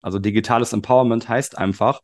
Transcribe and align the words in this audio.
Also 0.00 0.18
digitales 0.18 0.72
Empowerment 0.72 1.28
heißt 1.28 1.58
einfach, 1.58 2.00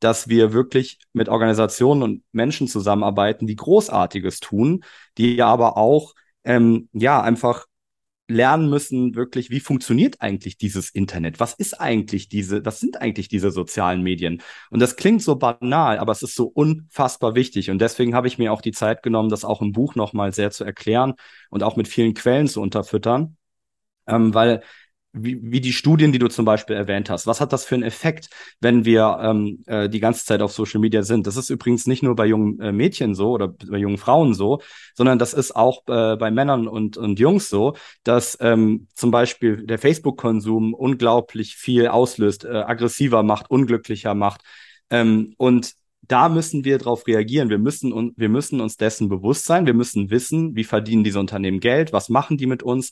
dass 0.00 0.28
wir 0.28 0.52
wirklich 0.52 0.98
mit 1.12 1.28
Organisationen 1.28 2.02
und 2.02 2.24
Menschen 2.32 2.66
zusammenarbeiten, 2.68 3.46
die 3.46 3.56
Großartiges 3.56 4.40
tun, 4.40 4.84
die 5.16 5.40
aber 5.42 5.76
auch 5.76 6.14
ähm, 6.44 6.88
ja 6.92 7.22
einfach 7.22 7.66
lernen 8.28 8.70
müssen, 8.70 9.14
wirklich, 9.14 9.50
wie 9.50 9.60
funktioniert 9.60 10.20
eigentlich 10.20 10.56
dieses 10.56 10.90
Internet? 10.90 11.40
Was 11.40 11.54
ist 11.54 11.80
eigentlich 11.80 12.28
diese, 12.28 12.64
was 12.64 12.80
sind 12.80 13.00
eigentlich 13.00 13.28
diese 13.28 13.50
sozialen 13.50 14.02
Medien? 14.02 14.42
Und 14.70 14.80
das 14.80 14.96
klingt 14.96 15.22
so 15.22 15.36
banal, 15.36 15.98
aber 15.98 16.12
es 16.12 16.22
ist 16.22 16.34
so 16.34 16.46
unfassbar 16.46 17.34
wichtig. 17.34 17.70
Und 17.70 17.78
deswegen 17.80 18.14
habe 18.14 18.28
ich 18.28 18.38
mir 18.38 18.52
auch 18.52 18.62
die 18.62 18.72
Zeit 18.72 19.02
genommen, 19.02 19.28
das 19.28 19.44
auch 19.44 19.60
im 19.60 19.72
Buch 19.72 19.94
nochmal 19.94 20.32
sehr 20.32 20.50
zu 20.50 20.64
erklären 20.64 21.14
und 21.50 21.62
auch 21.62 21.76
mit 21.76 21.88
vielen 21.88 22.14
Quellen 22.14 22.48
zu 22.48 22.60
unterfüttern. 22.60 23.36
Ähm, 24.06 24.34
weil 24.34 24.62
wie, 25.12 25.38
wie 25.42 25.60
die 25.60 25.72
Studien, 25.72 26.12
die 26.12 26.18
du 26.18 26.28
zum 26.28 26.44
Beispiel 26.44 26.76
erwähnt 26.76 27.10
hast. 27.10 27.26
Was 27.26 27.40
hat 27.40 27.52
das 27.52 27.64
für 27.64 27.74
einen 27.74 27.84
Effekt, 27.84 28.30
wenn 28.60 28.84
wir 28.84 29.18
ähm, 29.22 29.62
äh, 29.66 29.88
die 29.88 30.00
ganze 30.00 30.24
Zeit 30.24 30.40
auf 30.42 30.52
Social 30.52 30.80
Media 30.80 31.02
sind? 31.02 31.26
Das 31.26 31.36
ist 31.36 31.50
übrigens 31.50 31.86
nicht 31.86 32.02
nur 32.02 32.16
bei 32.16 32.26
jungen 32.26 32.60
äh, 32.60 32.72
Mädchen 32.72 33.14
so 33.14 33.30
oder 33.30 33.48
bei 33.48 33.78
jungen 33.78 33.98
Frauen 33.98 34.34
so, 34.34 34.60
sondern 34.94 35.18
das 35.18 35.34
ist 35.34 35.54
auch 35.54 35.82
äh, 35.86 36.16
bei 36.16 36.30
Männern 36.30 36.66
und, 36.66 36.96
und 36.96 37.20
Jungs 37.20 37.48
so, 37.48 37.74
dass 38.04 38.38
ähm, 38.40 38.88
zum 38.94 39.10
Beispiel 39.10 39.66
der 39.66 39.78
Facebook-Konsum 39.78 40.74
unglaublich 40.74 41.56
viel 41.56 41.88
auslöst, 41.88 42.44
äh, 42.44 42.48
aggressiver 42.48 43.22
macht, 43.22 43.50
unglücklicher 43.50 44.14
macht. 44.14 44.42
Ähm, 44.90 45.34
und 45.36 45.74
da 46.08 46.28
müssen 46.28 46.64
wir 46.64 46.78
darauf 46.78 47.06
reagieren. 47.06 47.48
Wir 47.48 47.58
müssen, 47.58 47.92
un 47.92 48.12
wir 48.16 48.28
müssen 48.28 48.60
uns 48.60 48.76
dessen 48.76 49.08
bewusst 49.08 49.44
sein. 49.44 49.66
Wir 49.66 49.74
müssen 49.74 50.10
wissen, 50.10 50.56
wie 50.56 50.64
verdienen 50.64 51.04
diese 51.04 51.20
Unternehmen 51.20 51.60
Geld, 51.60 51.92
was 51.92 52.08
machen 52.08 52.36
die 52.38 52.46
mit 52.46 52.62
uns. 52.62 52.90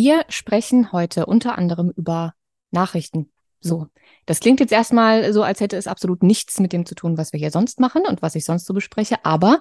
Wir 0.00 0.24
sprechen 0.28 0.92
heute 0.92 1.26
unter 1.26 1.58
anderem 1.58 1.90
über 1.90 2.34
Nachrichten. 2.70 3.32
So, 3.58 3.88
das 4.26 4.38
klingt 4.38 4.60
jetzt 4.60 4.70
erstmal 4.70 5.32
so, 5.32 5.42
als 5.42 5.58
hätte 5.58 5.76
es 5.76 5.88
absolut 5.88 6.22
nichts 6.22 6.60
mit 6.60 6.72
dem 6.72 6.86
zu 6.86 6.94
tun, 6.94 7.18
was 7.18 7.32
wir 7.32 7.40
hier 7.40 7.50
sonst 7.50 7.80
machen 7.80 8.02
und 8.06 8.22
was 8.22 8.36
ich 8.36 8.44
sonst 8.44 8.66
so 8.66 8.74
bespreche, 8.74 9.16
aber 9.24 9.60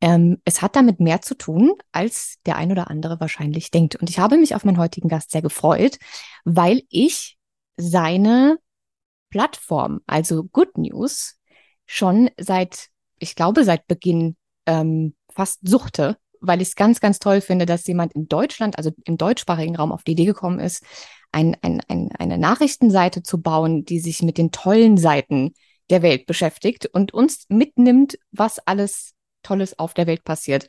ähm, 0.00 0.42
es 0.44 0.60
hat 0.60 0.74
damit 0.74 0.98
mehr 0.98 1.22
zu 1.22 1.36
tun, 1.36 1.74
als 1.92 2.38
der 2.46 2.56
ein 2.56 2.72
oder 2.72 2.90
andere 2.90 3.20
wahrscheinlich 3.20 3.70
denkt. 3.70 3.94
Und 3.94 4.10
ich 4.10 4.18
habe 4.18 4.38
mich 4.38 4.56
auf 4.56 4.64
meinen 4.64 4.78
heutigen 4.78 5.08
Gast 5.08 5.30
sehr 5.30 5.42
gefreut, 5.42 5.98
weil 6.44 6.82
ich 6.88 7.38
seine 7.76 8.58
Plattform, 9.30 10.00
also 10.08 10.42
Good 10.42 10.78
News, 10.78 11.38
schon 11.86 12.28
seit, 12.38 12.88
ich 13.20 13.36
glaube, 13.36 13.62
seit 13.62 13.86
Beginn 13.86 14.36
ähm, 14.66 15.14
fast 15.30 15.60
suchte 15.62 16.16
weil 16.40 16.60
ich 16.60 16.68
es 16.68 16.74
ganz, 16.76 17.00
ganz 17.00 17.18
toll 17.18 17.40
finde, 17.40 17.66
dass 17.66 17.86
jemand 17.86 18.12
in 18.14 18.28
Deutschland, 18.28 18.78
also 18.78 18.90
im 19.04 19.16
deutschsprachigen 19.16 19.76
Raum, 19.76 19.92
auf 19.92 20.02
die 20.02 20.12
Idee 20.12 20.26
gekommen 20.26 20.60
ist, 20.60 20.84
ein, 21.32 21.56
ein, 21.62 21.80
ein, 21.88 22.10
eine 22.18 22.38
Nachrichtenseite 22.38 23.22
zu 23.22 23.40
bauen, 23.40 23.84
die 23.84 23.98
sich 23.98 24.22
mit 24.22 24.38
den 24.38 24.52
tollen 24.52 24.96
Seiten 24.96 25.52
der 25.90 26.02
Welt 26.02 26.26
beschäftigt 26.26 26.86
und 26.86 27.12
uns 27.14 27.46
mitnimmt, 27.48 28.18
was 28.30 28.58
alles 28.58 29.14
Tolles 29.42 29.78
auf 29.78 29.94
der 29.94 30.06
Welt 30.06 30.24
passiert. 30.24 30.66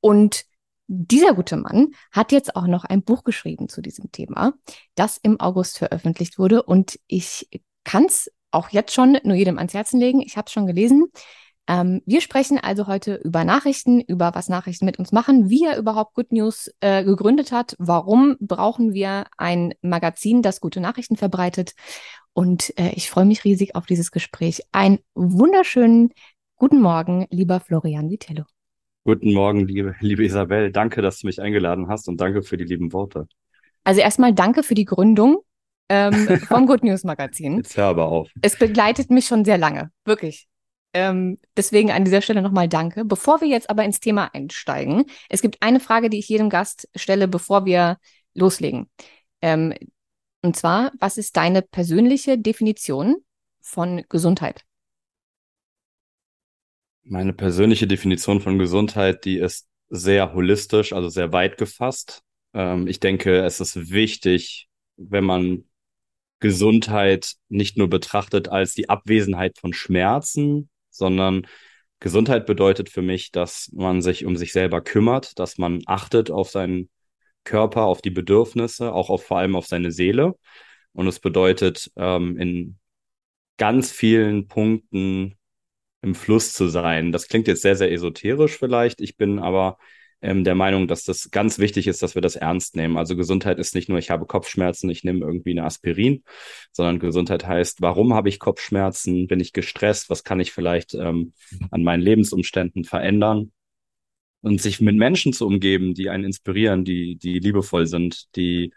Und 0.00 0.44
dieser 0.86 1.34
gute 1.34 1.56
Mann 1.56 1.92
hat 2.12 2.32
jetzt 2.32 2.56
auch 2.56 2.66
noch 2.66 2.84
ein 2.84 3.02
Buch 3.02 3.24
geschrieben 3.24 3.68
zu 3.68 3.80
diesem 3.80 4.12
Thema, 4.12 4.52
das 4.94 5.18
im 5.18 5.40
August 5.40 5.78
veröffentlicht 5.78 6.38
wurde. 6.38 6.62
Und 6.62 6.98
ich 7.06 7.48
kann 7.84 8.04
es 8.04 8.30
auch 8.50 8.70
jetzt 8.70 8.94
schon 8.94 9.18
nur 9.24 9.36
jedem 9.36 9.58
ans 9.58 9.74
Herzen 9.74 9.98
legen. 9.98 10.20
Ich 10.20 10.36
habe 10.36 10.46
es 10.46 10.52
schon 10.52 10.66
gelesen. 10.66 11.06
Ähm, 11.66 12.02
wir 12.04 12.20
sprechen 12.20 12.58
also 12.58 12.86
heute 12.86 13.14
über 13.16 13.44
Nachrichten, 13.44 14.00
über 14.00 14.34
was 14.34 14.48
Nachrichten 14.48 14.84
mit 14.84 14.98
uns 14.98 15.12
machen, 15.12 15.48
wie 15.48 15.64
er 15.64 15.78
überhaupt 15.78 16.14
Good 16.14 16.32
News 16.32 16.70
äh, 16.80 17.04
gegründet 17.04 17.52
hat, 17.52 17.74
warum 17.78 18.36
brauchen 18.40 18.92
wir 18.92 19.24
ein 19.38 19.74
Magazin, 19.80 20.42
das 20.42 20.60
gute 20.60 20.80
Nachrichten 20.80 21.16
verbreitet. 21.16 21.74
Und 22.34 22.78
äh, 22.78 22.90
ich 22.94 23.08
freue 23.08 23.24
mich 23.24 23.44
riesig 23.44 23.76
auf 23.76 23.86
dieses 23.86 24.10
Gespräch. 24.10 24.62
Einen 24.72 24.98
wunderschönen 25.14 26.10
guten 26.56 26.80
Morgen, 26.80 27.26
lieber 27.30 27.60
Florian 27.60 28.10
Vitello. 28.10 28.44
Guten 29.04 29.32
Morgen, 29.32 29.66
liebe, 29.66 29.94
liebe 30.00 30.24
Isabel. 30.24 30.70
Danke, 30.72 31.02
dass 31.02 31.20
du 31.20 31.26
mich 31.26 31.40
eingeladen 31.40 31.88
hast 31.88 32.08
und 32.08 32.20
danke 32.20 32.42
für 32.42 32.56
die 32.56 32.64
lieben 32.64 32.92
Worte. 32.92 33.26
Also 33.84 34.00
erstmal 34.00 34.32
danke 34.32 34.62
für 34.62 34.74
die 34.74 34.86
Gründung 34.86 35.38
ähm, 35.88 36.14
vom 36.48 36.66
Good 36.66 36.84
News 36.84 37.04
Magazin. 37.04 37.58
Jetzt 37.58 37.76
hör 37.76 37.86
aber 37.86 38.06
auf. 38.06 38.30
Es 38.42 38.58
begleitet 38.58 39.10
mich 39.10 39.26
schon 39.26 39.44
sehr 39.44 39.58
lange, 39.58 39.90
wirklich. 40.04 40.48
Ähm, 40.94 41.38
deswegen 41.56 41.90
an 41.90 42.04
dieser 42.04 42.22
Stelle 42.22 42.40
nochmal 42.40 42.68
danke. 42.68 43.04
Bevor 43.04 43.40
wir 43.40 43.48
jetzt 43.48 43.68
aber 43.68 43.84
ins 43.84 43.98
Thema 43.98 44.32
einsteigen, 44.32 45.06
es 45.28 45.42
gibt 45.42 45.60
eine 45.60 45.80
Frage, 45.80 46.08
die 46.08 46.20
ich 46.20 46.28
jedem 46.28 46.48
Gast 46.48 46.88
stelle, 46.94 47.26
bevor 47.26 47.66
wir 47.66 47.98
loslegen. 48.32 48.88
Ähm, 49.42 49.74
und 50.42 50.56
zwar, 50.56 50.92
was 51.00 51.18
ist 51.18 51.36
deine 51.36 51.62
persönliche 51.62 52.38
Definition 52.38 53.16
von 53.60 54.04
Gesundheit? 54.08 54.62
Meine 57.02 57.32
persönliche 57.32 57.86
Definition 57.86 58.40
von 58.40 58.58
Gesundheit, 58.58 59.24
die 59.24 59.38
ist 59.38 59.66
sehr 59.88 60.32
holistisch, 60.32 60.92
also 60.92 61.08
sehr 61.08 61.32
weit 61.32 61.58
gefasst. 61.58 62.22
Ähm, 62.52 62.86
ich 62.86 63.00
denke, 63.00 63.42
es 63.42 63.60
ist 63.60 63.90
wichtig, 63.90 64.68
wenn 64.96 65.24
man 65.24 65.64
Gesundheit 66.38 67.34
nicht 67.48 67.76
nur 67.76 67.88
betrachtet 67.88 68.48
als 68.48 68.74
die 68.74 68.88
Abwesenheit 68.88 69.58
von 69.58 69.72
Schmerzen, 69.72 70.68
sondern 70.96 71.46
Gesundheit 72.00 72.46
bedeutet 72.46 72.90
für 72.90 73.02
mich, 73.02 73.30
dass 73.30 73.70
man 73.72 74.02
sich 74.02 74.26
um 74.26 74.36
sich 74.36 74.52
selber 74.52 74.82
kümmert, 74.82 75.38
dass 75.38 75.58
man 75.58 75.82
achtet 75.86 76.30
auf 76.30 76.50
seinen 76.50 76.90
Körper, 77.44 77.84
auf 77.84 78.02
die 78.02 78.10
Bedürfnisse, 78.10 78.92
auch 78.92 79.10
auf, 79.10 79.24
vor 79.24 79.38
allem 79.38 79.56
auf 79.56 79.66
seine 79.66 79.92
Seele. 79.92 80.34
Und 80.92 81.06
es 81.06 81.20
bedeutet, 81.20 81.90
ähm, 81.96 82.36
in 82.38 82.78
ganz 83.56 83.92
vielen 83.92 84.48
Punkten 84.48 85.36
im 86.02 86.14
Fluss 86.14 86.52
zu 86.52 86.68
sein. 86.68 87.12
Das 87.12 87.28
klingt 87.28 87.48
jetzt 87.48 87.62
sehr, 87.62 87.76
sehr 87.76 87.90
esoterisch 87.92 88.58
vielleicht. 88.58 89.00
Ich 89.00 89.16
bin 89.16 89.38
aber 89.38 89.78
ähm, 90.24 90.42
der 90.42 90.54
Meinung, 90.54 90.88
dass 90.88 91.04
das 91.04 91.30
ganz 91.30 91.58
wichtig 91.58 91.86
ist, 91.86 92.02
dass 92.02 92.14
wir 92.14 92.22
das 92.22 92.34
ernst 92.34 92.76
nehmen. 92.76 92.96
Also 92.96 93.14
Gesundheit 93.14 93.58
ist 93.58 93.74
nicht 93.74 93.90
nur, 93.90 93.98
ich 93.98 94.10
habe 94.10 94.24
Kopfschmerzen, 94.24 94.88
ich 94.88 95.04
nehme 95.04 95.20
irgendwie 95.20 95.50
eine 95.50 95.64
Aspirin, 95.64 96.24
sondern 96.72 96.98
Gesundheit 96.98 97.46
heißt, 97.46 97.82
warum 97.82 98.14
habe 98.14 98.30
ich 98.30 98.38
Kopfschmerzen? 98.38 99.26
Bin 99.26 99.38
ich 99.38 99.52
gestresst? 99.52 100.08
Was 100.08 100.24
kann 100.24 100.40
ich 100.40 100.52
vielleicht 100.52 100.94
ähm, 100.94 101.34
an 101.70 101.84
meinen 101.84 102.00
Lebensumständen 102.00 102.84
verändern? 102.84 103.52
Und 104.40 104.60
sich 104.60 104.80
mit 104.80 104.96
Menschen 104.96 105.32
zu 105.32 105.46
umgeben, 105.46 105.94
die 105.94 106.10
einen 106.10 106.24
inspirieren, 106.24 106.84
die, 106.84 107.16
die 107.16 107.38
liebevoll 107.38 107.86
sind, 107.86 108.34
die 108.36 108.72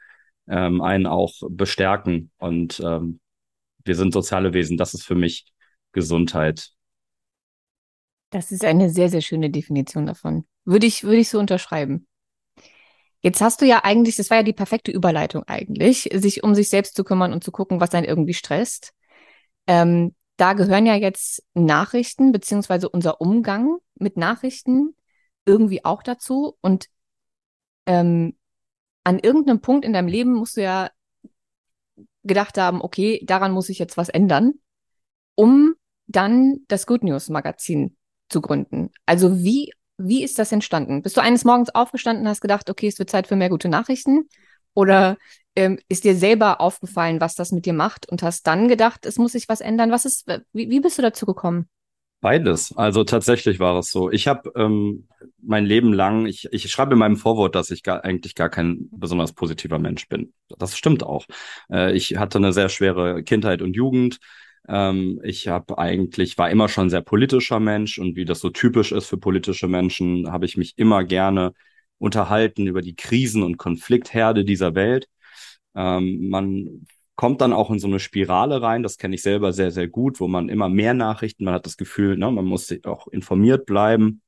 ähm, 0.48 0.82
einen 0.82 1.06
auch 1.08 1.34
bestärken. 1.50 2.32
Und 2.38 2.82
ähm, 2.86 3.20
wir 3.84 3.96
sind 3.96 4.14
soziale 4.14 4.54
Wesen. 4.54 4.78
Das 4.78 4.94
ist 4.94 5.04
für 5.04 5.16
mich 5.16 5.46
Gesundheit. 5.94 6.72
Das 8.32 8.52
ist 8.52 8.66
eine 8.66 8.90
sehr, 8.90 9.10
sehr 9.10 9.22
schöne 9.22 9.50
Definition 9.50 10.06
davon. 10.06 10.46
Würde 10.68 10.86
ich, 10.86 11.04
würde 11.06 11.20
ich 11.20 11.30
so 11.30 11.40
unterschreiben. 11.40 12.08
Jetzt 13.22 13.40
hast 13.40 13.62
du 13.62 13.66
ja 13.66 13.86
eigentlich, 13.86 14.18
das 14.18 14.30
war 14.30 14.38
ja 14.38 14.44
die 14.44 14.52
perfekte 14.52 14.92
Überleitung 14.92 15.44
eigentlich, 15.44 16.10
sich 16.14 16.44
um 16.44 16.54
sich 16.56 16.68
selbst 16.68 16.98
zu 16.98 17.06
kümmern 17.06 17.32
und 17.32 17.42
zu 17.42 17.54
gucken, 17.54 17.80
was 17.80 17.94
einen 17.94 18.06
irgendwie 18.06 18.34
stresst. 18.34 18.94
Ähm, 19.66 20.14
da 20.36 20.52
gehören 20.52 20.86
ja 20.86 20.96
jetzt 20.96 21.42
Nachrichten 21.54 22.34
beziehungsweise 22.34 22.90
unser 22.90 23.22
Umgang 23.22 23.78
mit 23.96 24.18
Nachrichten 24.18 24.94
irgendwie 25.46 25.86
auch 25.86 26.04
dazu. 26.04 26.58
Und 26.60 26.88
ähm, 27.86 28.38
an 29.06 29.20
irgendeinem 29.20 29.62
Punkt 29.62 29.86
in 29.86 29.94
deinem 29.94 30.10
Leben 30.10 30.34
musst 30.34 30.58
du 30.58 30.64
ja 30.64 30.90
gedacht 32.24 32.58
haben, 32.58 32.82
okay, 32.82 33.24
daran 33.26 33.54
muss 33.54 33.70
ich 33.70 33.80
jetzt 33.80 33.96
was 33.96 34.10
ändern, 34.10 34.56
um 35.36 35.76
dann 36.08 36.58
das 36.68 36.86
Good 36.88 37.04
News 37.04 37.30
Magazin 37.30 37.96
zu 38.28 38.42
gründen. 38.42 38.92
Also 39.06 39.40
wie 39.40 39.72
wie 39.98 40.24
ist 40.24 40.40
das 40.40 40.52
entstanden? 40.52 41.02
Bist 41.02 41.18
du 41.18 41.22
eines 41.22 41.44
Morgens 41.46 41.74
aufgestanden 41.74 42.24
und 42.24 42.30
hast 42.30 42.42
gedacht, 42.42 42.70
okay, 42.70 42.88
es 42.88 43.00
wird 43.00 43.10
Zeit 43.10 43.28
für 43.28 43.36
mehr 43.36 43.50
gute 43.50 43.70
Nachrichten? 43.70 44.28
Oder 44.74 45.18
ähm, 45.56 45.80
ist 45.90 46.04
dir 46.04 46.16
selber 46.16 46.62
aufgefallen, 46.62 47.20
was 47.20 47.36
das 47.36 47.52
mit 47.52 47.66
dir 47.66 47.74
macht 47.74 48.08
und 48.08 48.22
hast 48.22 48.46
dann 48.46 48.68
gedacht, 48.68 49.06
es 49.06 49.18
muss 49.18 49.32
sich 49.32 49.50
was 49.50 49.60
ändern? 49.60 49.92
Was 49.92 50.06
ist, 50.06 50.28
wie, 50.54 50.70
wie 50.70 50.80
bist 50.80 50.98
du 50.98 51.02
dazu 51.02 51.26
gekommen? 51.26 51.68
Beides. 52.20 52.76
Also 52.76 53.04
tatsächlich 53.04 53.60
war 53.60 53.78
es 53.78 53.92
so. 53.92 54.10
Ich 54.12 54.28
habe 54.28 54.52
ähm, 54.56 55.08
mein 55.42 55.66
Leben 55.66 55.94
lang, 55.94 56.26
ich, 56.26 56.48
ich 56.52 56.70
schreibe 56.70 56.94
in 56.94 57.00
meinem 57.00 57.18
Vorwort, 57.18 57.54
dass 57.54 57.70
ich 57.70 57.84
gar, 57.84 58.04
eigentlich 58.04 58.34
gar 58.34 58.50
kein 58.50 58.88
besonders 58.92 59.34
positiver 59.34 59.78
Mensch 59.78 60.08
bin. 60.08 60.34
Das 60.58 60.76
stimmt 60.76 61.04
auch. 61.04 61.26
Äh, 61.72 61.96
ich 61.96 62.18
hatte 62.18 62.40
eine 62.40 62.54
sehr 62.54 62.70
schwere 62.70 63.24
Kindheit 63.24 63.62
und 63.62 63.76
Jugend. 63.76 64.20
Ähm, 64.68 65.20
ich 65.24 65.48
habe 65.48 65.78
eigentlich, 65.78 66.38
war 66.38 66.50
immer 66.50 66.70
schon 66.70 66.90
sehr 66.90 67.02
politischer 67.02 67.60
Mensch 67.60 68.00
und 68.00 68.16
wie 68.16 68.26
das 68.26 68.40
so 68.40 68.50
typisch 68.50 68.92
ist 68.92 69.08
für 69.08 69.18
politische 69.18 69.68
Menschen, 69.68 70.32
habe 70.32 70.46
ich 70.46 70.58
mich 70.58 70.78
immer 70.78 71.04
gerne 71.04 71.54
unterhalten 72.00 72.68
über 72.68 72.82
die 72.82 72.96
Krisen 72.96 73.44
und 73.44 73.58
Konfliktherde 73.58 74.46
dieser 74.46 74.76
Welt. 74.76 75.08
Ähm, 75.76 76.30
man 76.30 76.88
kommt 77.16 77.42
dann 77.42 77.54
auch 77.54 77.72
in 77.72 77.80
so 77.80 77.88
eine 77.88 78.00
Spirale 78.00 78.62
rein. 78.62 78.84
Das 78.84 78.98
kenne 78.98 79.16
ich 79.16 79.24
selber 79.24 79.54
sehr, 79.54 79.72
sehr 79.72 79.88
gut, 79.88 80.20
wo 80.20 80.28
man 80.28 80.50
immer 80.50 80.70
mehr 80.70 80.94
Nachrichten, 80.94 81.46
man 81.46 81.56
hat 81.56 81.66
das 81.66 81.78
Gefühl, 81.78 82.18
ne, 82.18 82.30
man 82.32 82.46
muss 82.46 82.74
auch 82.86 83.08
informiert 83.08 83.66
bleiben. 83.66 84.22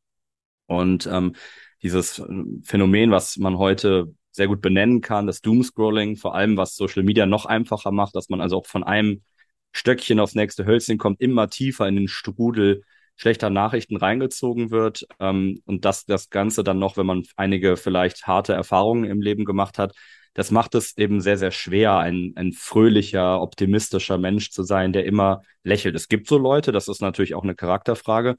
Und 0.65 1.07
ähm, 1.11 1.35
dieses 1.83 2.21
Phänomen, 2.63 3.11
was 3.11 3.37
man 3.37 3.57
heute 3.57 4.13
sehr 4.31 4.47
gut 4.47 4.61
benennen 4.61 5.01
kann, 5.01 5.27
das 5.27 5.41
Doomscrolling, 5.41 6.15
vor 6.15 6.35
allem 6.35 6.57
was 6.57 6.75
Social 6.75 7.03
Media 7.03 7.25
noch 7.25 7.45
einfacher 7.45 7.91
macht, 7.91 8.15
dass 8.15 8.29
man 8.29 8.41
also 8.41 8.57
auch 8.57 8.67
von 8.67 8.83
einem 8.83 9.23
Stöckchen 9.71 10.19
aufs 10.19 10.35
nächste 10.35 10.65
Hölzchen 10.65 10.97
kommt, 10.97 11.21
immer 11.21 11.49
tiefer 11.49 11.87
in 11.87 11.95
den 11.95 12.07
Strudel 12.07 12.83
schlechter 13.15 13.49
Nachrichten 13.49 13.97
reingezogen 13.97 14.71
wird 14.71 15.05
ähm, 15.19 15.61
und 15.65 15.83
dass 15.83 16.05
das 16.05 16.29
Ganze 16.29 16.63
dann 16.63 16.79
noch, 16.79 16.95
wenn 16.95 17.05
man 17.05 17.23
einige 17.35 17.75
vielleicht 17.75 18.27
harte 18.27 18.53
Erfahrungen 18.53 19.03
im 19.03 19.21
Leben 19.21 19.43
gemacht 19.43 19.77
hat, 19.77 19.93
das 20.33 20.51
macht 20.51 20.73
es 20.75 20.97
eben 20.97 21.19
sehr, 21.19 21.37
sehr 21.37 21.51
schwer, 21.51 21.97
ein, 21.97 22.31
ein 22.35 22.53
fröhlicher, 22.53 23.41
optimistischer 23.41 24.17
Mensch 24.17 24.51
zu 24.51 24.63
sein, 24.63 24.93
der 24.93 25.05
immer 25.05 25.41
lächelt. 25.63 25.95
Es 25.95 26.07
gibt 26.07 26.27
so 26.27 26.37
Leute, 26.37 26.71
das 26.71 26.87
ist 26.87 27.01
natürlich 27.01 27.35
auch 27.35 27.43
eine 27.43 27.55
Charakterfrage, 27.55 28.37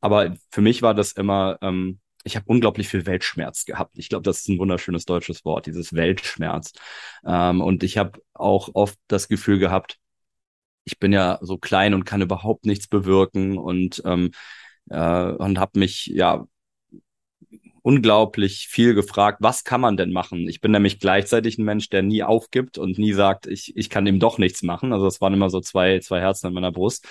aber 0.00 0.36
für 0.50 0.60
mich 0.60 0.82
war 0.82 0.94
das 0.94 1.10
immer, 1.12 1.58
ähm, 1.60 1.98
ich 2.22 2.36
habe 2.36 2.44
unglaublich 2.46 2.86
viel 2.88 3.06
Weltschmerz 3.06 3.64
gehabt. 3.64 3.98
Ich 3.98 4.10
glaube, 4.10 4.22
das 4.22 4.40
ist 4.40 4.48
ein 4.48 4.58
wunderschönes 4.58 5.06
deutsches 5.06 5.44
Wort, 5.44 5.66
dieses 5.66 5.94
Weltschmerz. 5.94 6.72
Ähm, 7.26 7.60
und 7.62 7.82
ich 7.82 7.98
habe 7.98 8.20
auch 8.34 8.68
oft 8.74 8.98
das 9.08 9.26
Gefühl 9.26 9.58
gehabt, 9.58 9.98
ich 10.84 10.98
bin 10.98 11.12
ja 11.12 11.38
so 11.42 11.58
klein 11.58 11.94
und 11.94 12.04
kann 12.04 12.22
überhaupt 12.22 12.66
nichts 12.66 12.88
bewirken 12.88 13.58
und 13.58 14.02
ähm, 14.04 14.30
äh, 14.90 15.32
und 15.32 15.58
habe 15.58 15.78
mich 15.78 16.06
ja 16.06 16.44
unglaublich 17.82 18.68
viel 18.68 18.94
gefragt, 18.94 19.38
was 19.40 19.64
kann 19.64 19.80
man 19.80 19.96
denn 19.96 20.12
machen? 20.12 20.48
Ich 20.48 20.60
bin 20.60 20.72
nämlich 20.72 21.00
gleichzeitig 21.00 21.58
ein 21.58 21.64
Mensch, 21.64 21.88
der 21.88 22.02
nie 22.02 22.22
aufgibt 22.22 22.78
und 22.78 22.98
nie 22.98 23.12
sagt, 23.12 23.46
ich, 23.46 23.76
ich 23.76 23.88
kann 23.90 24.06
ihm 24.06 24.20
doch 24.20 24.38
nichts 24.38 24.62
machen. 24.62 24.92
Also 24.92 25.06
es 25.06 25.20
waren 25.20 25.34
immer 25.34 25.50
so 25.50 25.60
zwei, 25.60 25.98
zwei 26.00 26.20
Herzen 26.20 26.48
in 26.48 26.54
meiner 26.54 26.72
Brust. 26.72 27.06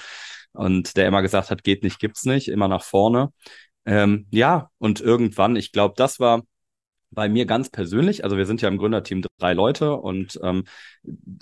Und 0.53 0.97
der 0.97 1.07
immer 1.07 1.21
gesagt 1.21 1.51
hat, 1.51 1.63
geht 1.63 1.83
nicht, 1.83 1.99
gibt's 1.99 2.25
nicht, 2.25 2.47
immer 2.49 2.67
nach 2.67 2.83
vorne. 2.83 3.31
Ähm, 3.85 4.27
ja, 4.31 4.69
und 4.77 5.01
irgendwann, 5.01 5.55
ich 5.55 5.71
glaube, 5.71 5.95
das 5.97 6.19
war 6.19 6.43
bei 7.11 7.27
mir 7.29 7.45
ganz 7.45 7.69
persönlich, 7.69 8.23
also 8.23 8.37
wir 8.37 8.45
sind 8.45 8.61
ja 8.61 8.69
im 8.69 8.77
Gründerteam 8.77 9.23
drei 9.39 9.53
Leute 9.53 9.93
und 9.95 10.39
ähm, 10.43 10.63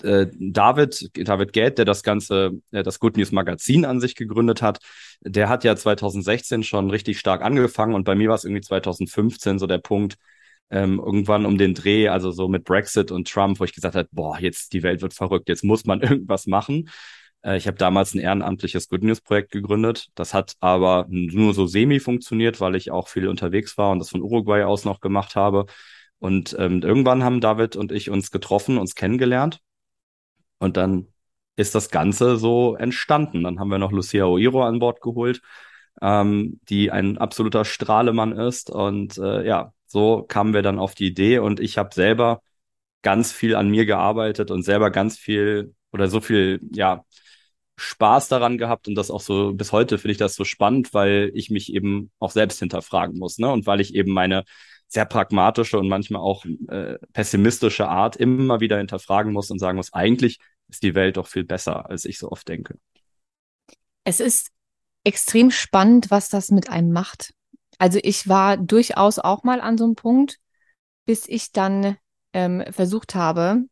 äh, 0.03 0.27
David, 0.33 1.09
David 1.27 1.53
Gät, 1.53 1.77
der 1.77 1.85
das 1.85 2.03
ganze, 2.03 2.51
äh, 2.71 2.83
das 2.83 2.99
Good 2.99 3.17
News 3.17 3.31
Magazin 3.31 3.85
an 3.85 3.99
sich 3.99 4.15
gegründet 4.15 4.61
hat, 4.61 4.79
der 5.21 5.49
hat 5.49 5.63
ja 5.63 5.75
2016 5.75 6.63
schon 6.63 6.89
richtig 6.89 7.19
stark 7.19 7.41
angefangen 7.41 7.95
und 7.95 8.03
bei 8.05 8.15
mir 8.15 8.29
war 8.29 8.35
es 8.35 8.45
irgendwie 8.45 8.61
2015 8.61 9.59
so 9.59 9.67
der 9.67 9.79
Punkt, 9.79 10.15
ähm, 10.69 10.99
irgendwann 10.99 11.45
um 11.45 11.57
den 11.57 11.73
Dreh, 11.73 12.09
also 12.09 12.31
so 12.31 12.47
mit 12.47 12.63
Brexit 12.65 13.11
und 13.11 13.29
Trump, 13.29 13.59
wo 13.59 13.63
ich 13.63 13.73
gesagt 13.73 13.95
habe, 13.95 14.09
boah, 14.11 14.37
jetzt 14.39 14.73
die 14.73 14.83
Welt 14.83 15.01
wird 15.01 15.13
verrückt, 15.13 15.49
jetzt 15.49 15.63
muss 15.63 15.85
man 15.85 16.01
irgendwas 16.01 16.47
machen. 16.47 16.89
Äh, 17.47 17.57
ich 17.57 17.67
habe 17.67 17.77
damals 17.77 18.13
ein 18.13 18.19
ehrenamtliches 18.19 18.89
Good 18.89 19.03
News 19.03 19.21
Projekt 19.21 19.51
gegründet. 19.51 20.09
Das 20.15 20.33
hat 20.33 20.55
aber 20.59 21.05
nur 21.09 21.53
so 21.53 21.65
semi 21.67 21.99
funktioniert, 21.99 22.59
weil 22.61 22.75
ich 22.75 22.91
auch 22.91 23.07
viel 23.07 23.27
unterwegs 23.27 23.77
war 23.77 23.91
und 23.91 23.99
das 23.99 24.09
von 24.09 24.21
Uruguay 24.21 24.63
aus 24.63 24.85
noch 24.85 24.99
gemacht 24.99 25.35
habe. 25.35 25.65
Und 26.19 26.55
ähm, 26.59 26.81
irgendwann 26.81 27.23
haben 27.23 27.41
David 27.41 27.75
und 27.75 27.91
ich 27.91 28.09
uns 28.09 28.31
getroffen, 28.31 28.77
uns 28.77 28.95
kennengelernt. 28.95 29.59
Und 30.59 30.77
dann 30.77 31.07
ist 31.55 31.75
das 31.75 31.89
Ganze 31.89 32.37
so 32.37 32.75
entstanden. 32.75 33.43
Dann 33.43 33.59
haben 33.59 33.69
wir 33.69 33.77
noch 33.79 33.91
Lucia 33.91 34.25
Oiro 34.25 34.63
an 34.63 34.79
Bord 34.79 35.01
geholt, 35.01 35.41
ähm, 36.01 36.59
die 36.69 36.91
ein 36.91 37.17
absoluter 37.17 37.65
Strahlemann 37.65 38.33
ist. 38.33 38.69
Und 38.69 39.17
äh, 39.17 39.45
ja, 39.45 39.73
so 39.87 40.23
kamen 40.23 40.53
wir 40.53 40.61
dann 40.63 40.79
auf 40.79 40.95
die 40.95 41.07
Idee 41.07 41.39
und 41.39 41.59
ich 41.59 41.77
habe 41.77 41.93
selber 41.93 42.41
ganz 43.03 43.31
viel 43.31 43.55
an 43.55 43.69
mir 43.69 43.85
gearbeitet 43.85 44.51
und 44.51 44.63
selber 44.63 44.91
ganz 44.91 45.17
viel 45.17 45.75
oder 45.91 46.07
so 46.09 46.19
viel, 46.21 46.59
ja, 46.73 47.05
Spaß 47.77 48.27
daran 48.27 48.57
gehabt 48.57 48.87
und 48.87 48.95
das 48.95 49.11
auch 49.11 49.21
so 49.21 49.53
bis 49.53 49.71
heute 49.71 49.97
finde 49.97 50.13
ich 50.13 50.17
das 50.17 50.35
so 50.35 50.43
spannend, 50.43 50.93
weil 50.93 51.31
ich 51.35 51.49
mich 51.51 51.73
eben 51.73 52.11
auch 52.19 52.31
selbst 52.31 52.59
hinterfragen 52.59 53.17
muss, 53.17 53.37
ne? 53.37 53.51
Und 53.51 53.67
weil 53.67 53.81
ich 53.81 53.93
eben 53.93 54.11
meine 54.11 54.43
sehr 54.87 55.05
pragmatische 55.05 55.77
und 55.77 55.87
manchmal 55.87 56.21
auch 56.21 56.45
äh, 56.69 56.97
pessimistische 57.13 57.87
Art 57.87 58.15
immer 58.15 58.59
wieder 58.59 58.77
hinterfragen 58.77 59.31
muss 59.31 59.51
und 59.51 59.59
sagen 59.59 59.77
muss, 59.77 59.93
eigentlich 59.93 60.39
ist 60.69 60.83
die 60.83 60.95
Welt 60.95 61.17
doch 61.17 61.27
viel 61.27 61.43
besser, 61.43 61.89
als 61.89 62.05
ich 62.05 62.17
so 62.17 62.31
oft 62.31 62.47
denke. 62.47 62.77
Es 64.03 64.19
ist 64.19 64.51
extrem 65.03 65.51
spannend, 65.51 66.09
was 66.09 66.29
das 66.29 66.49
mit 66.49 66.69
einem 66.69 66.91
macht. 66.91 67.33
Also 67.77 67.99
ich 68.01 68.27
war 68.27 68.57
durchaus 68.57 69.19
auch 69.19 69.43
mal 69.43 69.61
an 69.61 69.77
so 69.77 69.83
einem 69.83 69.95
Punkt, 69.95 70.39
bis 71.05 71.27
ich 71.27 71.51
dann 71.51 71.97
ähm, 72.33 72.63
versucht 72.71 73.13
habe, 73.15 73.63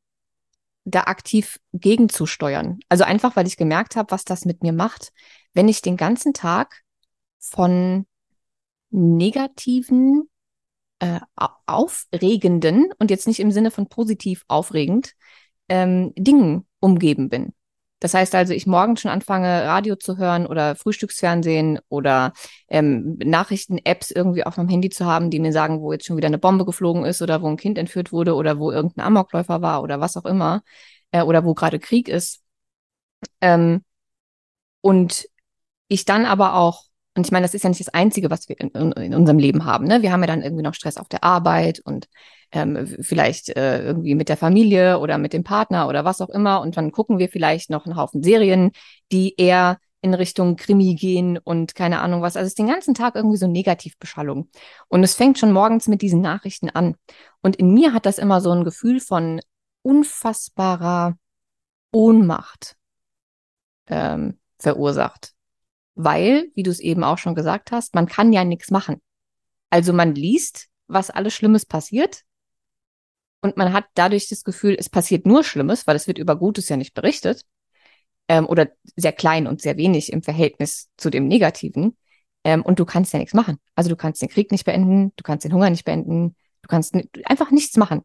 da 0.86 1.02
aktiv 1.02 1.60
gegenzusteuern. 1.74 2.80
Also 2.90 3.04
einfach, 3.04 3.36
weil 3.36 3.48
ich 3.48 3.58
gemerkt 3.58 3.96
habe, 3.96 4.12
was 4.12 4.24
das 4.24 4.46
mit 4.46 4.64
mir 4.64 4.74
macht, 4.74 5.12
wenn 5.54 5.68
ich 5.68 5.82
den 5.82 5.98
ganzen 5.98 6.34
Tag 6.34 6.84
von 7.40 8.06
negativen, 8.92 10.30
äh, 11.00 11.20
aufregenden 11.66 12.92
und 13.00 13.12
jetzt 13.12 13.28
nicht 13.28 13.40
im 13.40 13.52
Sinne 13.52 13.72
von 13.72 13.90
positiv 13.90 14.46
aufregend 14.48 15.14
ähm, 15.68 16.14
Dingen 16.16 16.66
umgeben 16.80 17.30
bin. 17.30 17.54
Das 18.06 18.14
heißt 18.14 18.36
also, 18.36 18.54
ich 18.54 18.68
morgens 18.68 19.02
schon 19.02 19.10
anfange, 19.10 19.64
Radio 19.64 19.96
zu 19.96 20.18
hören 20.18 20.46
oder 20.46 20.76
Frühstücksfernsehen 20.76 21.80
oder 21.90 22.34
ähm, 22.68 23.18
Nachrichten-Apps 23.18 24.12
irgendwie 24.12 24.44
auf 24.44 24.58
meinem 24.58 24.70
Handy 24.70 24.92
zu 24.92 25.08
haben, 25.08 25.32
die 25.32 25.40
mir 25.40 25.52
sagen, 25.52 25.82
wo 25.82 25.92
jetzt 25.92 26.06
schon 26.06 26.16
wieder 26.16 26.28
eine 26.28 26.38
Bombe 26.38 26.66
geflogen 26.66 27.04
ist 27.04 27.24
oder 27.24 27.42
wo 27.42 27.48
ein 27.48 27.58
Kind 27.58 27.80
entführt 27.80 28.12
wurde 28.12 28.36
oder 28.36 28.60
wo 28.60 28.72
irgendein 28.72 29.08
Amokläufer 29.08 29.64
war 29.64 29.82
oder 29.82 30.00
was 30.02 30.18
auch 30.18 30.26
immer 30.26 30.62
äh, 31.10 31.24
oder 31.24 31.46
wo 31.46 31.56
gerade 31.56 31.80
Krieg 31.80 32.08
ist. 32.08 32.44
Ähm, 33.42 33.84
und 34.82 35.28
ich 35.88 36.06
dann 36.06 36.26
aber 36.26 36.54
auch 36.58 36.84
und 37.16 37.26
ich 37.26 37.32
meine, 37.32 37.46
das 37.46 37.56
ist 37.56 37.64
ja 37.64 37.70
nicht 37.70 37.80
das 37.80 37.94
Einzige, 37.94 38.30
was 38.30 38.50
wir 38.50 38.60
in, 38.60 38.70
in, 38.92 39.16
unserem 39.16 39.40
Leben 39.40 39.66
haben. 39.66 39.88
Ne? 39.88 40.04
Wir 40.04 40.12
haben 40.12 40.22
ja 40.22 40.28
dann 40.28 40.44
irgendwie 40.44 40.64
noch 40.64 40.76
Stress 40.76 40.98
auf 40.98 41.08
der 41.08 41.24
Arbeit 41.24 41.80
und 41.80 42.08
ähm, 42.56 42.88
vielleicht 43.02 43.50
äh, 43.50 43.84
irgendwie 43.84 44.16
mit 44.16 44.30
der 44.30 44.38
Familie 44.38 45.00
oder 45.00 45.18
mit 45.18 45.34
dem 45.34 45.44
Partner 45.44 45.88
oder 45.88 46.06
was 46.06 46.22
auch 46.22 46.30
immer. 46.30 46.62
Und 46.62 46.78
dann 46.78 46.92
gucken 46.92 47.20
wir 47.20 47.30
vielleicht 47.30 47.70
noch 47.70 47.86
einen 47.86 47.96
Haufen 47.96 48.24
Serien, 48.24 48.72
die 49.12 49.36
eher 49.38 49.78
in 50.02 50.14
Richtung 50.14 50.56
Krimi 50.56 50.96
gehen 50.96 51.38
und 51.38 51.76
keine 51.76 52.00
Ahnung 52.00 52.22
was. 52.22 52.36
Also 52.36 52.46
es 52.46 52.52
ist 52.52 52.60
den 52.60 52.68
ganzen 52.68 52.94
Tag 52.94 53.16
irgendwie 53.16 53.38
so 53.38 53.48
Negativbeschallung. 53.48 54.50
Und 54.88 55.04
es 55.04 55.16
fängt 55.16 55.40
schon 55.40 55.52
morgens 55.52 55.88
mit 55.88 56.02
diesen 56.02 56.22
Nachrichten 56.22 56.70
an. 56.70 56.96
Und 57.42 57.56
in 57.56 57.74
mir 57.74 57.94
hat 57.94 58.06
das 58.06 58.18
immer 58.18 58.42
so 58.42 58.52
ein 58.52 58.64
Gefühl 58.64 59.00
von 59.00 59.42
unfassbarer 59.82 61.18
Ohnmacht 61.92 62.76
ähm, 63.88 64.40
verursacht 64.60 65.36
weil, 65.96 66.52
wie 66.54 66.64
du 66.64 66.72
es 66.72 66.80
eben 66.80 67.04
auch 67.04 67.18
schon 67.18 67.36
gesagt 67.36 67.72
hast, 67.72 67.96
man 67.96 68.06
kann 68.06 68.34
ja 68.34 68.44
nichts 68.44 68.70
machen. 68.70 69.02
Also 69.70 69.94
man 69.94 70.14
liest, 70.14 70.68
was 70.88 71.10
alles 71.10 71.34
Schlimmes 71.34 71.66
passiert 71.66 72.24
und 73.42 73.58
man 73.58 73.74
hat 73.74 73.86
dadurch 73.94 74.28
das 74.28 74.44
Gefühl, 74.44 74.76
es 74.80 74.90
passiert 74.90 75.26
nur 75.26 75.44
Schlimmes, 75.44 75.88
weil 75.88 75.96
es 75.96 76.08
wird 76.08 76.18
über 76.18 76.36
Gutes 76.36 76.70
ja 76.70 76.78
nicht 76.78 76.94
berichtet 76.94 77.46
ähm, 78.28 78.48
oder 78.48 78.70
sehr 78.96 79.14
klein 79.14 79.48
und 79.48 79.62
sehr 79.62 79.78
wenig 79.78 80.12
im 80.12 80.24
Verhältnis 80.24 80.90
zu 80.98 81.10
dem 81.10 81.28
Negativen. 81.28 81.98
Ähm, 82.44 82.62
und 82.64 82.80
du 82.80 82.86
kannst 82.86 83.14
ja 83.14 83.20
nichts 83.20 83.34
machen. 83.34 83.58
Also 83.76 83.90
du 83.90 83.96
kannst 83.96 84.22
den 84.22 84.30
Krieg 84.30 84.52
nicht 84.52 84.66
beenden, 84.66 85.14
du 85.16 85.24
kannst 85.24 85.46
den 85.46 85.54
Hunger 85.54 85.70
nicht 85.70 85.86
beenden, 85.86 86.36
du 86.62 86.68
kannst 86.68 86.96
einfach 87.26 87.52
nichts 87.52 87.78
machen. 87.78 88.02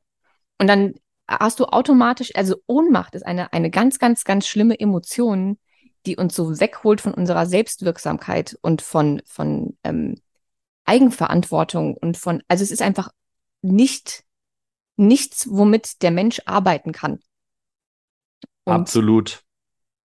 Und 0.58 0.66
dann 0.66 0.94
hast 1.26 1.60
du 1.60 1.66
automatisch, 1.66 2.34
also 2.34 2.56
Ohnmacht 2.66 3.14
ist 3.14 3.25
eine, 3.25 3.52
eine 3.52 3.70
ganz, 3.70 3.99
ganz, 3.99 4.25
ganz 4.25 4.46
schlimme 4.46 4.78
Emotion, 4.78 5.58
die 6.06 6.16
uns 6.16 6.34
so 6.34 6.58
wegholt 6.60 7.00
von 7.00 7.14
unserer 7.14 7.46
Selbstwirksamkeit 7.46 8.58
und 8.62 8.82
von, 8.82 9.22
von 9.26 9.76
ähm, 9.84 10.16
Eigenverantwortung 10.87 11.94
und 11.96 12.16
von, 12.16 12.42
also 12.49 12.64
es 12.64 12.70
ist 12.70 12.82
einfach 12.82 13.10
nicht 13.62 14.25
nichts, 15.00 15.49
womit 15.50 16.02
der 16.02 16.11
Mensch 16.11 16.40
arbeiten 16.47 16.92
kann. 16.92 17.21
Und, 18.64 18.75
Absolut. 18.75 19.42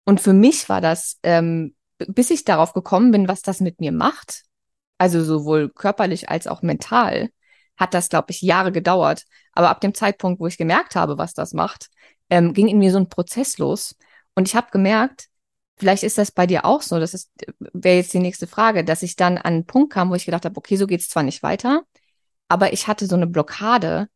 Und 0.04 0.20
für 0.20 0.32
mich 0.32 0.68
war 0.68 0.80
das, 0.80 1.18
ähm, 1.22 1.74
bis 1.98 2.30
ich 2.30 2.44
darauf 2.44 2.72
gekommen 2.72 3.12
bin, 3.12 3.28
was 3.28 3.42
das 3.42 3.60
mit 3.60 3.80
mir 3.80 3.92
macht, 3.92 4.42
also 4.98 5.22
sowohl 5.24 5.70
körperlich 5.70 6.28
als 6.28 6.46
auch 6.46 6.62
mental, 6.62 7.30
hat 7.76 7.94
das, 7.94 8.08
glaube 8.08 8.30
ich, 8.30 8.42
Jahre 8.42 8.72
gedauert. 8.72 9.24
Aber 9.52 9.70
ab 9.70 9.80
dem 9.80 9.94
Zeitpunkt, 9.94 10.40
wo 10.40 10.46
ich 10.46 10.58
gemerkt 10.58 10.96
habe, 10.96 11.18
was 11.18 11.34
das 11.34 11.52
macht, 11.52 11.88
ähm, 12.30 12.52
ging 12.52 12.68
in 12.68 12.78
mir 12.78 12.92
so 12.92 12.98
ein 12.98 13.08
Prozess 13.08 13.58
los. 13.58 13.96
Und 14.34 14.48
ich 14.48 14.56
habe 14.56 14.70
gemerkt, 14.70 15.28
Vielleicht 15.82 16.04
ist 16.04 16.16
das 16.16 16.30
bei 16.30 16.46
dir 16.46 16.64
auch 16.64 16.80
so. 16.80 17.00
Das 17.00 17.12
ist, 17.12 17.32
wäre 17.72 17.96
jetzt 17.96 18.12
die 18.12 18.20
nächste 18.20 18.46
Frage, 18.46 18.84
dass 18.84 19.02
ich 19.02 19.16
dann 19.16 19.36
an 19.36 19.54
einen 19.54 19.66
Punkt 19.66 19.92
kam, 19.92 20.10
wo 20.10 20.14
ich 20.14 20.24
gedacht 20.24 20.44
habe, 20.44 20.56
okay, 20.56 20.76
so 20.76 20.86
geht's 20.86 21.08
zwar 21.08 21.24
nicht 21.24 21.42
weiter, 21.42 21.82
aber 22.48 22.72
ich 22.72 22.86
hatte 22.86 23.06
so 23.06 23.16
eine 23.16 23.26
Blockade, 23.26 24.08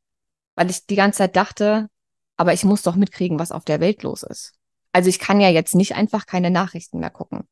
weil 0.57 0.71
ich 0.71 0.87
die 0.87 0.97
ganze 0.97 1.19
Zeit 1.19 1.37
dachte, 1.37 1.89
aber 2.37 2.53
ich 2.53 2.65
muss 2.65 2.83
doch 2.83 2.97
mitkriegen, 2.97 3.39
was 3.39 3.53
auf 3.53 3.65
der 3.65 3.81
Welt 3.81 4.03
los 4.03 4.23
ist. 4.25 4.55
Also 4.93 5.09
ich 5.09 5.19
kann 5.19 5.41
ja 5.41 5.49
jetzt 5.49 5.75
nicht 5.75 5.95
einfach 5.95 6.27
keine 6.27 6.51
Nachrichten 6.51 6.99
mehr 6.99 7.11
gucken. 7.11 7.47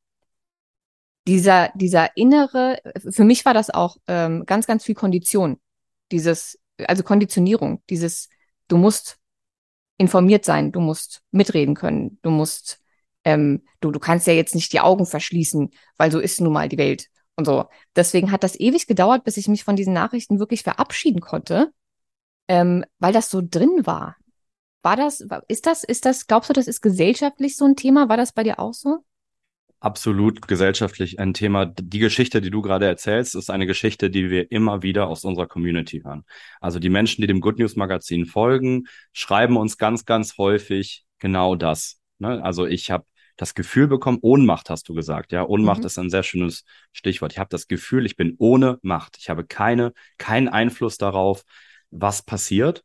Dieser, 1.26 1.70
dieser 1.74 2.16
innere, 2.16 2.78
für 3.10 3.24
mich 3.24 3.44
war 3.44 3.54
das 3.54 3.70
auch 3.70 3.96
ähm, 4.08 4.44
ganz, 4.46 4.66
ganz 4.66 4.84
viel 4.84 4.94
Kondition. 4.94 5.60
Dieses, 6.10 6.58
also 6.86 7.02
Konditionierung, 7.02 7.82
dieses, 7.88 8.28
du 8.68 8.76
musst 8.76 9.18
informiert 9.96 10.44
sein, 10.44 10.72
du 10.72 10.80
musst 10.80 11.22
mitreden 11.30 11.74
können, 11.74 12.18
du 12.22 12.30
musst, 12.30 12.80
ähm, 13.24 13.62
du, 13.80 13.90
du 13.90 14.00
kannst 14.00 14.26
ja 14.26 14.32
jetzt 14.32 14.54
nicht 14.54 14.72
die 14.72 14.80
Augen 14.80 15.06
verschließen, 15.06 15.70
weil 15.96 16.10
so 16.10 16.18
ist 16.18 16.40
nun 16.40 16.52
mal 16.52 16.68
die 16.68 16.78
Welt 16.78 17.08
und 17.36 17.46
so. 17.46 17.66
Deswegen 17.96 18.30
hat 18.30 18.42
das 18.42 18.58
ewig 18.58 18.86
gedauert, 18.86 19.24
bis 19.24 19.36
ich 19.36 19.48
mich 19.48 19.64
von 19.64 19.76
diesen 19.76 19.94
Nachrichten 19.94 20.38
wirklich 20.38 20.62
verabschieden 20.62 21.20
konnte, 21.20 21.72
ähm, 22.48 22.84
weil 22.98 23.12
das 23.12 23.30
so 23.30 23.42
drin 23.42 23.82
war. 23.84 24.16
War 24.82 24.96
das, 24.96 25.26
ist 25.48 25.66
das, 25.66 25.82
ist 25.84 26.04
das, 26.04 26.26
glaubst 26.26 26.50
du, 26.50 26.52
das 26.52 26.66
ist 26.68 26.82
gesellschaftlich 26.82 27.56
so 27.56 27.64
ein 27.64 27.76
Thema? 27.76 28.08
War 28.08 28.16
das 28.16 28.32
bei 28.32 28.42
dir 28.42 28.58
auch 28.58 28.74
so? 28.74 29.02
absolut 29.84 30.48
gesellschaftlich 30.48 31.20
ein 31.20 31.34
Thema. 31.34 31.66
Die 31.66 31.98
Geschichte, 31.98 32.40
die 32.40 32.50
du 32.50 32.62
gerade 32.62 32.86
erzählst, 32.86 33.34
ist 33.34 33.50
eine 33.50 33.66
Geschichte, 33.66 34.08
die 34.10 34.30
wir 34.30 34.50
immer 34.50 34.82
wieder 34.82 35.08
aus 35.08 35.24
unserer 35.24 35.46
Community 35.46 36.00
hören. 36.02 36.24
Also 36.60 36.78
die 36.78 36.88
Menschen, 36.88 37.20
die 37.20 37.26
dem 37.26 37.40
Good 37.40 37.58
News 37.58 37.76
Magazin 37.76 38.24
folgen, 38.24 38.84
schreiben 39.12 39.56
uns 39.56 39.76
ganz, 39.76 40.06
ganz 40.06 40.38
häufig 40.38 41.04
genau 41.18 41.54
das. 41.54 42.00
Ne? 42.18 42.42
Also 42.42 42.66
ich 42.66 42.90
habe 42.90 43.04
das 43.36 43.54
Gefühl 43.54 43.86
bekommen, 43.86 44.18
Ohnmacht 44.22 44.70
hast 44.70 44.88
du 44.88 44.94
gesagt. 44.94 45.32
Ja, 45.32 45.46
Ohnmacht 45.46 45.80
mhm. 45.80 45.86
ist 45.86 45.98
ein 45.98 46.10
sehr 46.10 46.22
schönes 46.22 46.64
Stichwort. 46.92 47.32
Ich 47.32 47.38
habe 47.38 47.50
das 47.50 47.68
Gefühl, 47.68 48.06
ich 48.06 48.16
bin 48.16 48.36
ohne 48.38 48.78
Macht. 48.82 49.18
Ich 49.18 49.28
habe 49.28 49.44
keine, 49.44 49.92
keinen 50.16 50.48
Einfluss 50.48 50.96
darauf, 50.96 51.44
was 51.94 52.22
passiert. 52.22 52.84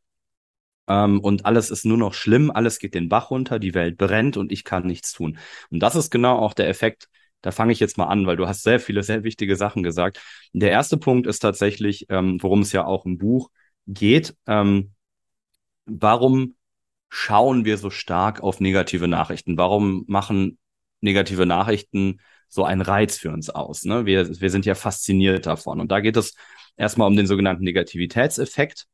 Ähm, 0.88 1.20
und 1.20 1.46
alles 1.46 1.70
ist 1.70 1.84
nur 1.84 1.98
noch 1.98 2.14
schlimm, 2.14 2.50
alles 2.50 2.78
geht 2.78 2.94
den 2.94 3.08
Bach 3.08 3.30
runter, 3.30 3.58
die 3.58 3.74
Welt 3.74 3.98
brennt 3.98 4.36
und 4.36 4.52
ich 4.52 4.64
kann 4.64 4.86
nichts 4.86 5.12
tun. 5.12 5.38
Und 5.70 5.80
das 5.80 5.96
ist 5.96 6.10
genau 6.10 6.38
auch 6.38 6.54
der 6.54 6.68
Effekt, 6.68 7.08
da 7.42 7.52
fange 7.52 7.72
ich 7.72 7.80
jetzt 7.80 7.96
mal 7.98 8.06
an, 8.06 8.26
weil 8.26 8.36
du 8.36 8.46
hast 8.48 8.62
sehr 8.62 8.80
viele, 8.80 9.02
sehr 9.02 9.24
wichtige 9.24 9.56
Sachen 9.56 9.82
gesagt. 9.82 10.20
Der 10.52 10.70
erste 10.70 10.98
Punkt 10.98 11.26
ist 11.26 11.40
tatsächlich, 11.40 12.06
ähm, 12.10 12.38
worum 12.42 12.60
es 12.60 12.72
ja 12.72 12.84
auch 12.84 13.06
im 13.06 13.18
Buch 13.18 13.50
geht. 13.86 14.34
Ähm, 14.46 14.92
warum 15.86 16.56
schauen 17.08 17.64
wir 17.64 17.78
so 17.78 17.90
stark 17.90 18.42
auf 18.42 18.60
negative 18.60 19.08
Nachrichten? 19.08 19.56
Warum 19.58 20.04
machen 20.06 20.58
negative 21.00 21.46
Nachrichten 21.46 22.20
so 22.48 22.64
einen 22.64 22.82
Reiz 22.82 23.18
für 23.18 23.30
uns 23.30 23.50
aus? 23.50 23.84
Ne? 23.84 24.06
Wir, 24.06 24.40
wir 24.40 24.50
sind 24.50 24.66
ja 24.66 24.74
fasziniert 24.74 25.46
davon. 25.46 25.80
Und 25.80 25.90
da 25.90 26.00
geht 26.00 26.16
es 26.16 26.34
erstmal 26.76 27.08
um 27.08 27.16
den 27.16 27.26
sogenannten 27.26 27.64
Negativitätseffekt. 27.64 28.86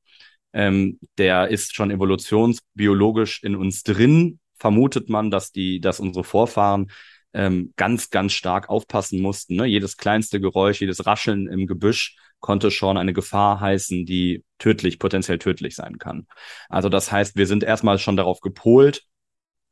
Ähm, 0.52 0.98
der 1.18 1.48
ist 1.48 1.74
schon 1.74 1.90
evolutionsbiologisch 1.90 3.42
in 3.42 3.56
uns 3.56 3.82
drin. 3.82 4.38
Vermutet 4.58 5.08
man, 5.08 5.30
dass 5.30 5.52
die, 5.52 5.80
dass 5.80 6.00
unsere 6.00 6.24
Vorfahren 6.24 6.90
ähm, 7.34 7.74
ganz, 7.76 8.10
ganz 8.10 8.32
stark 8.32 8.68
aufpassen 8.70 9.20
mussten. 9.20 9.56
Ne? 9.56 9.66
Jedes 9.66 9.96
kleinste 9.96 10.40
Geräusch, 10.40 10.80
jedes 10.80 11.04
Rascheln 11.04 11.46
im 11.48 11.66
Gebüsch 11.66 12.16
konnte 12.40 12.70
schon 12.70 12.96
eine 12.96 13.12
Gefahr 13.12 13.60
heißen, 13.60 14.06
die 14.06 14.44
tödlich, 14.58 14.98
potenziell 14.98 15.38
tödlich 15.38 15.74
sein 15.74 15.98
kann. 15.98 16.26
Also 16.68 16.88
das 16.88 17.10
heißt, 17.12 17.36
wir 17.36 17.46
sind 17.46 17.62
erstmal 17.62 17.98
schon 17.98 18.16
darauf 18.16 18.40
gepolt, 18.40 19.02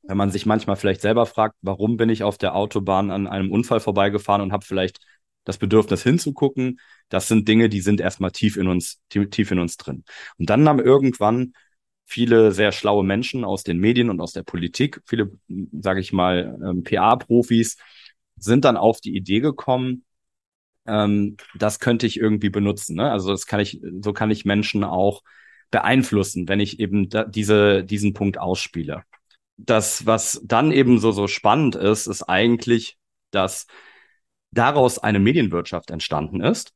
wenn 0.02 0.16
man 0.16 0.30
sich 0.30 0.44
manchmal 0.44 0.76
vielleicht 0.76 1.00
selber 1.00 1.24
fragt, 1.26 1.56
warum 1.62 1.96
bin 1.96 2.10
ich 2.10 2.22
auf 2.22 2.36
der 2.36 2.54
Autobahn 2.54 3.10
an 3.10 3.26
einem 3.26 3.50
Unfall 3.50 3.80
vorbeigefahren 3.80 4.42
und 4.42 4.52
habe 4.52 4.64
vielleicht 4.64 4.98
das 5.44 5.58
Bedürfnis 5.58 6.02
hinzugucken, 6.02 6.80
das 7.08 7.28
sind 7.28 7.48
Dinge, 7.48 7.68
die 7.68 7.80
sind 7.80 8.00
erstmal 8.00 8.30
tief 8.30 8.56
in 8.56 8.68
uns, 8.68 9.00
tief 9.08 9.50
in 9.50 9.58
uns 9.58 9.76
drin. 9.76 10.04
Und 10.38 10.50
dann 10.50 10.68
haben 10.68 10.80
irgendwann 10.80 11.54
viele 12.06 12.52
sehr 12.52 12.72
schlaue 12.72 13.04
Menschen 13.04 13.44
aus 13.44 13.62
den 13.62 13.78
Medien 13.78 14.10
und 14.10 14.20
aus 14.20 14.32
der 14.32 14.42
Politik, 14.42 15.00
viele, 15.06 15.32
sage 15.72 16.00
ich 16.00 16.12
mal, 16.12 16.58
ähm, 16.64 16.82
PA-Profis, 16.82 17.76
sind 18.36 18.64
dann 18.64 18.76
auf 18.76 19.00
die 19.00 19.16
Idee 19.16 19.40
gekommen, 19.40 20.04
ähm, 20.86 21.36
das 21.54 21.78
könnte 21.80 22.06
ich 22.06 22.18
irgendwie 22.18 22.50
benutzen. 22.50 22.96
Ne? 22.96 23.10
Also 23.10 23.30
das 23.30 23.46
kann 23.46 23.60
ich, 23.60 23.80
so 24.00 24.12
kann 24.12 24.30
ich 24.30 24.44
Menschen 24.44 24.84
auch 24.84 25.22
beeinflussen, 25.70 26.48
wenn 26.48 26.60
ich 26.60 26.78
eben 26.78 27.08
da, 27.08 27.24
diese, 27.24 27.84
diesen 27.84 28.12
Punkt 28.12 28.38
ausspiele. 28.38 29.02
Das, 29.56 30.04
was 30.06 30.40
dann 30.44 30.72
eben 30.72 30.98
so, 30.98 31.12
so 31.12 31.26
spannend 31.26 31.74
ist, 31.76 32.06
ist 32.06 32.22
eigentlich, 32.24 32.98
dass 33.30 33.66
daraus 34.50 34.98
eine 34.98 35.18
Medienwirtschaft 35.20 35.90
entstanden 35.90 36.40
ist, 36.40 36.72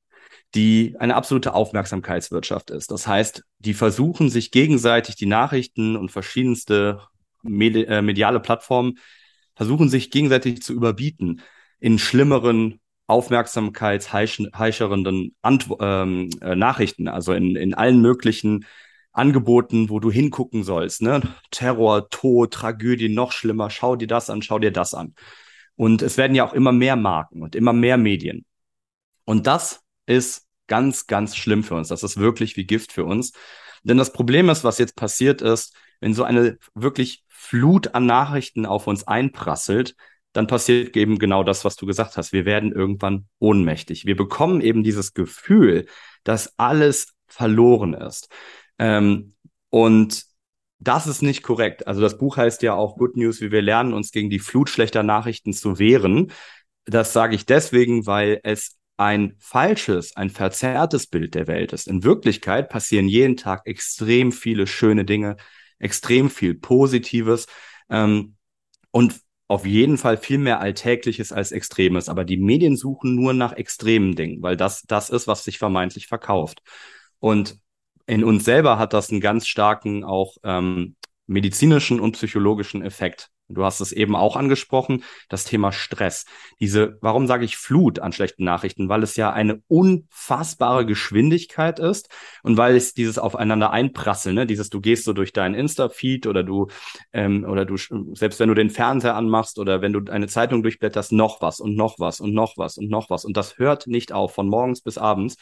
die 0.55 0.97
eine 0.99 1.15
absolute 1.15 1.55
Aufmerksamkeitswirtschaft 1.55 2.71
ist. 2.71 2.91
Das 2.91 3.07
heißt, 3.07 3.45
die 3.59 3.75
versuchen 3.75 4.31
sich 4.31 4.51
gegenseitig 4.51 5.17
die 5.17 5.27
Nachrichten 5.27 5.97
und 5.97 6.11
verschiedenste 6.11 7.03
Medi 7.43 7.85
äh, 7.85 8.03
mediale 8.03 8.41
Plattformen 8.41 8.99
versuchen 9.55 9.89
sich 9.89 10.11
gegenseitig 10.11 10.63
zu 10.63 10.73
überbieten 10.73 11.43
in 11.81 11.99
schlimmeren 11.99 12.81
aufmerksamkeitsheischerenden 13.09 15.35
ähm, 15.81 16.31
äh, 16.41 16.55
Nachrichten, 16.55 17.09
also 17.09 17.33
in, 17.33 17.57
in 17.57 17.75
allen 17.75 18.01
möglichen 18.01 18.67
Angeboten, 19.13 19.91
wo 19.91 19.99
du 19.99 20.11
hingucken 20.11 20.63
sollst. 20.63 21.03
Ne? 21.03 21.23
Terror, 21.51 22.09
Tod, 22.11 22.53
Tragödie, 22.53 23.09
noch 23.09 23.33
schlimmer. 23.33 23.71
Schau 23.71 23.97
dir 23.97 24.07
das 24.07 24.31
an, 24.31 24.43
schau 24.43 24.59
dir 24.59 24.71
das 24.71 24.95
an. 24.95 25.15
Und 25.75 26.03
es 26.03 26.19
werden 26.19 26.35
ja 26.35 26.47
auch 26.47 26.53
immer 26.53 26.73
mehr 26.73 26.97
Marken 26.97 27.43
und 27.43 27.57
immer 27.57 27.73
mehr 27.73 27.97
Medien. 27.97 28.45
Und 29.25 29.47
das 29.47 29.81
ist 30.09 30.47
ganz, 30.67 31.07
ganz 31.07 31.37
schlimm 31.37 31.63
für 31.63 31.75
uns. 31.75 31.89
Das 31.89 32.03
ist 32.03 32.19
wirklich 32.19 32.57
wie 32.57 32.67
Gift 32.67 32.93
für 32.93 33.05
uns. 33.05 33.33
Denn 33.83 33.97
das 33.97 34.13
Problem 34.13 34.49
ist, 34.49 34.65
was 34.65 34.79
jetzt 34.79 34.97
passiert 34.97 35.41
ist, 35.43 35.75
wenn 36.01 36.15
so 36.15 36.25
eine 36.25 36.59
wirklich 36.75 37.25
Flut 37.29 37.95
an 37.95 38.07
Nachrichten 38.07 38.67
auf 38.67 38.87
uns 38.87 39.07
einprasselt, 39.07 39.95
dann 40.33 40.47
passiert 40.47 40.97
eben 40.97 41.19
genau 41.19 41.43
das, 41.43 41.65
was 41.65 41.77
du 41.77 41.87
gesagt 41.87 42.17
hast. 42.17 42.33
Wir 42.33 42.45
werden 42.45 42.73
irgendwann 42.73 43.27
ohnmächtig. 43.39 44.05
Wir 44.05 44.17
bekommen 44.17 44.61
eben 44.61 44.83
dieses 44.83 45.15
Gefühl, 45.15 45.87
dass 46.25 46.59
alles 46.59 47.15
verloren 47.27 47.95
ist. 47.95 48.29
Ähm, 48.79 49.35
und 49.71 50.25
das 50.79 51.07
ist 51.07 51.23
nicht 51.23 51.43
korrekt. 51.43 51.87
Also 51.87 52.01
das 52.01 52.19
Buch 52.19 52.37
heißt 52.37 52.63
ja 52.63 52.75
auch 52.75 52.97
Good 52.97 53.17
News, 53.17 53.41
wie 53.41 53.51
wir 53.51 53.63
lernen, 53.63 53.93
uns 53.93 54.13
gegen 54.13 54.31
die 54.31 54.39
Flut 54.39 54.69
schlechter 54.69 55.03
Nachrichten 55.03 55.53
zu 55.53 55.79
wehren. 55.79 56.33
Das 56.85 57.13
sage 57.13 57.35
ich 57.35 57.47
deswegen, 57.47 58.07
weil 58.07 58.41
es 58.45 58.78
ein 58.99 59.37
falsches, 59.39 60.17
ein 60.17 60.29
verzerrtes 60.29 61.07
Bild 61.07 61.35
der 61.35 61.47
Welt 61.47 61.73
ist. 61.73 61.87
In 61.87 62.03
Wirklichkeit 62.03 62.69
passieren 62.69 63.09
jeden 63.09 63.37
Tag 63.37 63.63
extrem 63.65 64.33
viele 64.33 64.67
schöne 64.67 65.05
Dinge, 65.05 65.37
extrem 65.79 66.29
viel 66.29 66.55
Positives 66.55 67.47
ähm, 67.89 68.37
und 68.91 69.21
auf 69.47 69.65
jeden 69.65 69.99
Fall 69.99 70.19
viel 70.19 70.39
mehr 70.39 70.61
Alltägliches 70.61 71.33
als 71.33 71.53
Extremes. 71.53 72.09
Aber 72.09 72.25
die 72.25 72.37
Medien 72.37 72.77
suchen 72.77 73.15
nur 73.15 73.33
nach 73.33 73.53
extremen 73.53 74.17
Dingen, 74.17 74.43
weil 74.43 74.57
das 74.57 74.83
das 74.83 75.11
ist, 75.11 75.29
was 75.29 75.45
sich 75.45 75.59
vermeintlich 75.59 76.09
verkauft. 76.09 76.61
Und 77.21 77.57
in 78.07 78.25
uns 78.25 78.45
selber 78.45 78.79
hat 78.79 78.93
das 78.93 79.11
einen 79.11 79.21
ganz 79.21 79.47
starken 79.47 80.03
auch 80.03 80.37
ähm, 80.43 80.97
medizinischen 81.27 82.01
und 82.01 82.13
psychologischen 82.13 82.83
Effekt. 82.83 83.31
Du 83.49 83.65
hast 83.65 83.81
es 83.81 83.93
eben 83.93 84.15
auch 84.15 84.37
angesprochen, 84.37 85.05
das 85.31 85.45
Thema 85.45 85.73
Stress. 85.73 86.27
Diese, 86.61 86.99
warum 87.01 87.27
sage 87.27 87.47
ich 87.47 87.57
Flut 87.57 87.99
an 87.99 88.13
schlechten 88.13 88.45
Nachrichten? 88.45 88.91
Weil 88.91 89.03
es 89.03 89.17
ja 89.17 89.33
eine 89.33 89.63
unfassbare 89.69 90.85
Geschwindigkeit 90.85 91.79
ist 91.79 92.11
und 92.43 92.59
weil 92.59 92.77
es 92.77 92.93
dieses 92.93 93.19
aufeinander 93.19 93.71
einprasseln, 93.71 94.35
ne? 94.35 94.47
dieses, 94.47 94.69
du 94.69 94.81
gehst 94.81 95.05
so 95.05 95.15
durch 95.15 95.33
deinen 95.33 95.55
Insta-Feed 95.55 96.27
oder 96.27 96.43
du, 96.43 96.69
ähm, 97.13 97.45
oder 97.45 97.65
du, 97.65 97.77
selbst 98.15 98.39
wenn 98.39 98.49
du 98.49 98.55
den 98.55 98.71
Fernseher 98.71 99.17
anmachst 99.17 99.59
oder 99.59 99.81
wenn 99.81 99.95
du 99.95 100.13
eine 100.13 100.27
Zeitung 100.27 100.63
durchblätterst, 100.63 101.13
noch 101.13 101.41
was 101.41 101.61
und 101.61 101.75
noch 101.75 101.99
was 101.99 102.21
und 102.21 102.35
noch 102.35 102.59
was 102.59 102.77
und 102.77 102.91
noch 102.91 103.09
was. 103.09 103.25
Und 103.25 103.37
das 103.37 103.59
hört 103.59 103.87
nicht 103.87 104.13
auf, 104.13 104.35
von 104.35 104.49
morgens 104.49 104.83
bis 104.83 104.99
abends. 104.99 105.37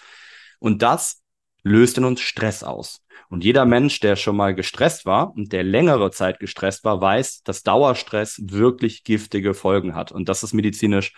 Und 0.61 0.83
das 0.83 1.23
löst 1.67 1.99
in 1.99 2.05
uns 2.05 2.21
Stress 2.21 2.63
aus. 2.63 3.03
Und 3.29 3.45
jeder 3.45 3.65
Mensch, 3.65 3.99
der 4.01 4.15
schon 4.17 4.37
mal 4.37 4.55
gestresst 4.55 5.05
war 5.05 5.35
und 5.35 5.53
der 5.53 5.65
längere 5.65 6.11
Zeit 6.13 6.39
gestresst 6.39 6.85
war, 6.85 7.01
weiß, 7.01 7.43
dass 7.43 7.65
Dauerstress 7.65 8.41
wirklich 8.45 9.03
giftige 9.03 9.53
Folgen 9.53 9.95
hat. 9.95 10.13
Und 10.13 10.29
das 10.29 10.45
ist 10.45 10.55
medizinisch 10.55 11.13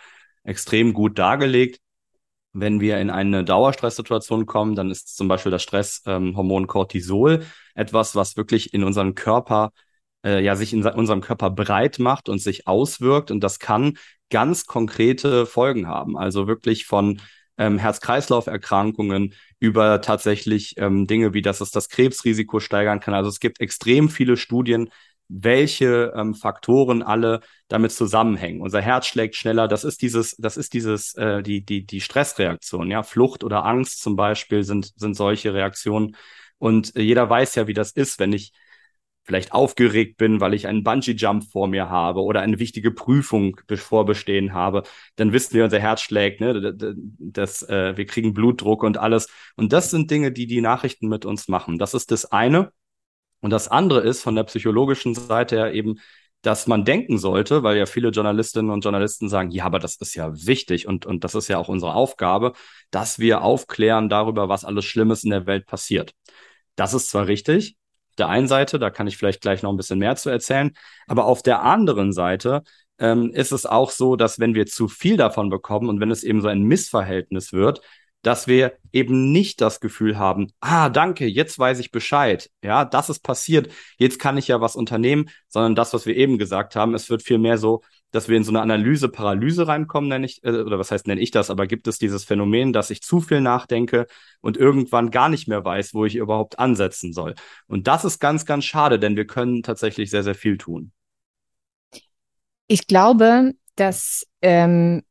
extrem 0.44 0.94
gut 0.94 1.18
dargelegt. 1.18 1.80
Wenn 2.54 2.80
wir 2.80 2.98
in 2.98 3.10
eine 3.10 3.44
Dauerstresssituation 3.44 4.46
kommen, 4.46 4.74
dann 4.74 4.90
ist 4.90 5.14
zum 5.16 5.28
Beispiel 5.28 5.52
das 5.52 5.62
Stresshormon 5.62 6.62
ähm, 6.62 6.66
Cortisol 6.66 7.44
etwas, 7.74 8.16
was 8.16 8.38
wirklich 8.38 8.72
in 8.72 8.84
unserem 8.84 9.14
Körper, 9.14 9.70
äh, 10.24 10.42
ja, 10.42 10.56
sich 10.56 10.72
in 10.72 10.84
unserem 10.86 11.20
Körper 11.20 11.50
breit 11.50 11.98
macht 11.98 12.30
und 12.30 12.38
sich 12.38 12.66
auswirkt. 12.66 13.30
Und 13.30 13.40
das 13.40 13.58
kann 13.58 13.98
ganz 14.30 14.64
konkrete 14.64 15.44
Folgen 15.44 15.88
haben. 15.88 16.16
Also 16.16 16.46
wirklich 16.46 16.86
von 16.86 17.20
ähm, 17.58 17.78
Herz-Kreislauf-Erkrankungen 17.78 19.34
über 19.58 20.00
tatsächlich 20.00 20.74
ähm, 20.78 21.06
Dinge 21.06 21.34
wie, 21.34 21.42
dass 21.42 21.60
es 21.60 21.70
das 21.70 21.88
Krebsrisiko 21.88 22.60
steigern 22.60 23.00
kann. 23.00 23.14
Also 23.14 23.28
es 23.28 23.40
gibt 23.40 23.60
extrem 23.60 24.08
viele 24.08 24.36
Studien, 24.36 24.90
welche 25.28 26.12
ähm, 26.16 26.34
Faktoren 26.34 27.02
alle 27.02 27.40
damit 27.68 27.92
zusammenhängen. 27.92 28.62
Unser 28.62 28.80
Herz 28.80 29.06
schlägt 29.06 29.36
schneller. 29.36 29.68
Das 29.68 29.84
ist 29.84 30.00
dieses, 30.00 30.36
das 30.38 30.56
ist 30.56 30.72
dieses, 30.72 31.14
äh, 31.16 31.42
die 31.42 31.62
die 31.64 31.84
die 31.84 32.00
Stressreaktion. 32.00 32.90
Ja, 32.90 33.02
Flucht 33.02 33.44
oder 33.44 33.64
Angst 33.64 34.00
zum 34.00 34.16
Beispiel 34.16 34.62
sind 34.64 34.92
sind 34.96 35.14
solche 35.14 35.52
Reaktionen. 35.52 36.16
Und 36.58 36.96
äh, 36.96 37.02
jeder 37.02 37.28
weiß 37.28 37.56
ja, 37.56 37.66
wie 37.66 37.74
das 37.74 37.92
ist, 37.92 38.18
wenn 38.18 38.32
ich 38.32 38.52
vielleicht 39.28 39.52
aufgeregt 39.52 40.16
bin, 40.16 40.40
weil 40.40 40.54
ich 40.54 40.66
einen 40.66 40.82
Bungee-Jump 40.82 41.44
vor 41.52 41.68
mir 41.68 41.90
habe 41.90 42.22
oder 42.22 42.40
eine 42.40 42.58
wichtige 42.58 42.90
Prüfung 42.90 43.60
vorbestehen 43.70 44.54
habe, 44.54 44.84
dann 45.16 45.34
wissen 45.34 45.52
wir, 45.52 45.64
unser 45.64 45.78
Herz 45.78 46.00
schlägt, 46.00 46.40
ne? 46.40 46.74
das, 47.18 47.62
äh, 47.68 47.94
wir 47.94 48.06
kriegen 48.06 48.32
Blutdruck 48.32 48.82
und 48.82 48.96
alles. 48.96 49.28
Und 49.54 49.74
das 49.74 49.90
sind 49.90 50.10
Dinge, 50.10 50.32
die 50.32 50.46
die 50.46 50.62
Nachrichten 50.62 51.08
mit 51.08 51.26
uns 51.26 51.46
machen. 51.46 51.76
Das 51.76 51.92
ist 51.92 52.10
das 52.10 52.32
eine. 52.32 52.72
Und 53.40 53.50
das 53.50 53.68
andere 53.68 54.00
ist 54.00 54.22
von 54.22 54.34
der 54.34 54.44
psychologischen 54.44 55.14
Seite 55.14 55.56
her 55.56 55.74
eben, 55.74 55.96
dass 56.40 56.66
man 56.66 56.86
denken 56.86 57.18
sollte, 57.18 57.62
weil 57.62 57.76
ja 57.76 57.84
viele 57.84 58.08
Journalistinnen 58.08 58.70
und 58.70 58.82
Journalisten 58.82 59.28
sagen, 59.28 59.50
ja, 59.50 59.66
aber 59.66 59.78
das 59.78 59.96
ist 59.96 60.14
ja 60.14 60.32
wichtig 60.46 60.86
und, 60.88 61.04
und 61.04 61.22
das 61.24 61.34
ist 61.34 61.48
ja 61.48 61.58
auch 61.58 61.68
unsere 61.68 61.92
Aufgabe, 61.92 62.54
dass 62.90 63.18
wir 63.18 63.42
aufklären 63.42 64.08
darüber, 64.08 64.48
was 64.48 64.64
alles 64.64 64.86
Schlimmes 64.86 65.22
in 65.22 65.30
der 65.30 65.44
Welt 65.44 65.66
passiert. 65.66 66.14
Das 66.76 66.94
ist 66.94 67.10
zwar 67.10 67.26
richtig, 67.26 67.76
der 68.18 68.28
einen 68.28 68.48
Seite, 68.48 68.78
da 68.78 68.90
kann 68.90 69.06
ich 69.06 69.16
vielleicht 69.16 69.40
gleich 69.40 69.62
noch 69.62 69.70
ein 69.72 69.76
bisschen 69.76 69.98
mehr 69.98 70.16
zu 70.16 70.30
erzählen, 70.30 70.72
aber 71.06 71.26
auf 71.26 71.42
der 71.42 71.62
anderen 71.62 72.12
Seite 72.12 72.62
ähm, 72.98 73.30
ist 73.32 73.52
es 73.52 73.66
auch 73.66 73.90
so, 73.90 74.16
dass 74.16 74.38
wenn 74.38 74.54
wir 74.54 74.66
zu 74.66 74.88
viel 74.88 75.16
davon 75.16 75.50
bekommen 75.50 75.88
und 75.88 76.00
wenn 76.00 76.10
es 76.10 76.24
eben 76.24 76.40
so 76.40 76.48
ein 76.48 76.62
Missverhältnis 76.62 77.52
wird, 77.52 77.80
dass 78.22 78.48
wir 78.48 78.72
eben 78.92 79.32
nicht 79.32 79.60
das 79.60 79.80
Gefühl 79.80 80.18
haben, 80.18 80.48
ah, 80.60 80.88
danke, 80.88 81.26
jetzt 81.26 81.58
weiß 81.58 81.78
ich 81.78 81.92
Bescheid. 81.92 82.50
Ja, 82.62 82.84
das 82.84 83.10
ist 83.10 83.20
passiert. 83.20 83.72
Jetzt 83.96 84.18
kann 84.18 84.36
ich 84.36 84.48
ja 84.48 84.60
was 84.60 84.74
unternehmen, 84.76 85.30
sondern 85.48 85.74
das, 85.76 85.94
was 85.94 86.04
wir 86.04 86.16
eben 86.16 86.36
gesagt 86.36 86.74
haben, 86.74 86.94
es 86.94 87.10
wird 87.10 87.22
viel 87.22 87.38
mehr 87.38 87.58
so, 87.58 87.82
dass 88.10 88.28
wir 88.28 88.36
in 88.36 88.44
so 88.44 88.50
eine 88.50 88.62
Analyse-Paralyse 88.62 89.68
reinkommen, 89.68 90.08
nenne 90.08 90.26
ich, 90.26 90.42
äh, 90.44 90.50
oder 90.50 90.78
was 90.78 90.90
heißt, 90.90 91.06
nenne 91.06 91.20
ich 91.20 91.30
das, 91.30 91.50
aber 91.50 91.66
gibt 91.66 91.86
es 91.88 91.98
dieses 91.98 92.24
Phänomen, 92.24 92.72
dass 92.72 92.90
ich 92.90 93.02
zu 93.02 93.20
viel 93.20 93.40
nachdenke 93.40 94.06
und 94.40 94.56
irgendwann 94.56 95.10
gar 95.10 95.28
nicht 95.28 95.48
mehr 95.48 95.64
weiß, 95.64 95.94
wo 95.94 96.04
ich 96.04 96.16
überhaupt 96.16 96.58
ansetzen 96.58 97.12
soll. 97.12 97.34
Und 97.66 97.86
das 97.86 98.04
ist 98.04 98.18
ganz, 98.18 98.46
ganz 98.46 98.64
schade, 98.64 98.98
denn 98.98 99.16
wir 99.16 99.26
können 99.26 99.62
tatsächlich 99.62 100.10
sehr, 100.10 100.22
sehr 100.22 100.34
viel 100.34 100.58
tun. 100.58 100.92
Ich 102.66 102.86
glaube, 102.86 103.54
dass 103.76 104.26
ähm, 104.42 105.02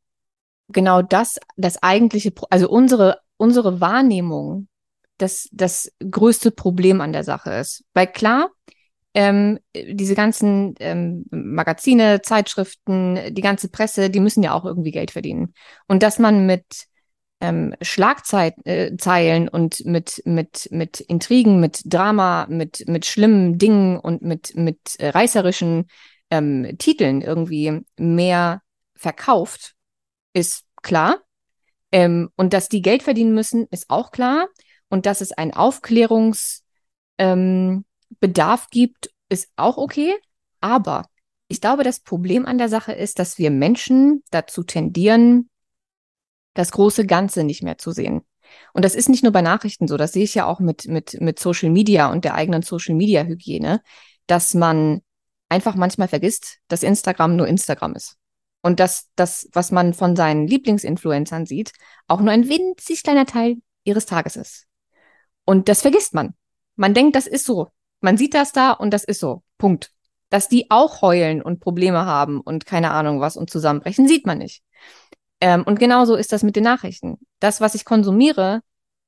genau 0.69 1.01
das, 1.01 1.39
das 1.55 1.81
eigentliche, 1.81 2.33
also 2.49 2.69
unsere, 2.69 3.19
unsere 3.37 3.81
Wahrnehmung, 3.81 4.67
das, 5.17 5.49
das 5.51 5.91
größte 5.99 6.51
Problem 6.51 7.01
an 7.01 7.13
der 7.13 7.23
Sache 7.23 7.51
ist. 7.51 7.83
Weil 7.93 8.07
klar, 8.07 8.51
ähm, 9.17 9.57
diese 9.75 10.13
ganzen 10.13 10.75
ähm, 10.79 11.25
Magazine, 11.31 12.21
Zeitschriften, 12.21 13.33
die 13.33 13.41
ganze 13.41 13.67
Presse, 13.67 14.11
die 14.11 14.19
müssen 14.19 14.43
ja 14.43 14.53
auch 14.53 14.63
irgendwie 14.63 14.91
Geld 14.91 15.09
verdienen. 15.09 15.55
Und 15.87 16.03
dass 16.03 16.19
man 16.19 16.45
mit 16.45 16.85
ähm, 17.41 17.73
Schlagzeilen 17.81 18.53
äh, 19.47 19.49
und 19.51 19.83
mit, 19.85 20.21
mit, 20.25 20.69
mit 20.71 20.99
Intrigen, 20.99 21.59
mit 21.59 21.81
Drama, 21.85 22.45
mit, 22.47 22.87
mit 22.87 23.07
schlimmen 23.07 23.57
Dingen 23.57 23.97
und 23.99 24.21
mit, 24.21 24.55
mit 24.55 24.77
äh, 24.99 25.09
reißerischen 25.09 25.87
ähm, 26.29 26.75
Titeln 26.77 27.23
irgendwie 27.23 27.81
mehr 27.97 28.61
verkauft, 28.93 29.73
ist 30.33 30.63
klar. 30.83 31.23
Ähm, 31.91 32.29
und 32.35 32.53
dass 32.53 32.69
die 32.69 32.83
Geld 32.83 33.01
verdienen 33.01 33.33
müssen, 33.33 33.65
ist 33.71 33.89
auch 33.89 34.11
klar. 34.11 34.47
Und 34.89 35.07
dass 35.07 35.21
es 35.21 35.31
einen 35.31 35.53
Aufklärungsbedarf 35.53 36.61
ähm, 37.17 37.83
gibt, 38.71 39.11
ist 39.29 39.49
auch 39.55 39.77
okay. 39.77 40.15
Aber 40.61 41.05
ich 41.47 41.61
glaube, 41.61 41.83
das 41.83 41.99
Problem 41.99 42.45
an 42.45 42.57
der 42.57 42.69
Sache 42.69 42.93
ist, 42.93 43.19
dass 43.19 43.37
wir 43.37 43.51
Menschen 43.51 44.23
dazu 44.31 44.63
tendieren, 44.63 45.49
das 46.53 46.71
große 46.71 47.05
Ganze 47.05 47.43
nicht 47.43 47.63
mehr 47.63 47.77
zu 47.77 47.91
sehen. 47.91 48.21
Und 48.73 48.85
das 48.85 48.95
ist 48.95 49.09
nicht 49.09 49.23
nur 49.23 49.33
bei 49.33 49.41
Nachrichten 49.41 49.87
so, 49.87 49.97
das 49.97 50.13
sehe 50.13 50.23
ich 50.23 50.35
ja 50.35 50.45
auch 50.45 50.59
mit, 50.59 50.87
mit, 50.87 51.19
mit 51.21 51.39
Social 51.39 51.69
Media 51.69 52.11
und 52.11 52.25
der 52.25 52.35
eigenen 52.35 52.61
Social 52.61 52.95
Media 52.95 53.23
Hygiene, 53.23 53.81
dass 54.25 54.53
man 54.53 55.01
einfach 55.49 55.75
manchmal 55.75 56.07
vergisst, 56.07 56.59
dass 56.67 56.83
Instagram 56.83 57.35
nur 57.35 57.47
Instagram 57.47 57.93
ist. 57.95 58.17
Und 58.61 58.79
dass 58.79 59.09
das, 59.15 59.47
was 59.53 59.71
man 59.71 59.93
von 59.93 60.15
seinen 60.15 60.47
Lieblingsinfluencern 60.47 61.45
sieht, 61.45 61.71
auch 62.07 62.19
nur 62.19 62.31
ein 62.31 62.49
winzig 62.49 63.03
kleiner 63.03 63.25
Teil 63.25 63.57
ihres 63.83 64.05
Tages 64.05 64.35
ist. 64.35 64.65
Und 65.45 65.69
das 65.69 65.81
vergisst 65.81 66.13
man. 66.13 66.33
Man 66.75 66.93
denkt, 66.93 67.15
das 67.15 67.27
ist 67.27 67.45
so. 67.45 67.69
Man 68.01 68.17
sieht 68.17 68.33
das 68.33 68.51
da 68.51 68.71
und 68.71 68.91
das 68.91 69.03
ist 69.03 69.19
so. 69.19 69.43
Punkt. 69.57 69.91
Dass 70.29 70.49
die 70.49 70.69
auch 70.69 71.01
heulen 71.01 71.41
und 71.41 71.59
Probleme 71.59 72.05
haben 72.05 72.41
und 72.41 72.65
keine 72.65 72.91
Ahnung 72.91 73.21
was 73.21 73.37
und 73.37 73.49
zusammenbrechen, 73.49 74.07
sieht 74.07 74.25
man 74.25 74.39
nicht. 74.39 74.61
Ähm, 75.39 75.63
und 75.63 75.79
genauso 75.79 76.15
ist 76.15 76.31
das 76.31 76.43
mit 76.43 76.55
den 76.55 76.63
Nachrichten. 76.63 77.17
Das, 77.39 77.61
was 77.61 77.75
ich 77.75 77.85
konsumiere, 77.85 78.61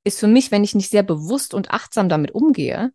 ist 0.03 0.19
für 0.19 0.27
mich, 0.27 0.51
wenn 0.51 0.63
ich 0.63 0.75
nicht 0.75 0.89
sehr 0.89 1.03
bewusst 1.03 1.53
und 1.53 1.71
achtsam 1.71 2.07
damit 2.09 2.31
umgehe, 2.31 2.91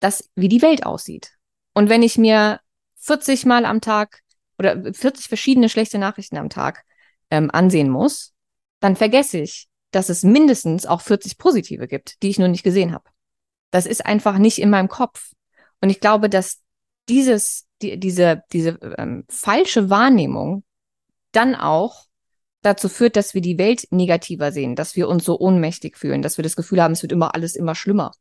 das, 0.00 0.30
wie 0.34 0.48
die 0.48 0.62
Welt 0.62 0.84
aussieht. 0.84 1.32
Und 1.74 1.88
wenn 1.88 2.02
ich 2.02 2.18
mir 2.18 2.60
40 2.96 3.46
Mal 3.46 3.64
am 3.64 3.80
Tag 3.80 4.20
oder 4.58 4.92
40 4.92 5.28
verschiedene 5.28 5.68
schlechte 5.68 5.98
Nachrichten 5.98 6.36
am 6.36 6.50
Tag 6.50 6.84
ähm, 7.30 7.50
ansehen 7.50 7.88
muss, 7.88 8.32
dann 8.80 8.96
vergesse 8.96 9.38
ich, 9.38 9.68
dass 9.90 10.08
es 10.08 10.22
mindestens 10.22 10.86
auch 10.86 11.00
40 11.02 11.38
positive 11.38 11.86
gibt, 11.86 12.22
die 12.22 12.30
ich 12.30 12.38
nur 12.38 12.48
nicht 12.48 12.62
gesehen 12.62 12.92
habe. 12.92 13.04
Das 13.72 13.86
ist 13.86 14.06
einfach 14.06 14.38
nicht 14.38 14.58
in 14.58 14.70
meinem 14.70 14.88
Kopf. 14.88 15.32
Und 15.80 15.90
ich 15.90 15.98
glaube, 15.98 16.30
dass 16.30 16.60
dieses, 17.08 17.66
die, 17.82 17.98
diese, 17.98 18.44
diese 18.52 18.78
ähm, 18.96 19.24
falsche 19.28 19.90
Wahrnehmung 19.90 20.62
dann 21.32 21.56
auch 21.56 22.04
dazu 22.60 22.88
führt, 22.88 23.16
dass 23.16 23.34
wir 23.34 23.40
die 23.40 23.58
Welt 23.58 23.88
negativer 23.90 24.52
sehen, 24.52 24.76
dass 24.76 24.94
wir 24.94 25.08
uns 25.08 25.24
so 25.24 25.40
ohnmächtig 25.40 25.96
fühlen, 25.96 26.22
dass 26.22 26.38
wir 26.38 26.44
das 26.44 26.54
Gefühl 26.54 26.80
haben, 26.80 26.92
es 26.92 27.02
wird 27.02 27.10
immer 27.10 27.34
alles 27.34 27.56
immer 27.56 27.74
schlimmer. 27.74 28.12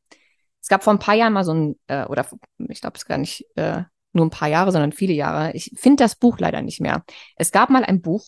Es 0.61 0.67
gab 0.67 0.83
vor 0.83 0.93
ein 0.93 0.99
paar 0.99 1.15
Jahren 1.15 1.33
mal 1.33 1.43
so 1.43 1.53
ein, 1.53 1.75
äh, 1.87 2.05
oder 2.05 2.25
ich 2.69 2.81
glaube, 2.81 2.97
es 2.97 3.05
gar 3.05 3.17
nicht 3.19 3.45
äh, 3.55 3.83
nur 4.13 4.25
ein 4.25 4.31
paar 4.31 4.47
Jahre, 4.47 4.71
sondern 4.71 4.91
viele 4.93 5.13
Jahre. 5.13 5.53
Ich 5.53 5.71
finde 5.75 6.03
das 6.03 6.15
Buch 6.15 6.39
leider 6.39 6.61
nicht 6.61 6.81
mehr. 6.81 7.03
Es 7.35 7.51
gab 7.51 7.69
mal 7.69 7.83
ein 7.83 8.01
Buch, 8.01 8.25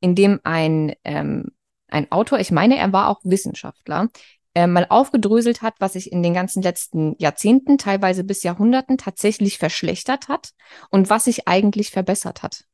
in 0.00 0.14
dem 0.14 0.40
ein, 0.42 0.94
ähm, 1.04 1.50
ein 1.88 2.10
Autor, 2.10 2.40
ich 2.40 2.50
meine, 2.50 2.78
er 2.78 2.92
war 2.92 3.08
auch 3.08 3.20
Wissenschaftler, 3.22 4.08
äh, 4.54 4.66
mal 4.66 4.86
aufgedröselt 4.88 5.62
hat, 5.62 5.74
was 5.78 5.94
sich 5.94 6.12
in 6.12 6.22
den 6.22 6.34
ganzen 6.34 6.62
letzten 6.62 7.14
Jahrzehnten, 7.18 7.78
teilweise 7.78 8.24
bis 8.24 8.42
Jahrhunderten 8.42 8.98
tatsächlich 8.98 9.58
verschlechtert 9.58 10.28
hat 10.28 10.50
und 10.90 11.10
was 11.10 11.24
sich 11.24 11.48
eigentlich 11.48 11.90
verbessert 11.90 12.42
hat 12.42 12.64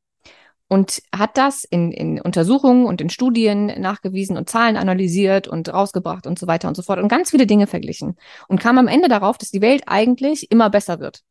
und 0.69 1.03
hat 1.17 1.37
das 1.37 1.65
in, 1.65 1.91
in 1.93 2.21
Untersuchungen 2.21 2.87
und 2.87 3.01
in 3.01 3.11
Studien 3.11 3.67
nachgewiesen 3.81 4.37
und 4.37 4.49
Zahlen 4.49 4.77
analysiert 4.77 5.49
und 5.49 5.73
rausgebracht 5.73 6.27
und 6.27 6.39
so 6.39 6.47
weiter 6.47 6.69
und 6.69 6.77
so 6.77 6.83
fort 6.83 7.01
und 7.01 7.09
ganz 7.09 7.31
viele 7.31 7.47
Dinge 7.47 7.67
verglichen 7.67 8.17
und 8.49 8.61
kam 8.61 8.79
am 8.79 8.87
Ende 8.87 9.09
darauf, 9.09 9.39
dass 9.39 9.51
die 9.51 9.63
Welt 9.63 9.85
eigentlich 9.87 10.51
immer 10.51 10.69
besser 10.71 11.01
wird. 11.01 11.23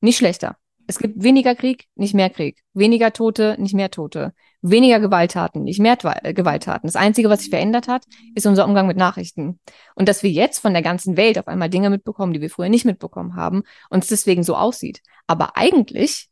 Nicht 0.00 0.18
schlechter. 0.18 0.56
Es 0.86 0.98
gibt 0.98 1.22
weniger 1.22 1.54
Krieg, 1.54 1.86
nicht 1.94 2.14
mehr 2.14 2.30
Krieg. 2.30 2.58
Weniger 2.74 3.12
Tote, 3.12 3.56
nicht 3.60 3.74
mehr 3.74 3.90
Tote. 3.90 4.32
Weniger 4.62 5.00
Gewalttaten, 5.00 5.64
nicht 5.64 5.80
mehr 5.80 5.96
äh, 6.22 6.34
Gewalttaten. 6.34 6.86
Das 6.86 6.96
Einzige, 6.96 7.30
was 7.30 7.40
sich 7.40 7.50
verändert 7.50 7.88
hat, 7.88 8.04
ist 8.34 8.46
unser 8.46 8.66
Umgang 8.66 8.86
mit 8.86 8.96
Nachrichten. 8.96 9.58
Und 9.94 10.08
dass 10.08 10.22
wir 10.22 10.30
jetzt 10.30 10.58
von 10.58 10.72
der 10.72 10.82
ganzen 10.82 11.16
Welt 11.16 11.38
auf 11.38 11.48
einmal 11.48 11.70
Dinge 11.70 11.88
mitbekommen, 11.88 12.32
die 12.32 12.40
wir 12.40 12.50
früher 12.50 12.68
nicht 12.68 12.84
mitbekommen 12.84 13.36
haben 13.36 13.62
und 13.88 14.02
es 14.02 14.08
deswegen 14.10 14.42
so 14.42 14.56
aussieht. 14.56 15.00
Aber 15.26 15.56
eigentlich 15.56 16.28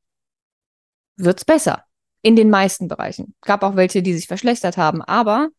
wird's 1.17 1.45
besser. 1.45 1.85
In 2.21 2.35
den 2.35 2.51
meisten 2.51 2.89
Bereichen. 2.89 3.37
Gab 3.43 3.63
auch 3.63 3.77
welche, 3.77 4.03
die 4.03 4.13
sich 4.13 4.27
verschlechtert 4.27 4.77
haben, 4.77 5.03
aber 5.03 5.51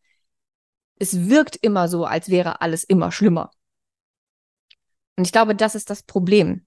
es 0.98 1.28
wirkt 1.30 1.56
immer 1.56 1.88
so, 1.88 2.04
als 2.04 2.28
wäre 2.28 2.60
alles 2.60 2.84
immer 2.84 3.10
schlimmer. 3.10 3.50
Und 5.16 5.26
ich 5.26 5.32
glaube, 5.32 5.54
das 5.54 5.74
ist 5.74 5.88
das 5.88 6.02
Problem 6.02 6.66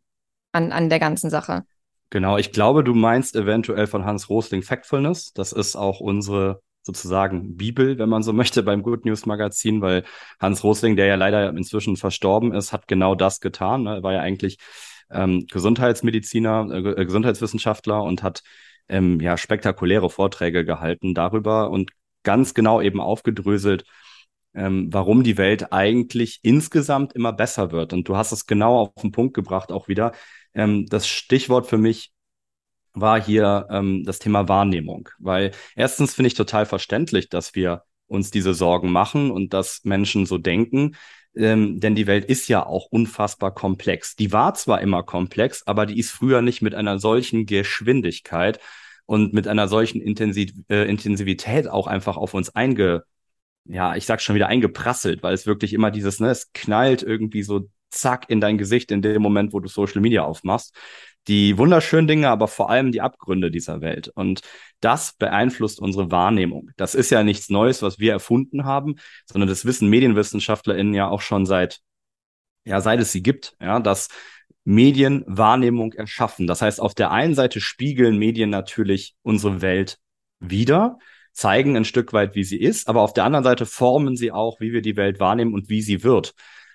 an, 0.51 0.71
an 0.71 0.89
der 0.89 0.99
ganzen 0.99 1.29
Sache. 1.29 1.65
Genau, 2.13 2.37
ich 2.37 2.51
glaube, 2.51 2.83
du 2.83 2.93
meinst 2.93 3.35
eventuell 3.35 3.87
von 3.87 4.05
Hans 4.05 4.29
Rosling 4.29 4.61
Factfulness. 4.61 5.33
Das 5.33 5.51
ist 5.51 5.75
auch 5.75 5.99
unsere 5.99 6.61
sozusagen 6.83 7.57
Bibel, 7.57 7.97
wenn 7.97 8.07
man 8.07 8.21
so 8.21 8.33
möchte, 8.33 8.61
beim 8.61 8.83
Good 8.83 9.03
News 9.03 9.25
Magazin, 9.25 9.81
weil 9.81 10.03
Hans 10.39 10.63
Rosling, 10.63 10.95
der 10.95 11.07
ja 11.07 11.15
leider 11.15 11.49
inzwischen 11.49 11.97
verstorben 11.97 12.53
ist, 12.53 12.71
hat 12.71 12.87
genau 12.87 13.15
das 13.15 13.39
getan. 13.39 13.81
Ne? 13.81 13.95
Er 13.95 14.03
war 14.03 14.13
ja 14.13 14.19
eigentlich 14.19 14.59
ähm, 15.09 15.47
Gesundheitsmediziner, 15.51 16.69
äh, 16.71 17.03
Gesundheitswissenschaftler 17.03 18.03
und 18.03 18.21
hat 18.21 18.43
ähm, 18.89 19.19
ja, 19.19 19.35
spektakuläre 19.35 20.11
Vorträge 20.11 20.65
gehalten 20.65 21.15
darüber 21.15 21.71
und 21.71 21.89
ganz 22.21 22.53
genau 22.53 22.79
eben 22.79 23.01
aufgedröselt, 23.01 23.85
ähm, 24.53 24.89
warum 24.93 25.23
die 25.23 25.39
Welt 25.39 25.73
eigentlich 25.73 26.41
insgesamt 26.43 27.13
immer 27.13 27.33
besser 27.33 27.71
wird. 27.71 27.91
Und 27.91 28.07
du 28.07 28.15
hast 28.17 28.31
es 28.31 28.45
genau 28.45 28.81
auf 28.81 28.93
den 29.01 29.11
Punkt 29.11 29.33
gebracht 29.33 29.71
auch 29.71 29.87
wieder. 29.87 30.11
Ähm, 30.53 30.85
das 30.87 31.07
Stichwort 31.07 31.67
für 31.67 31.77
mich 31.77 32.11
war 32.93 33.21
hier 33.21 33.67
ähm, 33.69 34.03
das 34.05 34.19
Thema 34.19 34.47
Wahrnehmung, 34.47 35.09
weil 35.19 35.51
erstens 35.75 36.13
finde 36.13 36.27
ich 36.27 36.35
total 36.35 36.65
verständlich, 36.65 37.29
dass 37.29 37.55
wir 37.55 37.83
uns 38.07 38.31
diese 38.31 38.53
Sorgen 38.53 38.91
machen 38.91 39.31
und 39.31 39.53
dass 39.53 39.83
Menschen 39.83 40.25
so 40.25 40.37
denken. 40.37 40.95
Ähm, 41.35 41.79
denn 41.79 41.95
die 41.95 42.05
Welt 42.05 42.25
ist 42.25 42.47
ja 42.47 42.63
auch 42.65 42.85
unfassbar 42.91 43.53
komplex. 43.53 44.15
Die 44.15 44.31
war 44.31 44.53
zwar 44.53 44.81
immer 44.81 45.01
komplex, 45.03 45.65
aber 45.65 45.87
die 45.87 45.97
ist 45.97 46.11
früher 46.11 46.41
nicht 46.43 46.61
mit 46.61 46.75
einer 46.75 46.99
solchen 46.99 47.47
Geschwindigkeit 47.47 48.59
und 49.05 49.33
mit 49.33 49.47
einer 49.47 49.67
solchen 49.67 49.99
Intensiv 50.01 50.53
äh, 50.69 50.87
Intensivität 50.87 51.67
auch 51.67 51.87
einfach 51.87 52.17
auf 52.17 52.35
uns 52.35 52.55
einge, 52.55 53.03
ja, 53.65 53.95
ich 53.95 54.05
sag 54.05 54.21
schon 54.21 54.35
wieder 54.35 54.47
eingeprasselt, 54.47 55.23
weil 55.23 55.33
es 55.33 55.47
wirklich 55.47 55.73
immer 55.73 55.91
dieses, 55.91 56.19
ne, 56.19 56.29
es 56.29 56.51
knallt 56.53 57.01
irgendwie 57.03 57.43
so 57.43 57.69
zack 57.93 58.29
in 58.29 58.41
dein 58.41 58.57
Gesicht 58.57 58.91
in 58.91 59.01
dem 59.01 59.21
Moment, 59.21 59.53
wo 59.53 59.59
du 59.59 59.67
Social 59.67 60.01
Media 60.01 60.23
aufmachst. 60.23 60.75
Die 61.27 61.57
wunderschönen 61.57 62.07
Dinge, 62.07 62.29
aber 62.29 62.47
vor 62.47 62.69
allem 62.69 62.91
die 62.91 62.99
Abgründe 63.01 63.49
dieser 63.49 63.79
Welt. 63.79 64.09
Und 64.09 64.41
das 64.81 65.13
beeinflusst 65.13 65.79
unsere 65.79 66.11
Wahrnehmung. 66.11 66.71
Das 66.75 66.95
ist 66.95 67.11
ja 67.11 67.23
nichts 67.23 67.49
Neues, 67.49 67.81
was 67.81 67.97
wir 67.97 68.11
erfunden 68.11 68.65
haben, 68.65 68.95
sondern 69.25 69.47
das 69.47 69.63
wissen 69.65 69.89
MedienwissenschaftlerInnen 69.89 70.93
ja 70.93 71.07
auch 71.07 71.21
schon 71.21 71.45
seit, 71.45 71.79
ja, 72.65 72.81
seit 72.81 72.99
es 72.99 73.13
sie 73.13 73.23
gibt, 73.23 73.55
ja, 73.61 73.79
dass 73.79 74.09
Medienwahrnehmung 74.65 75.93
erschaffen. 75.93 76.47
Das 76.47 76.61
heißt, 76.61 76.81
auf 76.81 76.93
der 76.93 77.11
einen 77.11 77.35
Seite 77.35 77.61
spiegeln 77.61 78.17
Medien 78.17 78.49
natürlich 78.49 79.15
unsere 79.21 79.61
Welt 79.61 79.99
wieder, 80.39 80.97
zeigen 81.31 81.75
ein 81.75 81.85
Stück 81.85 82.13
weit, 82.13 82.35
wie 82.35 82.43
sie 82.43 82.59
ist, 82.59 82.87
aber 82.87 83.01
auf 83.01 83.13
der 83.13 83.25
anderen 83.25 83.43
Seite 83.43 83.65
formen 83.65 84.15
sie 84.15 84.31
auch, 84.31 84.59
wie 84.59 84.71
wir 84.71 84.81
die 84.81 84.95
Welt 84.95 85.19
wahrnehmen 85.19 85.53
und 85.53 85.69
wie 85.69 85.81
sie 85.81 86.03
wird. 86.03 86.33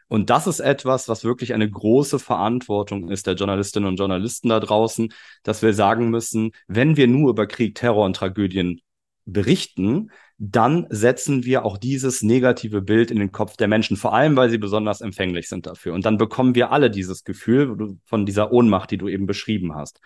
Und 0.09 0.31
das 0.31 0.47
ist 0.47 0.61
etwas, 0.61 1.09
was 1.09 1.25
wirklich 1.25 1.55
eine 1.55 1.71
große 1.71 2.19
Verantwortung 2.19 3.11
ist 3.11 3.27
der 3.27 3.35
Journalistinnen 3.35 3.89
und 3.89 3.99
Journalisten 3.99 4.49
da 4.49 4.59
draußen, 4.59 5.13
dass 5.43 5.63
wir 5.63 5.75
sagen 5.75 6.09
müssen, 6.11 6.53
wenn 6.67 6.97
wir 6.97 7.07
nur 7.07 7.31
über 7.31 7.47
Krieg, 7.47 7.75
Terror 7.75 8.07
und 8.07 8.17
Tragödien 8.17 8.81
berichten, 9.27 10.11
dann 10.39 10.87
setzen 10.89 11.45
wir 11.45 11.65
auch 11.65 11.77
dieses 11.77 12.23
negative 12.23 12.81
Bild 12.81 13.11
in 13.11 13.19
den 13.19 13.33
Kopf 13.33 13.57
der 13.57 13.69
Menschen, 13.69 13.97
vor 13.97 14.15
allem 14.15 14.37
weil 14.37 14.51
sie 14.51 14.59
besonders 14.59 15.01
empfänglich 15.01 15.49
sind 15.49 15.67
dafür. 15.67 15.93
Und 15.95 16.07
dann 16.07 16.17
bekommen 16.17 16.55
wir 16.55 16.73
alle 16.73 16.91
dieses 16.91 17.25
Gefühl 17.25 17.99
von 18.05 18.25
dieser 18.25 18.53
Ohnmacht, 18.53 18.91
die 18.91 18.99
du 18.99 19.09
eben 19.09 19.27
beschrieben 19.27 19.75
hast. 19.75 20.01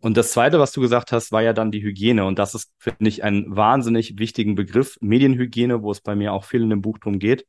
Und 0.00 0.16
das 0.16 0.32
Zweite, 0.32 0.58
was 0.58 0.72
du 0.72 0.80
gesagt 0.80 1.12
hast, 1.12 1.32
war 1.32 1.42
ja 1.42 1.52
dann 1.52 1.70
die 1.70 1.82
Hygiene. 1.82 2.24
Und 2.24 2.38
das 2.38 2.54
ist, 2.54 2.70
finde 2.78 3.08
ich, 3.08 3.24
ein 3.24 3.44
wahnsinnig 3.48 4.18
wichtigen 4.18 4.54
Begriff, 4.54 4.96
Medienhygiene, 5.00 5.82
wo 5.82 5.90
es 5.90 6.00
bei 6.00 6.14
mir 6.14 6.32
auch 6.32 6.44
viel 6.44 6.62
in 6.62 6.70
dem 6.70 6.82
Buch 6.82 6.98
drum 6.98 7.18
geht, 7.18 7.46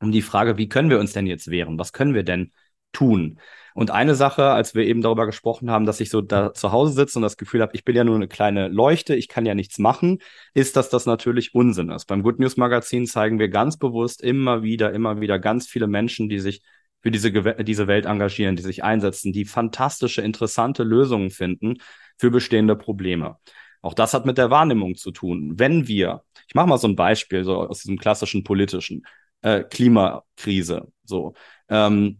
um 0.00 0.12
die 0.12 0.22
Frage, 0.22 0.58
wie 0.58 0.68
können 0.68 0.90
wir 0.90 0.98
uns 0.98 1.12
denn 1.12 1.26
jetzt 1.26 1.50
wehren? 1.50 1.78
Was 1.78 1.92
können 1.92 2.14
wir 2.14 2.22
denn 2.22 2.52
tun? 2.92 3.40
Und 3.74 3.90
eine 3.90 4.14
Sache, 4.14 4.44
als 4.52 4.74
wir 4.74 4.86
eben 4.86 5.02
darüber 5.02 5.26
gesprochen 5.26 5.70
haben, 5.70 5.84
dass 5.84 6.00
ich 6.00 6.08
so 6.08 6.22
da 6.22 6.54
zu 6.54 6.72
Hause 6.72 6.94
sitze 6.94 7.18
und 7.18 7.22
das 7.22 7.36
Gefühl 7.36 7.60
habe, 7.60 7.72
ich 7.74 7.84
bin 7.84 7.94
ja 7.94 8.04
nur 8.04 8.14
eine 8.14 8.26
kleine 8.26 8.68
Leuchte, 8.68 9.14
ich 9.14 9.28
kann 9.28 9.44
ja 9.44 9.54
nichts 9.54 9.78
machen, 9.78 10.20
ist, 10.54 10.76
dass 10.76 10.88
das 10.88 11.04
natürlich 11.04 11.54
Unsinn 11.54 11.90
ist. 11.90 12.06
Beim 12.06 12.22
Good 12.22 12.38
News 12.38 12.56
Magazin 12.56 13.06
zeigen 13.06 13.38
wir 13.38 13.48
ganz 13.48 13.76
bewusst 13.76 14.22
immer 14.22 14.62
wieder, 14.62 14.92
immer 14.92 15.20
wieder 15.20 15.38
ganz 15.38 15.66
viele 15.66 15.88
Menschen, 15.88 16.30
die 16.30 16.40
sich 16.40 16.62
für 17.02 17.10
diese, 17.10 17.30
diese 17.30 17.86
Welt 17.86 18.06
engagieren, 18.06 18.56
die 18.56 18.62
sich 18.62 18.82
einsetzen, 18.82 19.32
die 19.32 19.44
fantastische, 19.44 20.22
interessante 20.22 20.82
Lösungen 20.82 21.30
finden 21.30 21.76
für 22.16 22.30
bestehende 22.30 22.76
Probleme. 22.76 23.36
Auch 23.82 23.94
das 23.94 24.14
hat 24.14 24.24
mit 24.24 24.38
der 24.38 24.50
Wahrnehmung 24.50 24.94
zu 24.96 25.10
tun. 25.10 25.52
Wenn 25.56 25.86
wir, 25.86 26.22
ich 26.48 26.54
mache 26.54 26.66
mal 26.66 26.78
so 26.78 26.88
ein 26.88 26.96
Beispiel 26.96 27.44
so 27.44 27.56
aus 27.56 27.82
diesem 27.82 27.98
klassischen 27.98 28.42
politischen 28.42 29.06
äh, 29.46 29.62
Klimakrise, 29.62 30.88
so 31.04 31.34
ähm, 31.68 32.18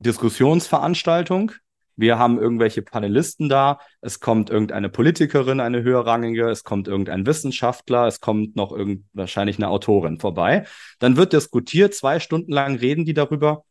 Diskussionsveranstaltung. 0.00 1.52
Wir 1.96 2.18
haben 2.18 2.38
irgendwelche 2.38 2.82
Panelisten 2.82 3.48
da. 3.48 3.80
Es 4.02 4.20
kommt 4.20 4.50
irgendeine 4.50 4.88
Politikerin, 4.88 5.60
eine 5.60 5.82
höherrangige. 5.82 6.48
Es 6.48 6.62
kommt 6.62 6.86
irgendein 6.86 7.26
Wissenschaftler. 7.26 8.06
Es 8.06 8.20
kommt 8.20 8.54
noch 8.54 8.70
irgend, 8.70 9.06
wahrscheinlich 9.14 9.56
eine 9.56 9.68
Autorin 9.68 10.20
vorbei. 10.20 10.66
Dann 11.00 11.16
wird 11.16 11.32
diskutiert. 11.32 11.94
Zwei 11.94 12.20
Stunden 12.20 12.52
lang 12.52 12.76
reden 12.76 13.04
die 13.04 13.14
darüber, 13.14 13.64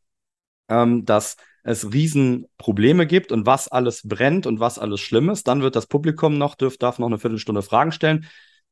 ähm, 0.68 1.06
dass 1.06 1.38
es 1.64 1.94
Riesenprobleme 1.94 3.06
gibt 3.06 3.32
und 3.32 3.46
was 3.46 3.68
alles 3.68 4.02
brennt 4.08 4.48
und 4.48 4.60
was 4.60 4.80
alles 4.80 5.00
schlimm 5.00 5.30
ist. 5.30 5.48
Dann 5.48 5.62
wird 5.62 5.76
das 5.76 5.86
Publikum 5.86 6.38
noch, 6.38 6.56
dürf, 6.56 6.78
darf 6.78 6.98
noch 7.00 7.08
eine 7.08 7.20
Viertelstunde 7.20 7.62
Fragen 7.62 7.92
stellen. 7.92 8.26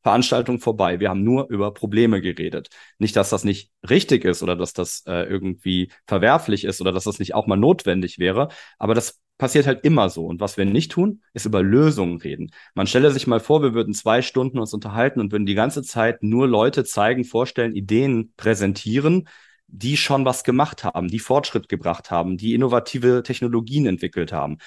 Veranstaltung 0.06 0.60
vorbei. 0.60 1.00
Wir 1.00 1.10
haben 1.10 1.24
nur 1.24 1.50
über 1.50 1.74
Probleme 1.74 2.22
geredet. 2.22 2.70
Nicht, 3.00 3.16
dass 3.16 3.32
das 3.32 3.44
nicht 3.44 3.72
richtig 3.90 4.24
ist 4.24 4.44
oder 4.44 4.56
dass 4.56 4.72
das 4.72 5.02
äh, 5.08 5.24
irgendwie 5.24 5.92
verwerflich 6.06 6.64
ist 6.64 6.80
oder 6.80 6.92
dass 6.92 7.06
das 7.06 7.18
nicht 7.18 7.34
auch 7.34 7.48
mal 7.48 7.56
notwendig 7.56 8.20
wäre, 8.20 8.50
aber 8.78 8.94
das 8.94 9.20
passiert 9.40 9.66
halt 9.66 9.84
immer 9.84 10.12
so. 10.12 10.28
Und 10.28 10.40
was 10.40 10.58
wir 10.58 10.66
nicht 10.66 10.92
tun, 10.92 11.24
ist 11.34 11.48
über 11.48 11.64
Lösungen 11.64 12.18
reden. 12.18 12.52
Man 12.76 12.86
stelle 12.86 13.10
sich 13.10 13.26
mal 13.26 13.40
vor, 13.40 13.64
wir 13.64 13.74
würden 13.74 13.96
zwei 13.96 14.22
Stunden 14.22 14.60
uns 14.60 14.76
unterhalten 14.76 15.20
und 15.20 15.32
würden 15.32 15.48
die 15.48 15.56
ganze 15.56 15.82
Zeit 15.82 16.22
nur 16.22 16.48
Leute 16.48 16.84
zeigen, 16.84 17.24
vorstellen, 17.24 17.76
Ideen 17.76 18.32
präsentieren, 18.38 19.28
die 19.66 19.98
schon 19.98 20.24
was 20.24 20.44
gemacht 20.44 20.84
haben, 20.84 21.08
die 21.08 21.18
Fortschritt 21.18 21.68
gebracht 21.68 22.12
haben, 22.12 22.38
die 22.38 22.54
innovative 22.54 23.24
Technologien 23.24 23.88
entwickelt 23.88 24.32
haben. 24.32 24.60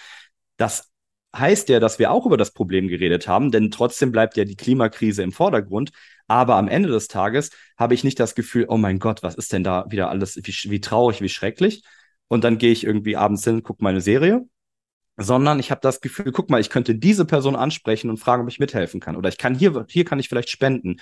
Das 0.56 0.90
heißt 1.36 1.68
ja, 1.68 1.80
dass 1.80 1.98
wir 1.98 2.10
auch 2.10 2.26
über 2.26 2.36
das 2.36 2.52
Problem 2.52 2.88
geredet 2.88 3.28
haben, 3.28 3.50
denn 3.50 3.70
trotzdem 3.70 4.12
bleibt 4.12 4.36
ja 4.36 4.44
die 4.44 4.56
Klimakrise 4.56 5.22
im 5.22 5.32
Vordergrund. 5.32 5.90
Aber 6.26 6.56
am 6.56 6.68
Ende 6.68 6.88
des 6.88 7.08
Tages 7.08 7.50
habe 7.76 7.94
ich 7.94 8.04
nicht 8.04 8.20
das 8.20 8.34
Gefühl, 8.34 8.66
oh 8.68 8.76
mein 8.76 8.98
Gott, 8.98 9.22
was 9.22 9.34
ist 9.34 9.52
denn 9.52 9.64
da 9.64 9.86
wieder 9.90 10.10
alles, 10.10 10.36
wie, 10.36 10.70
wie 10.70 10.80
traurig, 10.80 11.20
wie 11.20 11.28
schrecklich. 11.28 11.82
Und 12.28 12.44
dann 12.44 12.58
gehe 12.58 12.72
ich 12.72 12.84
irgendwie 12.84 13.16
abends 13.16 13.44
hin, 13.44 13.62
gucke 13.62 13.82
meine 13.82 14.00
Serie, 14.02 14.46
sondern 15.16 15.58
ich 15.58 15.70
habe 15.70 15.80
das 15.82 16.00
Gefühl, 16.00 16.32
guck 16.32 16.50
mal, 16.50 16.60
ich 16.60 16.70
könnte 16.70 16.94
diese 16.94 17.24
Person 17.24 17.56
ansprechen 17.56 18.10
und 18.10 18.18
fragen, 18.18 18.42
ob 18.42 18.48
ich 18.48 18.58
mithelfen 18.58 19.00
kann. 19.00 19.16
Oder 19.16 19.28
ich 19.30 19.38
kann 19.38 19.54
hier, 19.54 19.86
hier 19.88 20.04
kann 20.04 20.18
ich 20.18 20.28
vielleicht 20.28 20.50
spenden. 20.50 20.96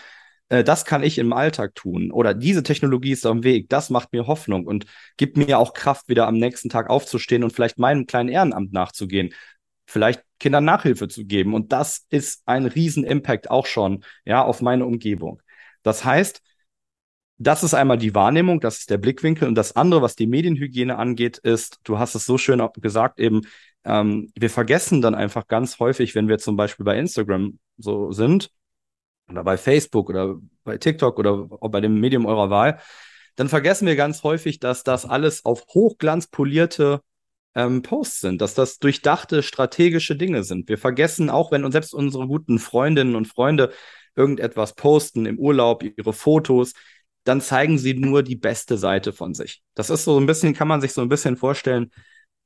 Äh, 0.49 0.65
das 0.65 0.85
kann 0.85 1.03
ich 1.03 1.19
im 1.19 1.33
Alltag 1.33 1.75
tun. 1.75 2.12
Oder 2.12 2.35
diese 2.35 2.62
Technologie 2.62 3.12
ist 3.12 3.27
am 3.27 3.43
Weg. 3.45 3.69
Das 3.69 3.91
macht 3.91 4.12
mir 4.12 4.27
Hoffnung 4.27 4.67
und 4.67 4.87
gibt 5.17 5.37
mir 5.37 5.59
auch 5.59 5.75
Kraft, 5.75 6.09
wieder 6.09 6.27
am 6.29 6.37
nächsten 6.39 6.69
Tag 6.69 6.89
aufzustehen 6.89 7.45
und 7.45 7.53
vielleicht 7.53 7.79
meinem 7.79 8.07
kleinen 8.07 8.29
Ehrenamt 8.29 8.73
nachzugehen 8.73 9.31
vielleicht 9.87 10.22
Kindern 10.38 10.64
Nachhilfe 10.64 11.09
zu 11.09 11.25
geben. 11.25 11.55
Und 11.55 11.72
das 11.72 12.07
ist 12.11 12.42
ein 12.46 12.66
Riesen-Impact 12.66 13.51
auch 13.51 13.66
schon, 13.66 14.05
ja, 14.25 14.44
auf 14.44 14.61
meine 14.61 14.85
Umgebung. 14.85 15.40
Das 15.83 16.05
heißt, 16.05 16.42
das 17.38 17.62
ist 17.62 17.75
einmal 17.75 17.99
die 17.99 18.14
Wahrnehmung, 18.14 18.61
das 18.61 18.79
ist 18.79 18.90
der 18.90 18.99
Blickwinkel. 18.99 19.46
Und 19.46 19.55
das 19.55 19.77
andere, 19.77 20.03
was 20.03 20.16
die 20.16 20.27
Medienhygiene 20.27 20.96
angeht, 20.96 21.38
ist, 21.38 21.81
du 21.85 21.99
hast 21.99 22.14
es 22.14 22.25
so 22.25 22.38
schön 22.38 22.66
gesagt, 22.81 23.20
eben, 23.20 23.42
ähm, 23.85 24.31
wir 24.35 24.51
vergessen 24.51 25.01
dann 25.03 25.14
einfach 25.14 25.46
ganz 25.46 25.79
häufig, 25.79 26.14
wenn 26.14 26.29
wir 26.29 26.38
zum 26.38 26.57
Beispiel 26.57 26.85
bei 26.85 26.99
Instagram 26.99 27.59
so 27.79 28.11
sind, 28.12 28.51
oder 29.29 29.44
bei 29.44 29.57
Facebook 29.57 30.09
oder 30.09 30.37
bei 30.64 30.79
TikTok 30.79 31.18
oder 31.18 31.46
bei 31.46 31.81
dem 31.81 32.01
Medium 32.01 32.27
eurer 32.27 32.51
Wahl, 32.51 32.81
dann 33.35 33.49
vergessen 33.49 33.87
wir 33.87 33.96
ganz 33.96 34.22
häufig, 34.22 34.61
dass 34.61 34.83
das 34.83 35.05
alles 35.05 35.44
auf 35.44 35.66
hochglanzpolierte 35.68 37.01
ähm, 37.57 37.83
Posts 37.83 38.21
sind, 38.21 38.42
dass 38.42 38.55
das 38.55 38.79
durchdachte 38.79 39.42
strategische 39.42 40.14
Dinge 40.14 40.45
sind. 40.45 40.69
Wir 40.69 40.79
vergessen 40.79 41.31
auch, 41.31 41.51
wenn 41.51 41.64
uns 41.64 41.73
selbst 41.73 41.95
unsere 41.95 42.29
guten 42.29 42.59
Freundinnen 42.59 43.16
und 43.16 43.27
Freunde 43.27 43.73
irgendetwas 44.14 44.75
posten 44.75 45.27
im 45.27 45.38
Urlaub, 45.38 45.83
ihre 45.83 46.12
Fotos, 46.12 46.75
dann 47.25 47.40
zeigen 47.40 47.79
sie 47.79 47.95
nur 47.95 48.23
die 48.23 48.37
beste 48.37 48.79
Seite 48.79 49.12
von 49.12 49.35
sich. 49.35 49.62
Das 49.75 49.90
ist 49.90 50.05
so 50.05 50.19
ein 50.21 50.27
bisschen, 50.27 50.55
kann 50.55 50.69
man 50.69 50.81
sich 50.81 50.92
so 50.92 51.01
ein 51.01 51.09
bisschen 51.09 51.37
vorstellen, 51.37 51.90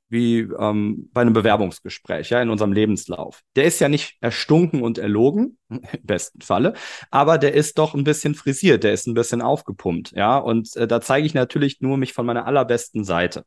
wie 0.08 0.40
ähm, 0.40 1.08
bei 1.12 1.20
einem 1.20 1.32
Bewerbungsgespräch, 1.32 2.30
ja, 2.30 2.42
in 2.42 2.50
unserem 2.50 2.72
Lebenslauf. 2.72 3.42
Der 3.56 3.64
ist 3.64 3.80
ja 3.80 3.88
nicht 3.88 4.16
erstunken 4.20 4.82
und 4.82 4.98
erlogen, 4.98 5.58
im 5.68 5.80
besten 6.02 6.40
Falle, 6.40 6.74
aber 7.10 7.36
der 7.38 7.54
ist 7.54 7.78
doch 7.78 7.94
ein 7.94 8.04
bisschen 8.04 8.34
frisiert, 8.34 8.84
der 8.84 8.92
ist 8.92 9.06
ein 9.06 9.14
bisschen 9.14 9.42
aufgepumpt, 9.42 10.12
ja, 10.12 10.38
und 10.38 10.74
äh, 10.76 10.88
da 10.88 11.00
zeige 11.00 11.26
ich 11.26 11.34
natürlich 11.34 11.80
nur 11.80 11.96
mich 11.96 12.12
von 12.12 12.26
meiner 12.26 12.46
allerbesten 12.46 13.04
Seite. 13.04 13.44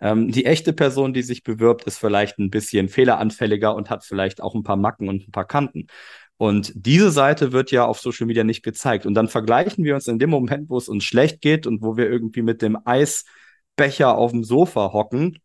Ähm, 0.00 0.30
die 0.30 0.46
echte 0.46 0.72
Person, 0.72 1.12
die 1.12 1.22
sich 1.22 1.42
bewirbt, 1.42 1.84
ist 1.84 1.98
vielleicht 1.98 2.38
ein 2.38 2.50
bisschen 2.50 2.88
fehleranfälliger 2.88 3.74
und 3.74 3.90
hat 3.90 4.04
vielleicht 4.04 4.42
auch 4.42 4.54
ein 4.54 4.62
paar 4.62 4.76
Macken 4.76 5.08
und 5.08 5.28
ein 5.28 5.32
paar 5.32 5.46
Kanten. 5.46 5.86
Und 6.36 6.72
diese 6.74 7.10
Seite 7.10 7.52
wird 7.52 7.70
ja 7.70 7.84
auf 7.84 8.00
Social 8.00 8.26
Media 8.26 8.44
nicht 8.44 8.62
gezeigt. 8.62 9.04
Und 9.04 9.12
dann 9.14 9.28
vergleichen 9.28 9.84
wir 9.84 9.94
uns 9.94 10.08
in 10.08 10.18
dem 10.18 10.30
Moment, 10.30 10.70
wo 10.70 10.78
es 10.78 10.88
uns 10.88 11.04
schlecht 11.04 11.42
geht 11.42 11.66
und 11.66 11.82
wo 11.82 11.98
wir 11.98 12.10
irgendwie 12.10 12.42
mit 12.42 12.62
dem 12.62 12.78
Eisbecher 12.86 14.16
auf 14.16 14.30
dem 14.30 14.42
Sofa 14.42 14.92
hocken, 14.94 15.38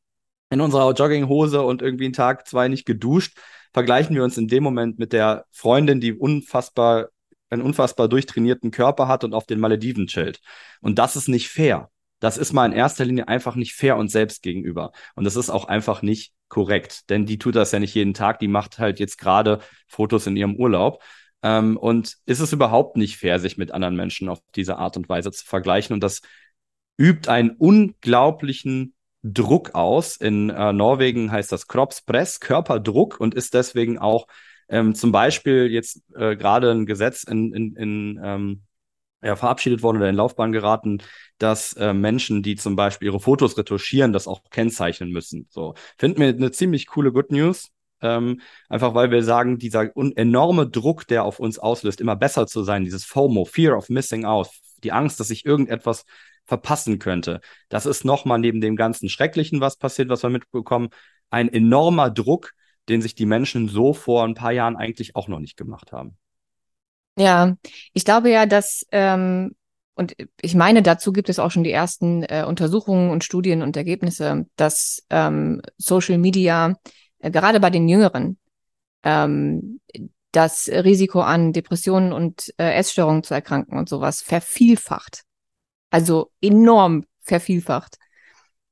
in 0.49 0.61
unserer 0.61 0.93
Jogginghose 0.93 1.61
und 1.61 1.81
irgendwie 1.81 2.05
einen 2.05 2.13
Tag, 2.13 2.47
zwei 2.47 2.69
nicht 2.69 2.85
geduscht, 2.85 3.37
vergleichen 3.73 4.15
wir 4.15 4.23
uns 4.23 4.37
in 4.37 4.47
dem 4.47 4.63
Moment 4.63 4.97
mit 4.97 5.11
der 5.11 5.45
Freundin, 5.51 5.99
die 5.99 6.13
unfassbar, 6.13 7.09
einen 7.49 7.61
unfassbar 7.61 8.07
durchtrainierten 8.07 8.71
Körper 8.71 9.09
hat 9.09 9.25
und 9.25 9.33
auf 9.33 9.45
den 9.45 9.59
Malediven 9.59 10.07
chillt. 10.07 10.39
Und 10.79 10.97
das 10.97 11.17
ist 11.17 11.27
nicht 11.27 11.49
fair. 11.49 11.89
Das 12.19 12.37
ist 12.37 12.53
mal 12.53 12.65
in 12.65 12.71
erster 12.71 13.05
Linie 13.05 13.27
einfach 13.27 13.55
nicht 13.55 13.73
fair 13.73 13.97
uns 13.97 14.11
selbst 14.11 14.41
gegenüber. 14.41 14.91
Und 15.15 15.25
das 15.25 15.35
ist 15.35 15.49
auch 15.49 15.65
einfach 15.65 16.01
nicht 16.01 16.33
korrekt, 16.47 17.09
denn 17.09 17.25
die 17.25 17.37
tut 17.37 17.55
das 17.55 17.71
ja 17.71 17.79
nicht 17.79 17.93
jeden 17.93 18.13
Tag. 18.13 18.39
Die 18.39 18.47
macht 18.47 18.79
halt 18.79 18.99
jetzt 18.99 19.17
gerade 19.17 19.59
Fotos 19.87 20.27
in 20.27 20.37
ihrem 20.37 20.55
Urlaub. 20.55 21.01
Ähm, 21.43 21.77
und 21.77 22.15
ist 22.25 22.39
es 22.39 22.53
überhaupt 22.53 22.97
nicht 22.97 23.17
fair, 23.17 23.39
sich 23.39 23.57
mit 23.57 23.71
anderen 23.71 23.95
Menschen 23.95 24.29
auf 24.29 24.39
diese 24.55 24.77
Art 24.77 24.97
und 24.97 25.09
Weise 25.09 25.31
zu 25.31 25.45
vergleichen. 25.45 25.93
Und 25.93 26.01
das 26.01 26.21
übt 26.97 27.29
einen 27.29 27.51
unglaublichen 27.51 28.95
Druck 29.23 29.75
aus. 29.75 30.15
In 30.17 30.49
äh, 30.49 30.73
Norwegen 30.73 31.31
heißt 31.31 31.51
das 31.51 31.67
Kroppspress, 31.67 32.39
Körperdruck 32.39 33.19
und 33.19 33.35
ist 33.35 33.53
deswegen 33.53 33.97
auch 33.97 34.27
ähm, 34.69 34.95
zum 34.95 35.11
Beispiel 35.11 35.67
jetzt 35.71 36.01
äh, 36.15 36.35
gerade 36.35 36.71
ein 36.71 36.85
Gesetz 36.85 37.23
in, 37.23 37.53
in, 37.53 37.75
in 37.75 38.19
ähm, 38.23 38.61
ja, 39.21 39.35
verabschiedet 39.35 39.81
worden 39.83 39.97
oder 39.97 40.09
in 40.09 40.15
Laufbahn 40.15 40.51
geraten, 40.51 41.01
dass 41.37 41.73
äh, 41.73 41.93
Menschen, 41.93 42.43
die 42.43 42.55
zum 42.55 42.75
Beispiel 42.75 43.07
ihre 43.07 43.19
Fotos 43.19 43.57
retuschieren, 43.57 44.13
das 44.13 44.27
auch 44.27 44.41
kennzeichnen 44.49 45.11
müssen. 45.11 45.47
So, 45.49 45.73
finden 45.97 46.21
wir 46.21 46.27
eine 46.29 46.51
ziemlich 46.51 46.87
coole 46.87 47.11
Good 47.11 47.31
News. 47.31 47.71
Ähm, 48.01 48.41
einfach 48.69 48.93
weil 48.93 49.09
wir 49.09 49.23
sagen, 49.23 49.57
dieser 49.57 49.95
enorme 49.95 50.67
Druck, 50.67 51.07
der 51.07 51.23
auf 51.23 51.39
uns 51.39 51.57
auslöst, 51.57 52.01
immer 52.01 52.15
besser 52.15 52.45
zu 52.45 52.63
sein, 52.63 52.83
dieses 52.83 53.05
FOMO, 53.05 53.45
Fear 53.45 53.77
of 53.77 53.89
Missing 53.89 54.25
Out, 54.25 54.49
die 54.83 54.91
Angst, 54.91 55.19
dass 55.19 55.29
ich 55.29 55.45
irgendetwas 55.45 56.05
verpassen 56.45 56.99
könnte, 56.99 57.39
das 57.69 57.85
ist 57.85 58.05
nochmal 58.05 58.37
neben 58.37 58.61
dem 58.61 58.75
ganzen 58.75 59.09
Schrecklichen, 59.09 59.61
was 59.61 59.77
passiert, 59.77 60.09
was 60.09 60.21
wir 60.23 60.29
mitbekommen, 60.29 60.89
ein 61.29 61.51
enormer 61.51 62.11
Druck, 62.11 62.51
den 62.89 63.01
sich 63.01 63.15
die 63.15 63.25
Menschen 63.25 63.67
so 63.69 63.93
vor 63.93 64.25
ein 64.25 64.35
paar 64.35 64.51
Jahren 64.51 64.75
eigentlich 64.75 65.15
auch 65.15 65.27
noch 65.27 65.39
nicht 65.39 65.57
gemacht 65.57 65.91
haben. 65.91 66.17
Ja, 67.17 67.55
ich 67.93 68.05
glaube 68.05 68.29
ja, 68.29 68.45
dass 68.45 68.85
ähm, 68.91 69.55
und 69.95 70.15
ich 70.41 70.55
meine, 70.55 70.83
dazu 70.83 71.13
gibt 71.13 71.29
es 71.29 71.39
auch 71.39 71.51
schon 71.51 71.63
die 71.63 71.71
ersten 71.71 72.23
äh, 72.23 72.43
Untersuchungen 72.45 73.09
und 73.11 73.23
Studien 73.23 73.61
und 73.61 73.77
Ergebnisse, 73.77 74.45
dass 74.57 75.03
ähm, 75.09 75.61
Social 75.77 76.17
Media 76.17 76.75
äh, 77.19 77.31
gerade 77.31 77.61
bei 77.61 77.69
den 77.69 77.87
Jüngeren 77.87 78.37
ähm, 79.03 79.79
das 80.31 80.67
Risiko 80.67 81.21
an 81.21 81.53
Depressionen 81.53 82.11
und 82.11 82.53
äh, 82.57 82.73
Essstörungen 82.73 83.23
zu 83.23 83.33
erkranken 83.33 83.77
und 83.77 83.87
sowas 83.87 84.21
vervielfacht. 84.21 85.23
Also 85.91 86.31
enorm 86.41 87.05
vervielfacht. 87.21 87.95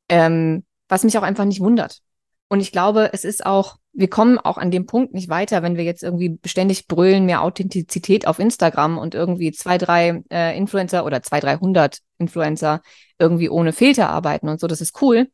Ähm, 0.09 0.65
was 0.89 1.05
mich 1.05 1.17
auch 1.17 1.23
einfach 1.23 1.45
nicht 1.45 1.61
wundert. 1.61 2.01
Und 2.49 2.59
ich 2.59 2.73
glaube, 2.73 3.11
es 3.13 3.23
ist 3.23 3.45
auch, 3.45 3.77
wir 3.93 4.09
kommen 4.09 4.39
auch 4.39 4.57
an 4.57 4.71
dem 4.71 4.87
Punkt 4.87 5.13
nicht 5.13 5.29
weiter, 5.29 5.61
wenn 5.61 5.77
wir 5.77 5.83
jetzt 5.83 6.01
irgendwie 6.01 6.39
ständig 6.45 6.87
brüllen, 6.87 7.25
mehr 7.25 7.43
Authentizität 7.43 8.25
auf 8.25 8.39
Instagram 8.39 8.97
und 8.97 9.13
irgendwie 9.13 9.51
zwei, 9.51 9.77
drei 9.77 10.23
äh, 10.31 10.57
Influencer 10.57 11.05
oder 11.05 11.21
zwei, 11.21 11.39
dreihundert 11.39 11.99
Influencer 12.17 12.81
irgendwie 13.19 13.49
ohne 13.49 13.71
Filter 13.71 14.09
arbeiten 14.09 14.49
und 14.49 14.59
so. 14.59 14.65
Das 14.65 14.81
ist 14.81 14.99
cool. 15.01 15.29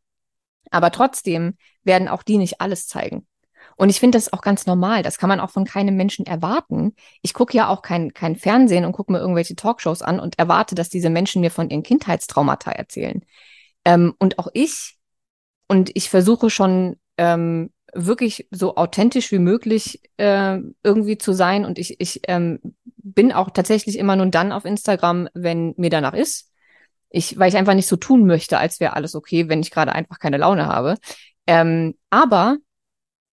Aber 0.72 0.92
trotzdem 0.92 1.56
werden 1.84 2.10
auch 2.10 2.22
die 2.22 2.38
nicht 2.38 2.60
alles 2.60 2.88
zeigen. 2.88 3.26
Und 3.78 3.90
ich 3.90 4.02
finde 4.02 4.18
das 4.18 4.34
auch 4.34 4.42
ganz 4.42 4.66
normal. 4.66 5.04
Das 5.04 5.18
kann 5.18 5.30
man 5.30 5.40
auch 5.40 5.52
von 5.52 5.64
keinem 5.64 5.96
Menschen 5.96 6.26
erwarten. 6.26 6.96
Ich 7.22 7.34
gucke 7.34 7.56
ja 7.56 7.70
auch 7.70 7.82
kein, 7.82 8.14
kein 8.14 8.36
Fernsehen 8.36 8.84
und 8.84 8.92
gucke 8.92 9.12
mir 9.14 9.20
irgendwelche 9.20 9.56
Talkshows 9.56 10.02
an 10.02 10.20
und 10.20 10.38
erwarte, 10.38 10.76
dass 10.76 10.90
diese 10.90 11.10
Menschen 11.10 11.40
mir 11.40 11.50
von 11.50 11.70
ihren 11.70 11.84
Kindheitstraumata 11.84 12.72
erzählen. 12.72 13.24
Ähm, 13.86 14.14
und 14.20 14.38
auch 14.38 14.50
ich, 14.54 14.98
und 15.70 15.92
ich 15.94 16.10
versuche 16.10 16.50
schon 16.50 16.98
ähm, 17.18 17.72
wirklich 17.94 18.48
so 18.52 18.76
authentisch 18.76 19.32
wie 19.32 19.40
möglich 19.40 20.02
äh, 20.18 20.60
irgendwie 20.84 21.18
zu 21.18 21.34
sein. 21.34 21.66
Und 21.66 21.80
ich, 21.80 22.00
ich 22.00 22.22
ähm, 22.28 22.60
bin 22.98 23.32
auch 23.32 23.50
tatsächlich 23.50 23.98
immer 23.98 24.16
nur 24.16 24.28
dann 24.28 24.52
auf 24.52 24.66
Instagram, 24.66 25.30
wenn 25.34 25.74
mir 25.78 25.90
danach 25.90 26.14
ist. 26.14 26.52
Ich, 27.10 27.40
weil 27.40 27.50
ich 27.50 27.58
einfach 27.58 27.74
nicht 27.74 27.88
so 27.88 27.96
tun 27.96 28.26
möchte, 28.26 28.60
als 28.60 28.80
wäre 28.80 28.94
alles 28.94 29.16
okay, 29.16 29.50
wenn 29.50 29.62
ich 29.62 29.72
gerade 29.72 29.94
einfach 29.94 30.20
keine 30.20 30.38
Laune 30.38 30.68
habe. 30.68 30.96
Ähm, 31.48 31.96
aber 32.12 32.58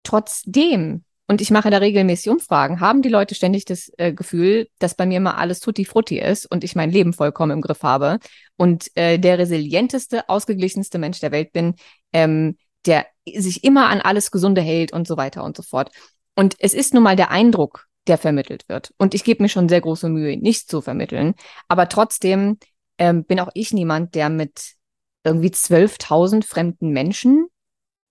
Trotzdem, 0.07 1.03
und 1.27 1.41
ich 1.41 1.51
mache 1.51 1.69
da 1.69 1.79
regelmäßig 1.79 2.29
Umfragen, 2.31 2.79
haben 2.79 3.01
die 3.01 3.09
Leute 3.09 3.35
ständig 3.35 3.65
das 3.65 3.91
äh, 3.97 4.13
Gefühl, 4.13 4.69
dass 4.79 4.95
bei 4.95 5.05
mir 5.05 5.19
mal 5.19 5.33
alles 5.33 5.59
tutti 5.59 5.83
frutti 5.83 6.17
ist 6.17 6.49
und 6.49 6.63
ich 6.63 6.75
mein 6.77 6.91
Leben 6.91 7.11
vollkommen 7.11 7.51
im 7.51 7.59
Griff 7.59 7.83
habe 7.83 8.19
und 8.55 8.89
äh, 8.95 9.17
der 9.17 9.37
resilienteste, 9.37 10.29
ausgeglichenste 10.29 10.97
Mensch 10.97 11.19
der 11.19 11.33
Welt 11.33 11.51
bin, 11.51 11.75
ähm, 12.13 12.55
der 12.85 13.05
sich 13.25 13.63
immer 13.63 13.89
an 13.89 14.01
alles 14.01 14.31
Gesunde 14.31 14.61
hält 14.61 14.93
und 14.93 15.07
so 15.07 15.17
weiter 15.17 15.43
und 15.43 15.57
so 15.57 15.63
fort. 15.63 15.91
Und 16.35 16.55
es 16.59 16.73
ist 16.73 16.93
nun 16.93 17.03
mal 17.03 17.15
der 17.15 17.31
Eindruck, 17.31 17.87
der 18.07 18.17
vermittelt 18.17 18.69
wird. 18.69 18.93
Und 18.97 19.13
ich 19.13 19.23
gebe 19.23 19.43
mir 19.43 19.49
schon 19.49 19.69
sehr 19.69 19.81
große 19.81 20.07
Mühe, 20.09 20.37
nichts 20.37 20.67
zu 20.67 20.81
vermitteln. 20.81 21.35
Aber 21.67 21.89
trotzdem 21.89 22.57
ähm, 22.97 23.25
bin 23.25 23.39
auch 23.39 23.49
ich 23.53 23.73
niemand, 23.73 24.15
der 24.15 24.29
mit 24.29 24.75
irgendwie 25.23 25.49
12.000 25.49 26.45
fremden 26.45 26.91
Menschen 26.91 27.47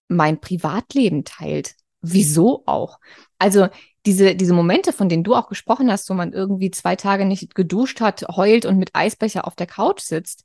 mein 0.08 0.40
Privatleben 0.40 1.24
teilt 1.24 1.74
wieso 2.12 2.62
auch? 2.66 2.98
Also 3.38 3.68
diese, 4.04 4.36
diese 4.36 4.54
Momente, 4.54 4.92
von 4.92 5.08
denen 5.08 5.24
du 5.24 5.34
auch 5.34 5.48
gesprochen 5.48 5.90
hast, 5.90 6.08
wo 6.08 6.14
man 6.14 6.32
irgendwie 6.32 6.70
zwei 6.70 6.96
Tage 6.96 7.24
nicht 7.24 7.54
geduscht 7.54 8.00
hat, 8.00 8.24
heult 8.36 8.66
und 8.66 8.78
mit 8.78 8.94
Eisbecher 8.94 9.46
auf 9.46 9.56
der 9.56 9.66
Couch 9.66 10.00
sitzt, 10.00 10.44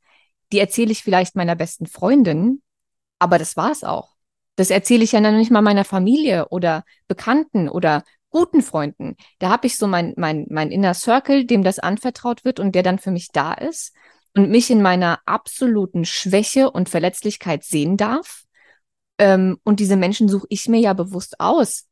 die 0.52 0.60
erzähle 0.60 0.92
ich 0.92 1.04
vielleicht 1.04 1.36
meiner 1.36 1.56
besten 1.56 1.86
Freundin, 1.86 2.62
aber 3.20 3.38
das 3.38 3.56
war's 3.56 3.84
auch. 3.84 4.11
Das 4.62 4.70
erzähle 4.70 5.04
ich 5.04 5.14
ja 5.14 5.22
noch 5.22 5.32
nicht 5.32 5.50
mal 5.50 5.64
meiner 5.64 5.84
Familie 5.84 6.50
oder 6.50 6.86
Bekannten 7.08 7.68
oder 7.68 8.04
guten 8.30 8.62
Freunden. 8.62 9.16
Da 9.40 9.50
habe 9.50 9.66
ich 9.66 9.76
so 9.76 9.88
mein, 9.88 10.14
mein, 10.18 10.46
mein 10.52 10.70
Inner 10.70 10.94
Circle, 10.94 11.46
dem 11.46 11.64
das 11.64 11.80
anvertraut 11.80 12.46
wird 12.46 12.60
und 12.60 12.76
der 12.76 12.84
dann 12.84 13.00
für 13.00 13.10
mich 13.10 13.30
da 13.34 13.54
ist 13.54 13.92
und 14.36 14.52
mich 14.52 14.70
in 14.70 14.84
meiner 14.84 15.18
absoluten 15.26 16.06
Schwäche 16.06 16.70
und 16.70 16.90
Verletzlichkeit 16.90 17.64
sehen 17.64 17.98
darf 17.98 18.44
ähm, 19.18 19.58
und 19.64 19.80
diese 19.80 19.96
Menschen 19.96 20.30
suche 20.30 20.46
ich 20.50 20.70
mir 20.70 20.80
ja 20.80 20.94
bewusst 20.94 21.40
aus. 21.40 21.88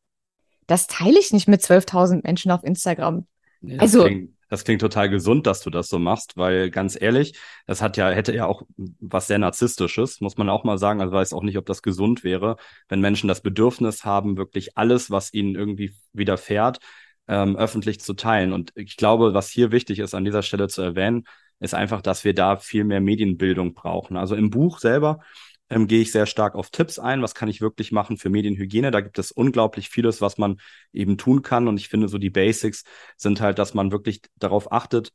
Das 0.67 0.85
teile 0.85 1.17
ich 1.17 1.33
nicht 1.33 1.47
mit 1.47 1.61
12.000 1.61 2.21
Menschen 2.23 2.51
auf 2.51 2.63
Instagram. 2.63 3.25
Das 3.61 3.79
also 3.79 4.03
klingt, 4.03 4.35
das 4.49 4.63
klingt 4.63 4.81
total 4.81 5.09
gesund, 5.09 5.47
dass 5.47 5.61
du 5.61 5.69
das 5.69 5.87
so 5.87 5.99
machst, 5.99 6.35
weil 6.35 6.71
ganz 6.71 6.99
ehrlich, 6.99 7.39
das 7.67 7.81
hat 7.81 7.97
ja 7.97 8.09
hätte 8.09 8.33
ja 8.35 8.45
auch 8.45 8.63
was 8.99 9.27
sehr 9.27 9.37
narzisstisches, 9.37 10.21
muss 10.21 10.37
man 10.37 10.49
auch 10.49 10.63
mal 10.63 10.77
sagen. 10.77 11.01
Also 11.01 11.13
weiß 11.13 11.33
auch 11.33 11.43
nicht, 11.43 11.57
ob 11.57 11.65
das 11.65 11.81
gesund 11.81 12.23
wäre, 12.23 12.57
wenn 12.89 12.99
Menschen 12.99 13.27
das 13.27 13.41
Bedürfnis 13.41 14.03
haben, 14.05 14.37
wirklich 14.37 14.77
alles, 14.77 15.11
was 15.11 15.33
ihnen 15.33 15.55
irgendwie 15.55 15.93
widerfährt, 16.13 16.79
ähm, 17.27 17.55
öffentlich 17.55 18.01
zu 18.01 18.13
teilen. 18.15 18.51
Und 18.51 18.71
ich 18.75 18.97
glaube, 18.97 19.33
was 19.33 19.49
hier 19.49 19.71
wichtig 19.71 19.99
ist, 19.99 20.15
an 20.15 20.25
dieser 20.25 20.41
Stelle 20.41 20.67
zu 20.67 20.81
erwähnen, 20.81 21.25
ist 21.59 21.75
einfach, 21.75 22.01
dass 22.01 22.23
wir 22.23 22.33
da 22.33 22.57
viel 22.57 22.83
mehr 22.85 23.01
Medienbildung 23.01 23.73
brauchen. 23.73 24.17
Also 24.17 24.35
im 24.35 24.49
Buch 24.49 24.79
selber 24.79 25.19
ähm, 25.69 25.87
gehe 25.87 26.01
ich 26.01 26.11
sehr 26.11 26.25
stark 26.25 26.55
auf 26.55 26.69
Tipps 26.69 26.99
ein. 26.99 27.21
Was 27.21 27.35
kann 27.35 27.49
ich 27.49 27.61
wirklich 27.61 27.91
machen 27.91 28.17
für 28.17 28.29
Medienhygiene? 28.29 28.91
Da 28.91 29.01
gibt 29.01 29.19
es 29.19 29.31
unglaublich 29.31 29.89
vieles, 29.89 30.21
was 30.21 30.37
man 30.37 30.59
eben 30.93 31.17
tun 31.17 31.41
kann. 31.41 31.67
Und 31.67 31.79
ich 31.79 31.89
finde, 31.89 32.07
so 32.07 32.17
die 32.17 32.29
Basics 32.29 32.83
sind 33.17 33.41
halt, 33.41 33.59
dass 33.59 33.73
man 33.73 33.91
wirklich 33.91 34.21
darauf 34.37 34.71
achtet, 34.71 35.11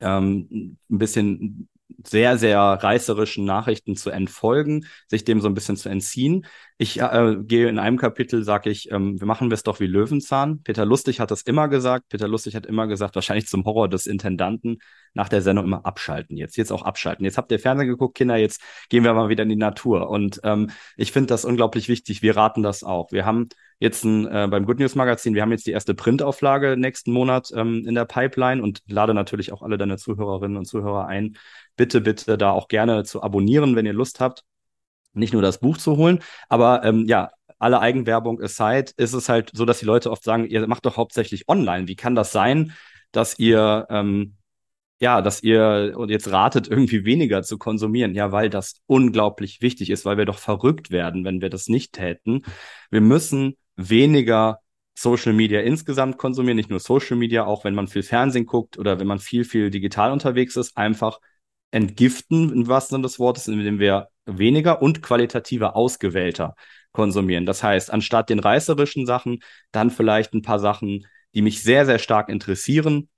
ähm, 0.00 0.76
ein 0.90 0.98
bisschen 0.98 1.68
sehr, 2.04 2.38
sehr 2.38 2.58
reißerischen 2.58 3.44
Nachrichten 3.44 3.96
zu 3.96 4.10
entfolgen, 4.10 4.86
sich 5.08 5.24
dem 5.24 5.40
so 5.40 5.48
ein 5.48 5.54
bisschen 5.54 5.76
zu 5.76 5.88
entziehen. 5.88 6.46
Ich 6.78 7.00
äh, 7.00 7.36
gehe 7.40 7.68
in 7.68 7.78
einem 7.78 7.96
Kapitel, 7.96 8.42
sage 8.42 8.70
ich, 8.70 8.90
ähm, 8.90 9.20
wir 9.20 9.26
machen 9.26 9.50
es 9.52 9.62
doch 9.62 9.80
wie 9.80 9.86
Löwenzahn. 9.86 10.62
Peter 10.62 10.84
Lustig 10.84 11.20
hat 11.20 11.30
das 11.30 11.42
immer 11.42 11.68
gesagt. 11.68 12.08
Peter 12.08 12.28
Lustig 12.28 12.56
hat 12.56 12.66
immer 12.66 12.86
gesagt, 12.86 13.14
wahrscheinlich 13.14 13.46
zum 13.46 13.64
Horror 13.64 13.88
des 13.88 14.06
Intendanten, 14.06 14.78
nach 15.14 15.28
der 15.28 15.42
Sendung 15.42 15.66
immer 15.66 15.84
abschalten 15.84 16.36
jetzt, 16.36 16.56
jetzt 16.56 16.72
auch 16.72 16.82
abschalten. 16.82 17.24
Jetzt 17.24 17.38
habt 17.38 17.52
ihr 17.52 17.58
Fernsehen 17.58 17.88
geguckt, 17.88 18.16
Kinder, 18.16 18.36
jetzt 18.36 18.62
gehen 18.88 19.04
wir 19.04 19.12
mal 19.14 19.28
wieder 19.28 19.42
in 19.42 19.50
die 19.50 19.56
Natur. 19.56 20.08
Und 20.08 20.40
ähm, 20.44 20.70
ich 20.96 21.12
finde 21.12 21.28
das 21.28 21.44
unglaublich 21.44 21.88
wichtig. 21.88 22.22
Wir 22.22 22.36
raten 22.36 22.62
das 22.62 22.82
auch. 22.82 23.12
Wir 23.12 23.26
haben 23.26 23.48
jetzt 23.78 24.04
ein, 24.04 24.26
äh, 24.26 24.46
beim 24.48 24.64
Good 24.64 24.78
News 24.78 24.94
Magazin, 24.94 25.34
wir 25.34 25.42
haben 25.42 25.50
jetzt 25.50 25.66
die 25.66 25.72
erste 25.72 25.94
Printauflage 25.94 26.76
nächsten 26.76 27.12
Monat 27.12 27.50
ähm, 27.54 27.84
in 27.86 27.94
der 27.94 28.04
Pipeline 28.04 28.62
und 28.62 28.80
lade 28.86 29.12
natürlich 29.12 29.52
auch 29.52 29.62
alle 29.62 29.76
deine 29.76 29.96
Zuhörerinnen 29.96 30.56
und 30.56 30.66
Zuhörer 30.66 31.06
ein, 31.06 31.36
bitte, 31.82 32.00
bitte 32.00 32.38
da 32.38 32.52
auch 32.52 32.68
gerne 32.68 33.02
zu 33.02 33.24
abonnieren, 33.24 33.74
wenn 33.74 33.86
ihr 33.86 33.92
Lust 33.92 34.20
habt, 34.20 34.44
nicht 35.14 35.32
nur 35.32 35.42
das 35.42 35.58
Buch 35.58 35.78
zu 35.78 35.96
holen, 35.96 36.20
aber 36.48 36.84
ähm, 36.84 37.06
ja, 37.08 37.32
alle 37.58 37.80
Eigenwerbung 37.80 38.40
aside, 38.40 38.92
ist 38.96 39.14
es 39.14 39.28
halt 39.28 39.50
so, 39.52 39.64
dass 39.64 39.80
die 39.80 39.84
Leute 39.84 40.12
oft 40.12 40.22
sagen, 40.22 40.46
ihr 40.46 40.64
macht 40.68 40.86
doch 40.86 40.96
hauptsächlich 40.96 41.48
online. 41.48 41.88
Wie 41.88 41.96
kann 41.96 42.14
das 42.14 42.30
sein, 42.30 42.72
dass 43.10 43.36
ihr 43.38 43.86
ähm, 43.90 44.36
ja, 45.00 45.20
dass 45.20 45.42
ihr 45.42 45.96
jetzt 46.06 46.30
ratet, 46.30 46.68
irgendwie 46.68 47.04
weniger 47.04 47.42
zu 47.42 47.58
konsumieren. 47.58 48.14
Ja, 48.14 48.30
weil 48.30 48.48
das 48.50 48.76
unglaublich 48.86 49.60
wichtig 49.60 49.90
ist, 49.90 50.04
weil 50.04 50.16
wir 50.16 50.26
doch 50.26 50.38
verrückt 50.38 50.92
werden, 50.92 51.24
wenn 51.24 51.40
wir 51.40 51.50
das 51.50 51.66
nicht 51.66 51.92
täten. 51.92 52.44
Wir 52.88 53.00
müssen 53.00 53.56
weniger 53.74 54.60
Social 54.94 55.32
Media 55.32 55.60
insgesamt 55.60 56.18
konsumieren, 56.18 56.56
nicht 56.56 56.70
nur 56.70 56.78
Social 56.78 57.16
Media, 57.16 57.46
auch 57.46 57.64
wenn 57.64 57.74
man 57.74 57.88
viel 57.88 58.04
Fernsehen 58.04 58.46
guckt 58.46 58.78
oder 58.78 59.00
wenn 59.00 59.08
man 59.08 59.18
viel, 59.18 59.44
viel 59.44 59.70
digital 59.70 60.12
unterwegs 60.12 60.56
ist, 60.56 60.76
einfach 60.76 61.18
entgiften, 61.72 62.52
im 62.52 62.68
wahrsten 62.68 62.96
Sinne 62.96 63.02
des 63.02 63.18
Wortes, 63.18 63.48
indem 63.48 63.80
wir 63.80 64.08
weniger 64.26 64.82
und 64.82 65.02
qualitativer 65.02 65.74
ausgewählter 65.74 66.54
konsumieren. 66.92 67.46
Das 67.46 67.62
heißt, 67.62 67.90
anstatt 67.92 68.30
den 68.30 68.38
reißerischen 68.38 69.06
Sachen, 69.06 69.40
dann 69.72 69.90
vielleicht 69.90 70.34
ein 70.34 70.42
paar 70.42 70.60
Sachen, 70.60 71.06
die 71.34 71.42
mich 71.42 71.62
sehr, 71.62 71.86
sehr 71.86 71.98
stark 71.98 72.28
interessieren. 72.28 73.08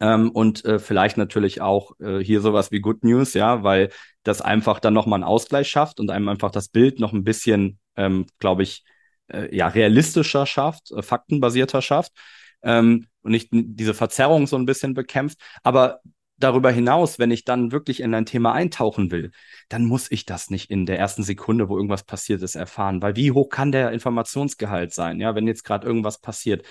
Ähm, 0.00 0.30
und 0.30 0.64
äh, 0.64 0.78
vielleicht 0.78 1.16
natürlich 1.16 1.60
auch 1.60 1.98
äh, 1.98 2.18
hier 2.20 2.40
sowas 2.40 2.70
wie 2.70 2.80
Good 2.80 3.02
News, 3.02 3.34
ja, 3.34 3.64
weil 3.64 3.90
das 4.22 4.40
einfach 4.40 4.78
dann 4.78 4.94
nochmal 4.94 5.16
einen 5.16 5.24
Ausgleich 5.24 5.68
schafft 5.68 5.98
und 5.98 6.10
einem 6.10 6.28
einfach 6.28 6.52
das 6.52 6.68
Bild 6.68 7.00
noch 7.00 7.12
ein 7.12 7.24
bisschen, 7.24 7.80
ähm, 7.96 8.26
glaube 8.38 8.62
ich, 8.62 8.84
äh, 9.28 9.54
ja, 9.54 9.66
realistischer 9.66 10.46
schafft, 10.46 10.92
äh, 10.92 11.02
faktenbasierter 11.02 11.82
schafft 11.82 12.12
ähm, 12.62 13.06
und 13.22 13.32
nicht 13.32 13.48
diese 13.52 13.94
Verzerrung 13.94 14.46
so 14.46 14.56
ein 14.56 14.66
bisschen 14.66 14.94
bekämpft. 14.94 15.38
Aber 15.64 16.00
darüber 16.38 16.70
hinaus, 16.70 17.18
wenn 17.18 17.30
ich 17.30 17.44
dann 17.44 17.72
wirklich 17.72 18.00
in 18.00 18.14
ein 18.14 18.26
Thema 18.26 18.52
eintauchen 18.52 19.10
will, 19.10 19.30
dann 19.68 19.84
muss 19.84 20.10
ich 20.10 20.24
das 20.24 20.50
nicht 20.50 20.70
in 20.70 20.86
der 20.86 20.98
ersten 20.98 21.22
Sekunde, 21.22 21.68
wo 21.68 21.76
irgendwas 21.76 22.04
passiert 22.04 22.42
ist, 22.42 22.54
erfahren. 22.54 23.02
Weil 23.02 23.16
wie 23.16 23.32
hoch 23.32 23.48
kann 23.48 23.72
der 23.72 23.92
Informationsgehalt 23.92 24.92
sein? 24.92 25.20
Ja, 25.20 25.34
wenn 25.34 25.46
jetzt 25.46 25.64
gerade 25.64 25.86
irgendwas 25.86 26.20
passiert, 26.20 26.64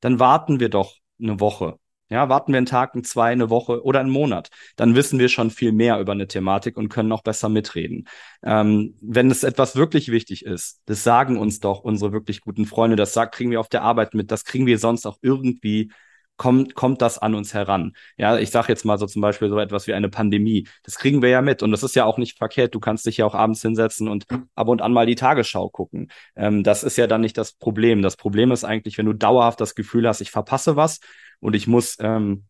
dann 0.00 0.20
warten 0.20 0.60
wir 0.60 0.68
doch 0.68 0.96
eine 1.20 1.40
Woche. 1.40 1.78
Ja, 2.10 2.28
warten 2.28 2.52
wir 2.52 2.58
einen 2.58 2.66
Tag, 2.66 2.94
einen 2.94 3.02
zwei, 3.02 3.32
eine 3.32 3.48
Woche 3.48 3.82
oder 3.82 4.00
einen 4.00 4.10
Monat. 4.10 4.50
Dann 4.76 4.94
wissen 4.94 5.18
wir 5.18 5.28
schon 5.30 5.50
viel 5.50 5.72
mehr 5.72 5.98
über 6.00 6.12
eine 6.12 6.28
Thematik 6.28 6.76
und 6.76 6.90
können 6.90 7.10
auch 7.12 7.22
besser 7.22 7.48
mitreden. 7.48 8.06
Ähm, 8.42 8.94
wenn 9.00 9.30
es 9.30 9.42
etwas 9.42 9.74
wirklich 9.74 10.10
wichtig 10.12 10.44
ist, 10.44 10.82
das 10.84 11.02
sagen 11.02 11.38
uns 11.38 11.60
doch 11.60 11.80
unsere 11.80 12.12
wirklich 12.12 12.42
guten 12.42 12.66
Freunde, 12.66 12.96
das 12.96 13.14
sagt, 13.14 13.34
kriegen 13.34 13.50
wir 13.50 13.58
auf 13.58 13.70
der 13.70 13.82
Arbeit 13.82 14.12
mit, 14.12 14.30
das 14.30 14.44
kriegen 14.44 14.66
wir 14.66 14.78
sonst 14.78 15.06
auch 15.06 15.18
irgendwie 15.22 15.90
kommt, 16.36 16.74
kommt 16.74 17.00
das 17.02 17.18
an 17.18 17.34
uns 17.34 17.54
heran. 17.54 17.92
Ja, 18.16 18.38
ich 18.38 18.50
sage 18.50 18.68
jetzt 18.68 18.84
mal 18.84 18.98
so 18.98 19.06
zum 19.06 19.22
Beispiel 19.22 19.48
so 19.48 19.58
etwas 19.58 19.86
wie 19.86 19.94
eine 19.94 20.08
Pandemie. 20.08 20.66
Das 20.82 20.96
kriegen 20.96 21.22
wir 21.22 21.28
ja 21.28 21.42
mit 21.42 21.62
und 21.62 21.70
das 21.70 21.82
ist 21.82 21.94
ja 21.94 22.04
auch 22.04 22.18
nicht 22.18 22.38
verkehrt. 22.38 22.74
Du 22.74 22.80
kannst 22.80 23.06
dich 23.06 23.18
ja 23.18 23.26
auch 23.26 23.34
abends 23.34 23.62
hinsetzen 23.62 24.08
und 24.08 24.26
ab 24.54 24.68
und 24.68 24.82
an 24.82 24.92
mal 24.92 25.06
die 25.06 25.14
Tagesschau 25.14 25.68
gucken. 25.68 26.10
Ähm, 26.36 26.64
das 26.64 26.82
ist 26.82 26.96
ja 26.96 27.06
dann 27.06 27.20
nicht 27.20 27.38
das 27.38 27.52
Problem. 27.52 28.02
Das 28.02 28.16
Problem 28.16 28.52
ist 28.52 28.64
eigentlich, 28.64 28.98
wenn 28.98 29.06
du 29.06 29.12
dauerhaft 29.12 29.60
das 29.60 29.74
Gefühl 29.74 30.08
hast, 30.08 30.20
ich 30.20 30.30
verpasse 30.30 30.76
was 30.76 31.00
und 31.40 31.54
ich 31.54 31.66
muss 31.66 31.96
ähm, 32.00 32.46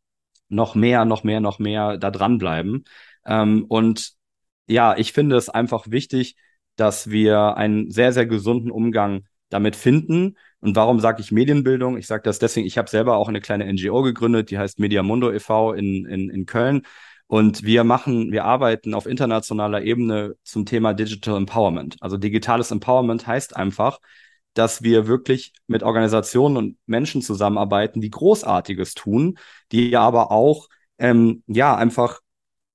noch 0.49 0.75
mehr, 0.75 1.05
noch 1.05 1.25
mehr, 1.25 1.41
noch 1.41 1.59
mehr 1.59 1.99
da 1.99 2.11
dranbleiben. 2.11 2.85
Ähm, 3.27 3.65
und 3.69 4.13
ja, 4.67 4.97
ich 4.97 5.13
finde 5.13 5.37
es 5.37 5.49
einfach 5.49 5.91
wichtig, 5.91 6.37
dass 6.77 7.11
wir 7.11 7.57
einen 7.57 7.91
sehr, 7.91 8.13
sehr 8.13 8.27
gesunden 8.27 8.71
Umgang 8.71 9.25
damit 9.51 9.77
finden. 9.77 10.37
Und 10.61 10.77
warum 10.77 11.01
sage 11.01 11.21
ich 11.21 11.33
Medienbildung? 11.33 11.97
Ich 11.99 12.07
sage 12.07 12.23
das 12.23 12.39
deswegen, 12.39 12.67
ich 12.67 12.79
habe 12.79 12.91
selber 12.91 13.17
auch 13.17 13.29
eine 13.29 13.41
kleine 13.41 13.71
NGO 13.73 14.03
gegründet, 14.03 14.51
die 14.51 14.59
heißt 14.59 14.79
Mediamundo 14.79 15.31
e.V. 15.33 15.73
in, 15.75 16.07
in, 16.07 16.31
in 16.31 16.47
Köln. 16.47 16.83
Und 17.27 17.63
wir 17.65 17.85
machen, 17.85 18.33
wir 18.33 18.45
arbeiten 18.45 18.95
auf 18.95 19.07
internationaler 19.07 19.83
Ebene 19.83 20.35
zum 20.45 20.67
Thema 20.67 20.93
Digital 20.95 21.37
Empowerment. 21.37 21.97
Also 22.01 22.17
digitales 22.17 22.71
Empowerment 22.71 23.27
heißt 23.27 23.57
einfach, 23.57 23.99
dass 24.55 24.83
wir 24.83 25.07
wirklich 25.07 25.53
mit 25.67 25.83
Organisationen 25.83 26.57
und 26.57 26.79
Menschen 26.87 27.23
zusammenarbeiten, 27.23 28.01
die 28.01 28.11
Großartiges 28.11 28.95
tun, 28.95 29.39
die 29.73 29.97
aber 29.97 30.31
auch 30.31 30.69
ähm, 30.99 31.43
ja 31.47 31.75
einfach 31.77 32.21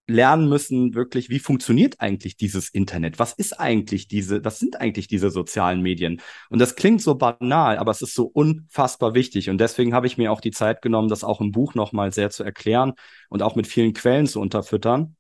lernen 0.10 0.50
müssen, 0.50 0.94
wirklich, 0.96 1.30
wie 1.30 1.40
funktioniert 1.40 2.00
eigentlich 2.00 2.36
dieses 2.36 2.70
Internet? 2.70 3.20
Was 3.20 3.34
ist 3.34 3.60
eigentlich 3.60 4.08
diese, 4.08 4.44
was 4.44 4.60
sind 4.60 4.82
eigentlich 4.82 5.08
diese 5.08 5.30
sozialen 5.30 5.82
Medien? 5.82 6.22
Und 6.50 6.60
das 6.60 6.76
klingt 6.76 7.02
so 7.02 7.16
banal, 7.16 7.78
aber 7.78 7.92
es 7.92 8.02
ist 8.02 8.16
so 8.16 8.26
unfassbar 8.26 9.14
wichtig. 9.14 9.50
Und 9.50 9.60
deswegen 9.60 9.94
habe 9.94 10.08
ich 10.08 10.18
mir 10.18 10.32
auch 10.32 10.42
die 10.42 10.52
Zeit 10.52 10.82
genommen, 10.82 11.08
das 11.10 11.24
auch 11.24 11.42
im 11.42 11.52
Buch 11.52 11.76
nochmal 11.76 12.12
sehr 12.12 12.30
zu 12.30 12.44
erklären 12.44 12.94
und 13.30 13.42
auch 13.44 13.56
mit 13.56 13.68
vielen 13.68 13.94
Quellen 13.94 14.28
zu 14.28 14.42
unterfüttern. 14.42 15.16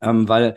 Ähm, 0.00 0.28
weil 0.28 0.56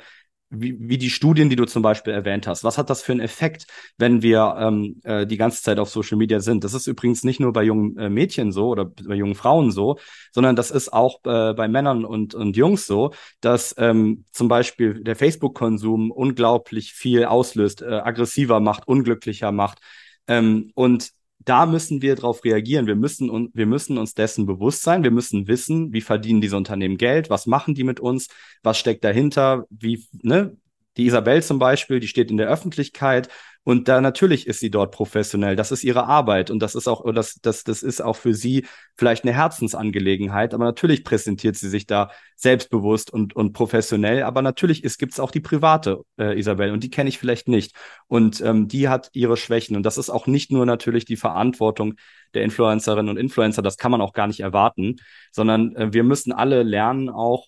wie, 0.49 0.77
wie 0.79 0.97
die 0.97 1.09
Studien, 1.09 1.49
die 1.49 1.55
du 1.55 1.65
zum 1.65 1.81
Beispiel 1.81 2.13
erwähnt 2.13 2.47
hast. 2.47 2.63
Was 2.63 2.77
hat 2.77 2.89
das 2.89 3.01
für 3.01 3.11
einen 3.11 3.21
Effekt, 3.21 3.67
wenn 3.97 4.21
wir 4.21 4.55
ähm, 4.59 5.01
äh, 5.03 5.25
die 5.27 5.37
ganze 5.37 5.61
Zeit 5.61 5.79
auf 5.79 5.89
Social 5.89 6.17
Media 6.17 6.39
sind? 6.39 6.63
Das 6.63 6.73
ist 6.73 6.87
übrigens 6.87 7.23
nicht 7.23 7.39
nur 7.39 7.53
bei 7.53 7.63
jungen 7.63 7.97
äh, 7.97 8.09
Mädchen 8.09 8.51
so 8.51 8.69
oder 8.69 8.85
bei 8.85 9.15
jungen 9.15 9.35
Frauen 9.35 9.71
so, 9.71 9.97
sondern 10.31 10.55
das 10.55 10.71
ist 10.71 10.93
auch 10.93 11.19
äh, 11.25 11.53
bei 11.53 11.67
Männern 11.67 12.05
und, 12.05 12.33
und 12.33 12.55
Jungs 12.55 12.87
so, 12.87 13.11
dass 13.41 13.75
ähm, 13.77 14.25
zum 14.31 14.47
Beispiel 14.47 15.03
der 15.03 15.15
Facebook-Konsum 15.15 16.11
unglaublich 16.11 16.93
viel 16.93 17.25
auslöst, 17.25 17.81
äh, 17.81 17.85
aggressiver 17.85 18.59
macht, 18.59 18.87
unglücklicher 18.87 19.51
macht. 19.51 19.79
Ähm, 20.27 20.71
und 20.75 21.11
da 21.47 21.65
müssen 21.65 22.01
wir 22.01 22.15
darauf 22.15 22.43
reagieren. 22.43 22.87
Wir 22.87 22.95
müssen, 22.95 23.51
wir 23.53 23.65
müssen 23.65 23.97
uns 23.97 24.13
dessen 24.13 24.45
bewusst 24.45 24.83
sein. 24.83 25.03
Wir 25.03 25.11
müssen 25.11 25.47
wissen, 25.47 25.93
wie 25.93 26.01
verdienen 26.01 26.41
diese 26.41 26.57
Unternehmen 26.57 26.97
Geld, 26.97 27.29
was 27.29 27.47
machen 27.47 27.73
die 27.73 27.85
mit 27.85 28.01
uns, 28.01 28.27
was 28.63 28.77
steckt 28.77 29.03
dahinter, 29.03 29.65
wie, 29.69 30.05
ne? 30.21 30.57
Die 30.97 31.05
Isabel 31.05 31.43
zum 31.43 31.59
Beispiel, 31.59 31.99
die 31.99 32.07
steht 32.07 32.31
in 32.31 32.37
der 32.37 32.47
Öffentlichkeit 32.47 33.29
und 33.67 33.89
da 33.89 33.99
natürlich 33.99 34.47
ist 34.47 34.61
sie 34.61 34.71
dort 34.71 34.93
professionell. 34.93 35.57
Das 35.57 35.73
ist 35.73 35.83
ihre 35.83 36.05
Arbeit 36.05 36.51
und 36.51 36.59
das 36.59 36.73
ist 36.73 36.87
auch, 36.87 37.03
das, 37.13 37.33
das, 37.41 37.65
das 37.65 37.83
ist 37.83 38.01
auch 38.01 38.15
für 38.15 38.33
sie 38.33 38.65
vielleicht 38.95 39.25
eine 39.25 39.33
Herzensangelegenheit. 39.33 40.53
Aber 40.53 40.63
natürlich 40.63 41.03
präsentiert 41.03 41.57
sie 41.57 41.67
sich 41.67 41.85
da 41.85 42.09
selbstbewusst 42.37 43.11
und, 43.11 43.35
und 43.35 43.51
professionell. 43.51 44.23
Aber 44.23 44.41
natürlich 44.41 44.83
gibt 44.97 45.11
es 45.11 45.19
auch 45.19 45.31
die 45.31 45.41
private 45.41 46.05
äh, 46.17 46.39
Isabel 46.39 46.71
und 46.71 46.81
die 46.81 46.89
kenne 46.89 47.09
ich 47.09 47.17
vielleicht 47.17 47.49
nicht. 47.49 47.75
Und 48.07 48.39
ähm, 48.39 48.69
die 48.69 48.87
hat 48.87 49.09
ihre 49.11 49.35
Schwächen. 49.35 49.75
Und 49.75 49.83
das 49.83 49.97
ist 49.97 50.09
auch 50.09 50.27
nicht 50.27 50.49
nur 50.49 50.65
natürlich 50.65 51.03
die 51.03 51.17
Verantwortung 51.17 51.95
der 52.35 52.43
Influencerinnen 52.43 53.09
und 53.09 53.17
Influencer. 53.17 53.61
Das 53.61 53.75
kann 53.75 53.91
man 53.91 53.99
auch 53.99 54.13
gar 54.13 54.27
nicht 54.27 54.39
erwarten, 54.39 54.95
sondern 55.33 55.75
äh, 55.75 55.91
wir 55.91 56.05
müssen 56.05 56.31
alle 56.31 56.63
lernen, 56.63 57.09
auch 57.09 57.47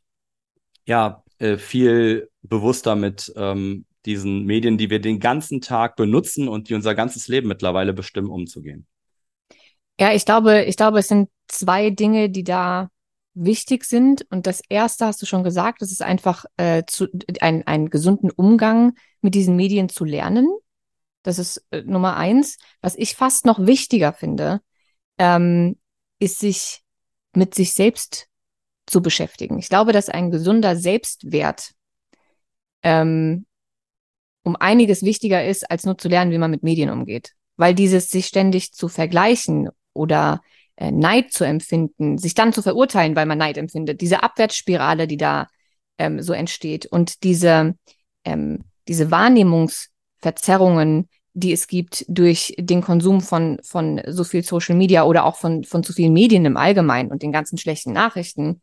ja, 0.86 1.24
äh, 1.38 1.56
viel 1.56 2.30
bewusster 2.42 2.98
mit 2.98 3.32
ähm, 3.38 3.86
diesen 4.06 4.46
Medien, 4.46 4.78
die 4.78 4.90
wir 4.90 5.00
den 5.00 5.20
ganzen 5.20 5.62
Tag 5.62 5.96
benutzen 5.96 6.48
und 6.48 6.70
die 6.70 6.76
unser 6.76 6.96
ganzes 6.96 7.28
Leben 7.28 7.48
mittlerweile 7.48 7.94
bestimmen, 7.94 8.30
umzugehen? 8.30 8.88
Ja, 10.00 10.14
ich 10.14 10.26
glaube, 10.26 10.64
ich 10.64 10.78
glaube, 10.78 11.00
es 11.00 11.10
sind 11.10 11.30
zwei 11.48 11.90
Dinge, 11.90 12.30
die 12.30 12.44
da 12.44 12.90
wichtig 13.34 13.86
sind. 13.86 14.26
Und 14.30 14.48
das 14.48 14.62
erste 14.70 15.06
hast 15.06 15.22
du 15.22 15.26
schon 15.26 15.44
gesagt, 15.44 15.82
das 15.82 15.92
ist 15.92 16.02
einfach 16.02 16.46
äh, 16.58 16.84
zu, 16.88 17.08
ein, 17.42 17.66
einen 17.68 17.90
gesunden 17.90 18.32
Umgang 18.32 18.94
mit 19.22 19.36
diesen 19.36 19.56
Medien 19.56 19.90
zu 19.90 20.06
lernen. 20.06 20.48
Das 21.24 21.40
ist 21.40 21.66
äh, 21.72 21.82
Nummer 21.82 22.18
eins. 22.18 22.58
Was 22.82 22.96
ich 22.96 23.16
fast 23.16 23.46
noch 23.46 23.60
wichtiger 23.60 24.14
finde, 24.14 24.62
ähm, 25.18 25.78
ist 26.20 26.40
sich 26.40 26.82
mit 27.36 27.54
sich 27.54 27.74
selbst 27.74 28.28
zu 28.88 29.02
beschäftigen. 29.02 29.60
Ich 29.60 29.70
glaube, 29.70 29.92
dass 29.92 30.10
ein 30.10 30.32
gesunder 30.32 30.76
Selbstwert 30.76 31.74
ähm, 32.84 33.46
um 34.50 34.56
einiges 34.56 35.04
wichtiger 35.04 35.46
ist, 35.46 35.70
als 35.70 35.86
nur 35.86 35.98
zu 35.98 36.10
lernen, 36.10 36.32
wie 36.32 36.40
man 36.40 36.50
mit 36.50 36.64
Medien 36.64 36.90
umgeht. 36.90 37.34
Weil 37.56 37.76
dieses 37.76 38.10
sich 38.10 38.26
ständig 38.26 38.74
zu 38.74 38.88
vergleichen 38.88 39.70
oder 39.94 40.42
äh, 40.76 40.92
Neid 40.92 41.32
zu 41.32 41.44
empfinden, 41.44 42.18
sich 42.18 42.34
dann 42.34 42.52
zu 42.52 42.62
verurteilen, 42.62 43.16
weil 43.16 43.28
man 43.28 43.38
Neid 43.38 43.58
empfindet, 43.58 44.02
diese 44.02 44.24
Abwärtsspirale, 44.24 45.08
die 45.08 45.18
da 45.18 45.48
ähm, 46.00 46.22
so 46.22 46.34
entsteht 46.34 46.88
und 46.88 47.24
diese, 47.24 47.76
ähm, 48.24 48.64
diese 48.88 49.12
Wahrnehmungsverzerrungen, 49.12 51.10
die 51.34 51.52
es 51.52 51.68
gibt 51.68 52.06
durch 52.08 52.56
den 52.58 52.82
Konsum 52.82 53.22
von, 53.22 53.60
von 53.62 54.02
so 54.08 54.24
viel 54.24 54.44
Social 54.44 54.76
Media 54.76 55.04
oder 55.04 55.26
auch 55.26 55.36
von, 55.36 55.64
von 55.64 55.84
zu 55.84 55.94
vielen 55.94 56.14
Medien 56.14 56.46
im 56.46 56.58
Allgemeinen 56.58 57.12
und 57.12 57.22
den 57.22 57.32
ganzen 57.32 57.60
schlechten 57.60 57.94
Nachrichten, 57.94 58.62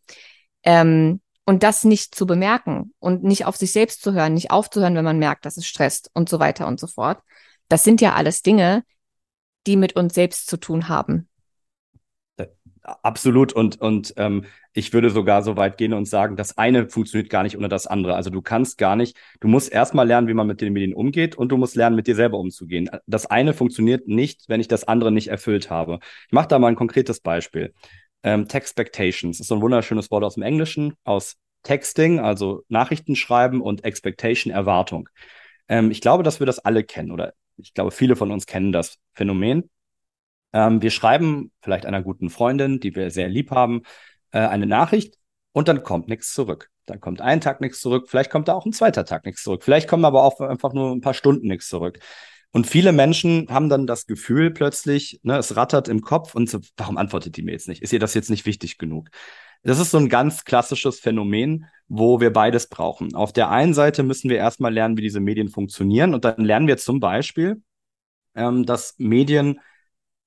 ähm, 0.64 1.20
und 1.46 1.62
das 1.62 1.84
nicht 1.84 2.14
zu 2.14 2.26
bemerken 2.26 2.92
und 2.98 3.22
nicht 3.22 3.46
auf 3.46 3.56
sich 3.56 3.72
selbst 3.72 4.02
zu 4.02 4.12
hören, 4.12 4.34
nicht 4.34 4.50
aufzuhören, 4.50 4.96
wenn 4.96 5.04
man 5.04 5.18
merkt, 5.18 5.46
dass 5.46 5.56
es 5.56 5.66
stresst 5.66 6.10
und 6.12 6.28
so 6.28 6.38
weiter 6.40 6.66
und 6.66 6.78
so 6.78 6.88
fort. 6.88 7.22
Das 7.68 7.84
sind 7.84 8.00
ja 8.00 8.14
alles 8.14 8.42
Dinge, 8.42 8.84
die 9.66 9.76
mit 9.76 9.96
uns 9.96 10.14
selbst 10.14 10.48
zu 10.48 10.58
tun 10.58 10.88
haben. 10.88 11.28
Absolut. 13.02 13.52
Und, 13.52 13.80
und 13.80 14.14
ähm, 14.16 14.44
ich 14.72 14.92
würde 14.92 15.10
sogar 15.10 15.42
so 15.42 15.56
weit 15.56 15.76
gehen 15.76 15.92
und 15.92 16.06
sagen, 16.06 16.36
das 16.36 16.56
eine 16.56 16.88
funktioniert 16.88 17.30
gar 17.30 17.42
nicht 17.42 17.56
ohne 17.56 17.68
das 17.68 17.88
andere. 17.88 18.14
Also 18.14 18.30
du 18.30 18.42
kannst 18.42 18.78
gar 18.78 18.94
nicht, 18.94 19.16
du 19.40 19.48
musst 19.48 19.72
erstmal 19.72 20.06
lernen, 20.06 20.28
wie 20.28 20.34
man 20.34 20.46
mit 20.46 20.60
den 20.60 20.72
Medien 20.72 20.94
umgeht 20.94 21.34
und 21.34 21.50
du 21.50 21.56
musst 21.56 21.74
lernen, 21.74 21.96
mit 21.96 22.06
dir 22.06 22.14
selber 22.14 22.38
umzugehen. 22.38 22.88
Das 23.06 23.26
eine 23.26 23.54
funktioniert 23.54 24.06
nicht, 24.06 24.48
wenn 24.48 24.60
ich 24.60 24.68
das 24.68 24.84
andere 24.84 25.10
nicht 25.10 25.28
erfüllt 25.28 25.68
habe. 25.68 25.98
Ich 26.26 26.32
mache 26.32 26.46
da 26.46 26.60
mal 26.60 26.68
ein 26.68 26.76
konkretes 26.76 27.18
Beispiel. 27.18 27.74
Ähm, 28.22 28.48
Texpectations 28.48 29.40
ist 29.40 29.46
so 29.48 29.54
ein 29.54 29.62
wunderschönes 29.62 30.10
Wort 30.10 30.24
aus 30.24 30.34
dem 30.34 30.42
Englischen, 30.42 30.94
aus 31.04 31.36
Texting, 31.62 32.20
also 32.20 32.62
Nachrichten 32.68 33.16
schreiben 33.16 33.60
und 33.60 33.84
Expectation, 33.84 34.52
Erwartung. 34.52 35.08
Ähm, 35.68 35.90
ich 35.90 36.00
glaube, 36.00 36.22
dass 36.22 36.40
wir 36.40 36.46
das 36.46 36.58
alle 36.60 36.84
kennen 36.84 37.10
oder 37.10 37.34
ich 37.56 37.74
glaube, 37.74 37.90
viele 37.90 38.16
von 38.16 38.30
uns 38.30 38.46
kennen 38.46 38.72
das 38.72 38.98
Phänomen. 39.14 39.70
Ähm, 40.52 40.82
wir 40.82 40.90
schreiben 40.90 41.50
vielleicht 41.60 41.86
einer 41.86 42.02
guten 42.02 42.30
Freundin, 42.30 42.80
die 42.80 42.94
wir 42.94 43.10
sehr 43.10 43.28
lieb 43.28 43.50
haben, 43.50 43.82
äh, 44.32 44.38
eine 44.38 44.66
Nachricht 44.66 45.16
und 45.52 45.68
dann 45.68 45.82
kommt 45.82 46.08
nichts 46.08 46.32
zurück. 46.32 46.70
Dann 46.86 47.00
kommt 47.00 47.20
ein 47.20 47.40
Tag 47.40 47.60
nichts 47.60 47.80
zurück, 47.80 48.08
vielleicht 48.08 48.30
kommt 48.30 48.48
da 48.48 48.54
auch 48.54 48.66
ein 48.66 48.72
zweiter 48.72 49.04
Tag 49.04 49.26
nichts 49.26 49.42
zurück, 49.42 49.64
vielleicht 49.64 49.88
kommen 49.88 50.04
aber 50.04 50.22
auch 50.22 50.40
einfach 50.40 50.72
nur 50.72 50.92
ein 50.92 51.00
paar 51.00 51.14
Stunden 51.14 51.48
nichts 51.48 51.68
zurück. 51.68 51.98
Und 52.56 52.66
viele 52.66 52.92
Menschen 52.92 53.48
haben 53.50 53.68
dann 53.68 53.86
das 53.86 54.06
Gefühl 54.06 54.50
plötzlich, 54.50 55.20
ne, 55.22 55.36
es 55.36 55.56
rattert 55.56 55.88
im 55.88 56.00
Kopf 56.00 56.34
und 56.34 56.48
so, 56.48 56.60
warum 56.78 56.96
antwortet 56.96 57.36
die 57.36 57.42
mir 57.42 57.52
jetzt 57.52 57.68
nicht? 57.68 57.82
Ist 57.82 57.92
ihr 57.92 57.98
das 57.98 58.14
jetzt 58.14 58.30
nicht 58.30 58.46
wichtig 58.46 58.78
genug? 58.78 59.10
Das 59.62 59.78
ist 59.78 59.90
so 59.90 59.98
ein 59.98 60.08
ganz 60.08 60.46
klassisches 60.46 60.98
Phänomen, 60.98 61.66
wo 61.86 62.18
wir 62.18 62.32
beides 62.32 62.70
brauchen. 62.70 63.14
Auf 63.14 63.34
der 63.34 63.50
einen 63.50 63.74
Seite 63.74 64.02
müssen 64.02 64.30
wir 64.30 64.38
erstmal 64.38 64.72
lernen, 64.72 64.96
wie 64.96 65.02
diese 65.02 65.20
Medien 65.20 65.50
funktionieren 65.50 66.14
und 66.14 66.24
dann 66.24 66.42
lernen 66.46 66.66
wir 66.66 66.78
zum 66.78 66.98
Beispiel, 66.98 67.60
ähm, 68.34 68.64
dass 68.64 68.94
Medien 68.96 69.60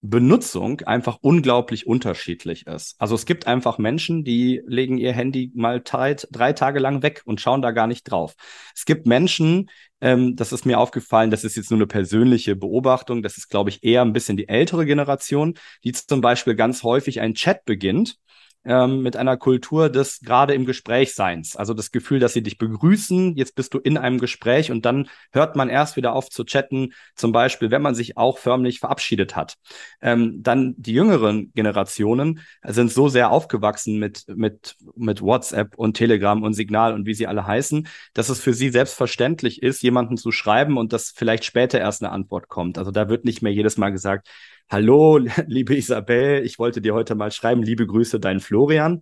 Benutzung 0.02 0.82
einfach 0.82 1.18
unglaublich 1.22 1.86
unterschiedlich 1.86 2.68
ist. 2.68 2.96
Also 3.00 3.16
es 3.16 3.26
gibt 3.26 3.48
einfach 3.48 3.78
Menschen, 3.78 4.24
die 4.24 4.62
legen 4.66 4.98
ihr 4.98 5.12
Handy 5.12 5.52
mal 5.54 5.82
drei, 5.84 6.16
drei 6.32 6.54
Tage 6.54 6.80
lang 6.80 7.04
weg 7.04 7.22
und 7.26 7.42
schauen 7.42 7.62
da 7.62 7.72
gar 7.72 7.88
nicht 7.88 8.04
drauf. 8.04 8.36
Es 8.74 8.86
gibt 8.86 9.08
Menschen, 9.08 9.70
ähm, 10.00 10.38
das 10.38 10.54
ist 10.54 10.66
mir 10.66 10.80
aufgefallen, 10.80 11.32
das 11.32 11.44
ist 11.44 11.58
jetzt 11.58 11.70
nur 11.70 11.80
eine 11.80 11.88
persönliche 11.88 12.56
Beobachtung, 12.56 13.22
das 13.22 13.38
ist, 13.38 13.50
glaube 13.50 13.72
ich, 13.72 13.84
eher 13.84 14.02
ein 14.02 14.14
bisschen 14.14 14.38
die 14.38 14.48
ältere 14.48 14.86
Generation, 14.86 15.56
die 15.84 15.92
zum 15.92 16.22
Beispiel 16.22 16.56
ganz 16.56 16.84
häufig 16.84 17.20
einen 17.20 17.34
Chat 17.34 17.66
beginnt 17.66 18.18
ähm, 18.66 19.02
mit 19.02 19.16
einer 19.16 19.38
Kultur 19.38 19.90
des 19.90 20.20
gerade 20.20 20.54
im 20.54 20.66
Gesprächseins. 20.66 21.56
Also 21.56 21.74
das 21.74 21.92
Gefühl, 21.92 22.20
dass 22.20 22.34
sie 22.34 22.44
dich 22.44 22.58
begrüßen, 22.58 23.36
jetzt 23.36 23.56
bist 23.56 23.74
du 23.74 23.80
in 23.80 23.98
einem 23.98 24.20
Gespräch 24.20 24.72
und 24.72 24.86
dann 24.86 25.10
hört 25.32 25.56
man 25.56 25.70
erst 25.70 25.96
wieder 25.96 26.14
auf 26.14 26.30
zu 26.30 26.44
chatten, 26.44 26.94
zum 27.16 27.32
Beispiel, 27.32 27.72
wenn 27.72 27.82
man 27.82 27.96
sich 27.96 28.18
auch 28.18 28.38
förmlich 28.38 28.80
verabschiedet 28.80 29.36
hat. 29.36 29.56
Ähm, 30.02 30.44
dann 30.44 30.76
die 30.78 30.94
jüngeren 30.94 31.52
Generationen 31.54 32.42
sind 32.64 32.92
so 32.92 33.08
sehr 33.08 33.32
aufgewachsen 33.32 33.98
mit, 33.98 34.26
mit, 34.28 34.76
mit 34.96 35.22
WhatsApp 35.22 35.78
und 35.78 35.94
Telegram 35.96 36.44
und 36.44 36.54
Signal 36.54 36.94
und 36.94 37.06
wie 37.06 37.14
sie 37.14 37.28
alle 37.28 37.48
heißen, 37.48 37.88
dass 38.14 38.30
es 38.30 38.40
für 38.40 38.54
sie 38.54 38.70
selbstverständlich 38.70 39.64
ist, 39.64 39.82
jemanden 39.82 40.18
zu 40.18 40.32
schreiben 40.32 40.78
und 40.78 40.94
dass 40.94 41.12
vielleicht 41.16 41.46
später 41.46 41.80
erst 41.80 42.04
eine 42.04 42.12
Antwort 42.12 42.50
kommt. 42.50 42.78
Also 42.78 42.92
da 42.92 43.10
wird 43.10 43.26
nicht 43.26 43.42
mehr 43.42 43.54
jedes 43.54 43.78
Mal 43.78 43.92
gesagt, 43.92 44.28
Hallo, 44.72 45.18
liebe 45.48 45.76
Isabel, 45.76 46.46
ich 46.46 46.60
wollte 46.60 46.80
dir 46.80 46.94
heute 46.94 47.16
mal 47.16 47.32
schreiben, 47.32 47.64
liebe 47.64 47.88
Grüße, 47.88 48.20
dein 48.20 48.40
Florian. 48.40 49.02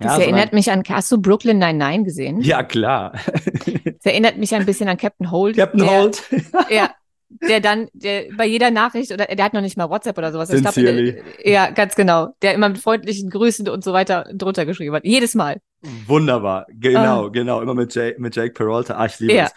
Das 0.00 0.18
ja, 0.18 0.24
erinnert 0.24 0.52
mich 0.52 0.70
an, 0.70 0.84
hast 0.88 1.10
du 1.10 1.20
Brooklyn 1.20 1.58
99 1.58 2.04
gesehen? 2.04 2.40
Ja, 2.40 2.62
klar. 2.62 3.14
Das 3.64 4.04
erinnert 4.04 4.36
mich 4.36 4.54
ein 4.54 4.64
bisschen 4.64 4.88
an 4.88 4.96
Captain 4.96 5.30
Holt. 5.32 5.56
Captain 5.56 5.80
der, 5.80 5.90
Holt. 5.90 6.22
ja, 6.70 6.90
der 7.48 7.60
dann, 7.60 7.88
der 7.94 8.26
bei 8.36 8.46
jeder 8.46 8.70
Nachricht 8.70 9.10
oder 9.10 9.24
der 9.24 9.44
hat 9.44 9.54
noch 9.54 9.60
nicht 9.60 9.76
mal 9.76 9.90
WhatsApp 9.90 10.16
oder 10.18 10.30
sowas. 10.30 10.50
Ich 10.50 10.60
glaub, 10.60 10.76
äh, 10.76 11.22
ja, 11.42 11.70
ganz 11.70 11.96
genau. 11.96 12.28
Der 12.42 12.54
immer 12.54 12.68
mit 12.68 12.78
freundlichen 12.78 13.28
Grüßen 13.28 13.68
und 13.68 13.82
so 13.82 13.92
weiter 13.92 14.26
drunter 14.34 14.66
geschrieben 14.66 14.94
hat. 14.94 15.04
Jedes 15.04 15.34
Mal. 15.34 15.56
Wunderbar. 16.06 16.66
Genau, 16.70 17.26
ah. 17.26 17.28
genau. 17.30 17.60
Immer 17.60 17.74
mit 17.74 17.94
Jake, 17.94 18.20
mit 18.20 18.36
Jake 18.36 18.52
Peralta. 18.52 18.94
Ah, 18.94 19.06
ich 19.06 19.18
liebe 19.18 19.34
ja. 19.34 19.44
es. 19.46 19.52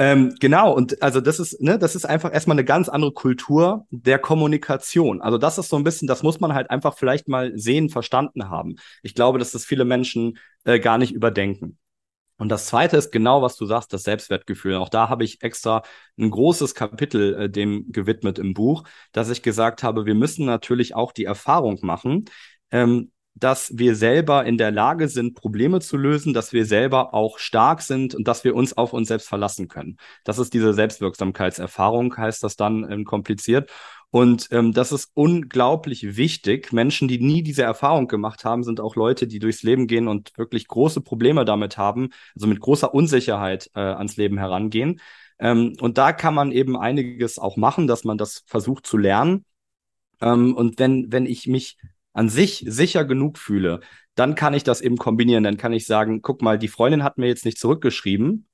Ähm, 0.00 0.34
genau, 0.40 0.72
und 0.72 1.02
also 1.02 1.20
das 1.20 1.38
ist, 1.38 1.60
ne, 1.60 1.78
das 1.78 1.94
ist 1.94 2.06
einfach 2.06 2.32
erstmal 2.32 2.54
eine 2.54 2.64
ganz 2.64 2.88
andere 2.88 3.12
Kultur 3.12 3.86
der 3.90 4.18
Kommunikation. 4.18 5.20
Also 5.20 5.36
das 5.36 5.58
ist 5.58 5.68
so 5.68 5.76
ein 5.76 5.84
bisschen, 5.84 6.08
das 6.08 6.22
muss 6.22 6.40
man 6.40 6.54
halt 6.54 6.70
einfach 6.70 6.96
vielleicht 6.96 7.28
mal 7.28 7.52
sehen, 7.58 7.90
verstanden 7.90 8.48
haben. 8.48 8.76
Ich 9.02 9.14
glaube, 9.14 9.38
dass 9.38 9.52
das 9.52 9.66
viele 9.66 9.84
Menschen 9.84 10.38
äh, 10.64 10.80
gar 10.80 10.96
nicht 10.96 11.12
überdenken. 11.12 11.76
Und 12.38 12.48
das 12.48 12.64
zweite 12.64 12.96
ist 12.96 13.12
genau, 13.12 13.42
was 13.42 13.56
du 13.56 13.66
sagst, 13.66 13.92
das 13.92 14.04
Selbstwertgefühl. 14.04 14.76
Auch 14.76 14.88
da 14.88 15.10
habe 15.10 15.22
ich 15.22 15.42
extra 15.42 15.82
ein 16.18 16.30
großes 16.30 16.74
Kapitel 16.74 17.34
äh, 17.34 17.50
dem 17.50 17.92
gewidmet 17.92 18.38
im 18.38 18.54
Buch, 18.54 18.84
dass 19.12 19.28
ich 19.28 19.42
gesagt 19.42 19.82
habe, 19.82 20.06
wir 20.06 20.14
müssen 20.14 20.46
natürlich 20.46 20.94
auch 20.94 21.12
die 21.12 21.24
Erfahrung 21.24 21.78
machen, 21.82 22.24
ähm, 22.70 23.12
dass 23.34 23.78
wir 23.78 23.94
selber 23.94 24.44
in 24.44 24.58
der 24.58 24.70
Lage 24.70 25.08
sind, 25.08 25.34
Probleme 25.34 25.80
zu 25.80 25.96
lösen, 25.96 26.34
dass 26.34 26.52
wir 26.52 26.66
selber 26.66 27.14
auch 27.14 27.38
stark 27.38 27.80
sind 27.80 28.14
und 28.14 28.28
dass 28.28 28.44
wir 28.44 28.54
uns 28.54 28.76
auf 28.76 28.92
uns 28.92 29.08
selbst 29.08 29.28
verlassen 29.28 29.68
können. 29.68 29.96
Das 30.24 30.38
ist 30.38 30.52
diese 30.52 30.74
Selbstwirksamkeitserfahrung, 30.74 32.16
heißt 32.16 32.42
das 32.42 32.56
dann 32.56 32.90
ähm, 32.90 33.04
kompliziert. 33.04 33.70
Und 34.10 34.48
ähm, 34.50 34.72
das 34.72 34.90
ist 34.90 35.10
unglaublich 35.14 36.16
wichtig. 36.16 36.72
Menschen, 36.72 37.06
die 37.06 37.20
nie 37.20 37.42
diese 37.42 37.62
Erfahrung 37.62 38.08
gemacht 38.08 38.44
haben, 38.44 38.64
sind 38.64 38.80
auch 38.80 38.96
Leute, 38.96 39.28
die 39.28 39.38
durchs 39.38 39.62
Leben 39.62 39.86
gehen 39.86 40.08
und 40.08 40.36
wirklich 40.36 40.66
große 40.66 41.00
Probleme 41.00 41.44
damit 41.44 41.78
haben, 41.78 42.10
also 42.34 42.48
mit 42.48 42.58
großer 42.58 42.92
Unsicherheit 42.92 43.70
äh, 43.74 43.80
ans 43.80 44.16
Leben 44.16 44.36
herangehen. 44.36 45.00
Ähm, 45.38 45.76
und 45.80 45.96
da 45.96 46.12
kann 46.12 46.34
man 46.34 46.50
eben 46.50 46.76
einiges 46.76 47.38
auch 47.38 47.56
machen, 47.56 47.86
dass 47.86 48.02
man 48.02 48.18
das 48.18 48.42
versucht 48.46 48.84
zu 48.84 48.98
lernen. 48.98 49.44
Ähm, 50.20 50.54
und 50.56 50.80
wenn, 50.80 51.12
wenn 51.12 51.26
ich 51.26 51.46
mich 51.46 51.76
an 52.12 52.28
sich 52.28 52.64
sicher 52.66 53.04
genug 53.04 53.38
fühle, 53.38 53.80
dann 54.14 54.34
kann 54.34 54.54
ich 54.54 54.64
das 54.64 54.80
eben 54.80 54.96
kombinieren. 54.96 55.44
Dann 55.44 55.56
kann 55.56 55.72
ich 55.72 55.86
sagen, 55.86 56.22
guck 56.22 56.42
mal, 56.42 56.58
die 56.58 56.68
Freundin 56.68 57.04
hat 57.04 57.18
mir 57.18 57.28
jetzt 57.28 57.44
nicht 57.44 57.58
zurückgeschrieben, 57.58 58.48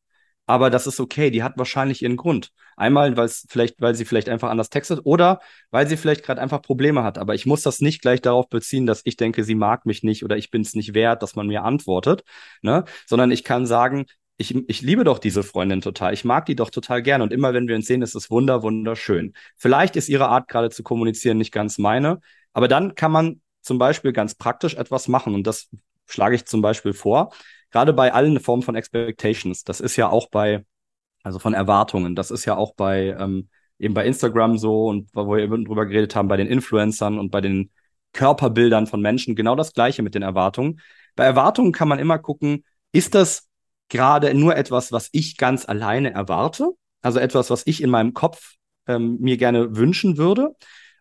aber 0.47 0.71
das 0.71 0.87
ist 0.87 1.01
okay. 1.01 1.31
Die 1.31 1.43
hat 1.43 1.59
wahrscheinlich 1.59 2.03
ihren 2.03 2.17
Grund. 2.17 2.53
Einmal, 2.77 3.17
weil 3.17 3.25
es 3.27 3.47
vielleicht, 3.49 3.81
weil 3.81 3.95
sie 3.95 4.05
vielleicht 4.05 4.29
einfach 4.29 4.51
anders 4.51 4.71
textet 4.71 5.01
oder 5.05 5.41
weil 5.71 5.89
sie 5.89 5.97
vielleicht 5.97 6.23
gerade 6.25 6.41
einfach 6.41 6.63
Probleme 6.63 7.03
hat. 7.03 7.19
Aber 7.19 7.35
ich 7.35 7.47
muss 7.47 7.63
das 7.63 7.81
nicht 7.81 8.03
gleich 8.03 8.21
darauf 8.21 8.49
beziehen, 8.49 8.87
dass 8.87 9.01
ich 9.05 9.17
denke, 9.17 9.45
sie 9.45 9.55
mag 9.55 9.87
mich 9.87 10.03
nicht 10.03 10.25
oder 10.25 10.37
ich 10.37 10.51
bin 10.51 10.63
es 10.63 10.75
nicht 10.75 10.95
wert, 10.95 11.23
dass 11.23 11.35
man 11.37 11.47
mir 11.49 11.65
antwortet, 11.65 12.23
ne? 12.63 12.85
Sondern 13.07 13.31
ich 13.31 13.45
kann 13.45 13.67
sagen, 13.67 14.07
ich, 14.39 14.55
ich 14.69 14.83
liebe 14.83 15.05
doch 15.05 15.19
diese 15.19 15.43
Freundin 15.43 15.81
total. 15.81 16.13
Ich 16.13 16.25
mag 16.25 16.47
die 16.47 16.57
doch 16.57 16.71
total 16.71 17.03
gern. 17.03 17.23
Und 17.23 17.33
immer 17.33 17.55
wenn 17.55 17.69
wir 17.69 17.77
uns 17.77 17.87
sehen, 17.87 18.03
ist 18.03 18.15
es 18.15 18.31
wunder, 18.31 18.63
wunderschön. 18.63 19.33
Vielleicht 19.57 19.97
ist 19.97 20.09
ihre 20.09 20.29
Art 20.29 20.49
gerade 20.49 20.71
zu 20.71 20.83
kommunizieren 20.83 21.39
nicht 21.39 21.53
ganz 21.53 21.79
meine. 21.79 22.21
Aber 22.53 22.69
dann 22.69 22.95
kann 22.95 23.13
man 23.13 23.41
zum 23.67 23.79
Beispiel 23.79 24.12
ganz 24.12 24.35
praktisch 24.35 24.75
etwas 24.75 25.09
machen. 25.09 25.35
Und 25.35 25.47
das 25.47 25.69
schlage 26.07 26.37
ich 26.37 26.47
zum 26.47 26.62
Beispiel 26.62 26.93
vor 26.93 27.33
gerade 27.71 27.93
bei 27.93 28.12
allen 28.12 28.41
Formen 28.41 28.62
von 28.62 28.75
Expectations, 28.75 29.64
das 29.64 29.81
ist 29.81 29.97
ja 29.97 30.09
auch 30.09 30.31
bei, 30.31 30.64
also 31.23 31.39
von 31.39 31.55
Erwartungen, 31.55 32.14
das 32.14 32.31
ist 32.31 32.45
ja 32.45 32.57
auch 32.57 32.75
bei, 32.75 33.17
ähm, 33.19 33.49
eben 33.79 33.95
bei 33.95 34.07
Instagram 34.07 34.59
so 34.59 34.87
und 34.87 35.11
wo 35.12 35.31
wir 35.31 35.43
eben 35.43 35.64
drüber 35.64 35.87
geredet 35.87 36.17
haben, 36.17 36.29
bei 36.29 36.37
den 36.37 36.47
Influencern 36.47 37.19
und 37.19 37.31
bei 37.31 37.41
den 37.41 37.71
Körperbildern 38.12 38.87
von 38.87 39.01
Menschen, 39.03 39.37
genau 39.37 39.57
das 39.57 39.75
Gleiche 39.75 40.03
mit 40.03 40.14
den 40.14 40.23
Erwartungen. 40.23 40.81
Bei 41.17 41.25
Erwartungen 41.25 41.73
kann 41.73 41.89
man 41.89 41.99
immer 41.99 42.19
gucken, 42.19 42.64
ist 42.93 43.14
das 43.14 43.49
gerade 43.89 44.33
nur 44.33 44.57
etwas, 44.57 44.91
was 44.91 45.11
ich 45.12 45.37
ganz 45.37 45.69
alleine 45.69 46.12
erwarte? 46.12 46.71
Also 47.03 47.19
etwas, 47.19 47.51
was 47.51 47.62
ich 47.67 47.83
in 47.83 47.91
meinem 47.91 48.14
Kopf 48.14 48.55
ähm, 48.87 49.19
mir 49.21 49.37
gerne 49.37 49.77
wünschen 49.77 50.17
würde? 50.17 50.57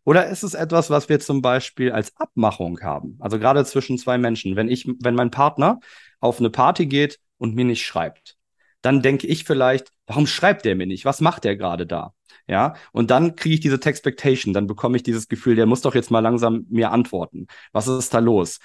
Oder 0.06 0.28
ist 0.28 0.44
es 0.44 0.54
etwas, 0.54 0.90
was 0.90 1.10
wir 1.10 1.20
zum 1.20 1.42
Beispiel 1.42 1.92
als 1.92 2.16
Abmachung 2.16 2.80
haben? 2.82 3.18
Also 3.20 3.40
gerade 3.40 3.66
zwischen 3.66 3.98
zwei 3.98 4.18
Menschen. 4.18 4.56
Wenn 4.56 4.70
ich, 4.70 4.88
wenn 5.02 5.16
mein 5.16 5.32
Partner 5.32 5.80
auf 6.20 6.40
eine 6.40 6.52
Party 6.52 6.86
geht 6.86 7.20
und 7.38 7.56
mir 7.56 7.66
nicht 7.66 7.86
schreibt, 7.86 8.38
dann 8.82 9.02
denke 9.02 9.28
ich 9.28 9.44
vielleicht, 9.44 9.92
warum 10.06 10.28
schreibt 10.28 10.64
der 10.64 10.76
mir 10.76 10.86
nicht? 10.86 11.06
Was 11.06 11.22
macht 11.22 11.44
der 11.44 11.58
gerade 11.58 11.88
da? 11.88 12.14
Ja, 12.48 12.76
und 12.92 13.10
dann 13.10 13.36
kriege 13.36 13.56
ich 13.56 13.62
diese 13.62 13.80
Textpectation, 13.80 14.54
dann 14.54 14.68
bekomme 14.68 14.98
ich 14.98 15.04
dieses 15.04 15.28
Gefühl, 15.28 15.56
der 15.56 15.66
muss 15.66 15.82
doch 15.82 15.96
jetzt 15.96 16.12
mal 16.12 16.20
langsam 16.20 16.68
mir 16.70 16.92
antworten. 16.92 17.48
Was 17.72 17.88
ist 17.88 18.14
da 18.14 18.20
los? 18.20 18.60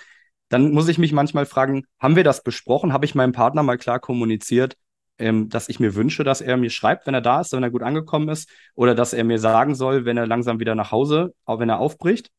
Dann 0.50 0.72
muss 0.72 0.88
ich 0.88 0.98
mich 0.98 1.12
manchmal 1.12 1.46
fragen, 1.46 1.84
haben 1.98 2.16
wir 2.16 2.24
das 2.24 2.42
besprochen? 2.42 2.92
Habe 2.92 3.06
ich 3.06 3.14
meinem 3.14 3.32
Partner 3.32 3.62
mal 3.62 3.78
klar 3.78 4.00
kommuniziert, 4.00 4.76
ähm, 5.20 5.48
dass 5.48 5.68
ich 5.68 5.78
mir 5.78 5.94
wünsche, 5.94 6.24
dass 6.24 6.40
er 6.40 6.56
mir 6.56 6.70
schreibt, 6.70 7.06
wenn 7.06 7.14
er 7.14 7.20
da 7.20 7.40
ist, 7.40 7.52
wenn 7.52 7.62
er 7.62 7.70
gut 7.70 7.82
angekommen 7.82 8.28
ist, 8.28 8.48
oder 8.74 8.94
dass 8.94 9.12
er 9.12 9.24
mir 9.24 9.38
sagen 9.38 9.74
soll, 9.74 10.04
wenn 10.04 10.16
er 10.16 10.26
langsam 10.26 10.58
wieder 10.60 10.74
nach 10.74 10.90
Hause, 10.90 11.34
auch 11.44 11.60
wenn 11.60 11.68
er 11.68 11.78
aufbricht? 11.78 12.30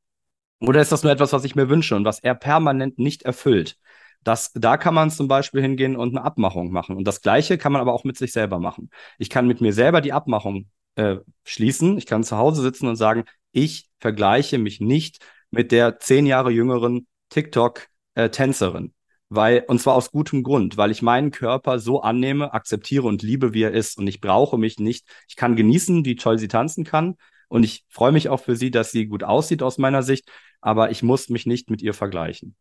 Oder 0.60 0.82
ist 0.82 0.92
das 0.92 1.04
nur 1.04 1.12
etwas, 1.12 1.34
was 1.34 1.44
ich 1.44 1.56
mir 1.56 1.70
wünsche 1.70 1.96
und 1.96 2.06
was 2.06 2.20
er 2.20 2.36
permanent 2.36 3.00
nicht 3.00 3.24
erfüllt? 3.24 3.78
Das, 4.24 4.52
da 4.54 4.78
kann 4.78 4.94
man 4.94 5.10
zum 5.10 5.28
Beispiel 5.28 5.62
hingehen 5.62 5.96
und 5.96 6.16
eine 6.16 6.24
Abmachung 6.24 6.72
machen. 6.72 6.96
Und 6.96 7.06
das 7.08 7.22
Gleiche 7.22 7.58
kann 7.58 7.72
man 7.72 7.82
aber 7.82 7.94
auch 7.94 8.04
mit 8.04 8.18
sich 8.18 8.32
selber 8.32 8.60
machen. 8.60 8.92
Ich 9.18 9.32
kann 9.32 9.48
mit 9.48 9.62
mir 9.62 9.74
selber 9.74 10.02
die 10.02 10.14
Abmachung 10.14 10.70
äh, 10.96 11.18
schließen. 11.44 11.98
Ich 11.98 12.06
kann 12.06 12.24
zu 12.24 12.38
Hause 12.38 12.62
sitzen 12.62 12.88
und 12.88 12.96
sagen, 12.96 13.24
ich 13.52 13.90
vergleiche 14.00 14.60
mich 14.60 14.80
nicht 14.80 15.26
mit 15.50 15.72
der 15.72 16.00
zehn 16.00 16.28
Jahre 16.28 16.52
jüngeren 16.52 17.08
TikTok-Tänzerin. 17.30 18.94
Weil, 19.34 19.64
und 19.70 19.80
zwar 19.80 19.96
aus 19.96 20.12
gutem 20.12 20.44
Grund, 20.44 20.76
weil 20.76 20.92
ich 20.92 21.02
meinen 21.02 21.32
Körper 21.32 21.80
so 21.80 22.02
annehme, 22.02 22.54
akzeptiere 22.54 23.08
und 23.08 23.22
liebe, 23.22 23.54
wie 23.54 23.64
er 23.64 23.72
ist. 23.72 23.98
Und 23.98 24.06
ich 24.08 24.20
brauche 24.20 24.58
mich 24.58 24.78
nicht, 24.78 25.08
ich 25.30 25.38
kann 25.38 25.56
genießen, 25.56 26.04
wie 26.04 26.18
toll 26.18 26.38
sie 26.38 26.50
tanzen 26.50 26.84
kann. 26.84 27.16
Und 27.48 27.64
ich 27.64 27.86
freue 27.88 28.12
mich 28.12 28.28
auch 28.28 28.42
für 28.42 28.58
sie, 28.58 28.72
dass 28.72 28.92
sie 28.92 29.06
gut 29.06 29.24
aussieht 29.24 29.64
aus 29.64 29.78
meiner 29.78 30.04
Sicht, 30.04 30.30
aber 30.60 30.92
ich 30.92 31.02
muss 31.02 31.30
mich 31.30 31.46
nicht 31.46 31.70
mit 31.70 31.82
ihr 31.82 31.94
vergleichen. 31.94 32.58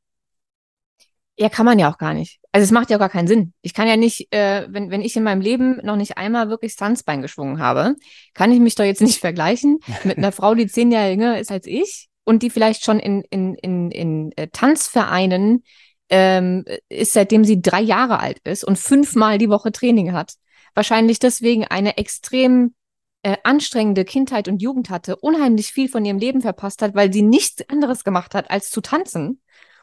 Ja, 1.36 1.48
kann 1.48 1.66
man 1.66 1.80
ja 1.80 1.90
auch 1.90 1.98
gar 1.98 2.14
nicht. 2.14 2.38
Also 2.52 2.62
es 2.62 2.70
macht 2.70 2.88
ja 2.90 2.98
auch 2.98 3.00
gar 3.00 3.08
keinen 3.08 3.26
Sinn. 3.26 3.52
Ich 3.62 3.74
kann 3.74 3.88
ja 3.88 3.96
nicht, 3.96 4.32
äh, 4.32 4.68
wenn, 4.70 4.92
wenn 4.92 5.00
ich 5.00 5.16
in 5.16 5.24
meinem 5.24 5.40
Leben 5.40 5.80
noch 5.82 5.96
nicht 5.96 6.18
einmal 6.18 6.50
wirklich 6.50 6.76
Tanzbein 6.76 7.20
geschwungen 7.20 7.58
habe, 7.58 7.96
kann 8.32 8.52
ich 8.52 8.60
mich 8.60 8.76
doch 8.76 8.84
jetzt 8.84 9.02
nicht 9.02 9.18
vergleichen 9.20 9.80
mit 10.04 10.18
einer 10.18 10.30
Frau, 10.30 10.54
die 10.54 10.68
zehn 10.68 10.92
Jahre 10.92 11.10
jünger 11.10 11.40
ist 11.40 11.50
als 11.50 11.66
ich 11.66 12.10
und 12.22 12.44
die 12.44 12.50
vielleicht 12.50 12.84
schon 12.84 13.00
in, 13.00 13.22
in, 13.22 13.56
in, 13.56 13.90
in 13.90 14.32
äh, 14.36 14.46
Tanzvereinen 14.52 15.64
ähm, 16.10 16.64
ist, 16.88 17.12
seitdem 17.12 17.44
sie 17.44 17.62
drei 17.62 17.80
Jahre 17.80 18.20
alt 18.20 18.38
ist 18.44 18.64
und 18.64 18.78
fünfmal 18.78 19.38
die 19.38 19.48
Woche 19.48 19.72
Training 19.72 20.12
hat. 20.12 20.34
Wahrscheinlich 20.74 21.18
deswegen 21.18 21.64
eine 21.64 21.96
extrem 21.96 22.74
äh, 23.22 23.36
anstrengende 23.44 24.04
Kindheit 24.04 24.48
und 24.48 24.62
Jugend 24.62 24.90
hatte, 24.90 25.16
unheimlich 25.16 25.72
viel 25.72 25.88
von 25.88 26.04
ihrem 26.04 26.18
Leben 26.18 26.40
verpasst 26.40 26.82
hat, 26.82 26.94
weil 26.94 27.12
sie 27.12 27.22
nichts 27.22 27.68
anderes 27.68 28.04
gemacht 28.04 28.34
hat, 28.34 28.50
als 28.50 28.70
zu 28.70 28.80
tanzen. 28.80 29.40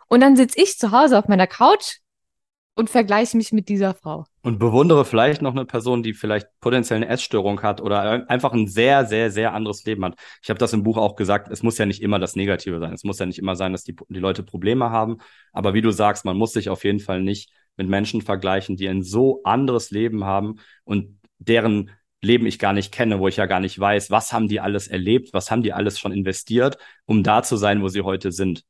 Und 0.07 0.21
dann 0.21 0.35
sitze 0.35 0.61
ich 0.61 0.77
zu 0.77 0.91
Hause 0.91 1.19
auf 1.19 1.27
meiner 1.27 1.47
Couch 1.47 1.97
und 2.77 2.91
vergleiche 2.91 3.35
mich 3.35 3.51
mit 3.51 3.69
dieser 3.69 3.95
Frau. 3.95 4.25
Und 4.43 4.59
bewundere 4.59 5.03
vielleicht 5.03 5.41
noch 5.41 5.53
eine 5.53 5.65
Person, 5.65 6.03
die 6.03 6.13
vielleicht 6.13 6.47
potenziell 6.61 6.97
eine 6.97 7.07
Essstörung 7.07 7.63
hat 7.63 7.81
oder 7.81 8.29
einfach 8.29 8.53
ein 8.53 8.67
sehr, 8.67 9.05
sehr, 9.07 9.31
sehr 9.31 9.53
anderes 9.53 9.83
Leben 9.83 10.05
hat. 10.05 10.15
Ich 10.43 10.49
habe 10.49 10.59
das 10.59 10.73
im 10.73 10.83
Buch 10.83 10.97
auch 10.97 11.15
gesagt, 11.15 11.49
es 11.51 11.63
muss 11.63 11.79
ja 11.79 11.87
nicht 11.87 12.03
immer 12.03 12.19
das 12.19 12.35
Negative 12.35 12.79
sein. 12.79 12.93
Es 12.93 13.03
muss 13.03 13.17
ja 13.17 13.25
nicht 13.25 13.39
immer 13.39 13.55
sein, 13.55 13.71
dass 13.71 13.83
die, 13.83 13.95
die 14.09 14.19
Leute 14.19 14.43
Probleme 14.43 14.91
haben. 14.91 15.17
Aber 15.53 15.73
wie 15.73 15.81
du 15.81 15.89
sagst, 15.89 16.23
man 16.23 16.37
muss 16.37 16.53
sich 16.53 16.69
auf 16.69 16.83
jeden 16.83 16.99
Fall 16.99 17.23
nicht 17.23 17.49
mit 17.77 17.89
Menschen 17.89 18.21
vergleichen, 18.21 18.75
die 18.75 18.87
ein 18.87 19.01
so 19.01 19.41
anderes 19.43 19.89
Leben 19.89 20.25
haben 20.25 20.59
und 20.83 21.19
deren 21.39 21.89
Leben 22.21 22.45
ich 22.45 22.59
gar 22.59 22.73
nicht 22.73 22.91
kenne, 22.91 23.19
wo 23.19 23.27
ich 23.27 23.37
ja 23.37 23.47
gar 23.47 23.59
nicht 23.59 23.79
weiß, 23.79 24.11
was 24.11 24.33
haben 24.33 24.47
die 24.47 24.59
alles 24.59 24.87
erlebt, 24.87 25.33
was 25.33 25.49
haben 25.49 25.63
die 25.63 25.73
alles 25.73 25.99
schon 25.99 26.11
investiert, 26.11 26.77
um 27.05 27.23
da 27.23 27.41
zu 27.41 27.57
sein, 27.57 27.81
wo 27.81 27.87
sie 27.87 28.01
heute 28.01 28.31
sind. 28.31 28.63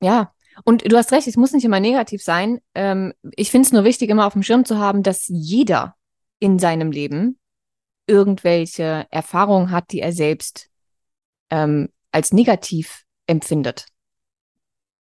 Ja, 0.00 0.32
und 0.64 0.90
du 0.90 0.96
hast 0.96 1.12
recht, 1.12 1.26
es 1.26 1.36
muss 1.36 1.52
nicht 1.52 1.64
immer 1.64 1.80
negativ 1.80 2.22
sein. 2.22 2.60
Ähm, 2.74 3.12
ich 3.36 3.50
finde 3.50 3.66
es 3.66 3.72
nur 3.72 3.84
wichtig, 3.84 4.10
immer 4.10 4.26
auf 4.26 4.34
dem 4.34 4.42
Schirm 4.42 4.64
zu 4.64 4.78
haben, 4.78 5.02
dass 5.02 5.26
jeder 5.28 5.96
in 6.38 6.58
seinem 6.58 6.90
Leben 6.90 7.38
irgendwelche 8.06 9.06
Erfahrungen 9.10 9.70
hat, 9.70 9.92
die 9.92 10.00
er 10.00 10.12
selbst 10.12 10.68
ähm, 11.50 11.88
als 12.10 12.32
negativ 12.32 13.04
empfindet. 13.26 13.86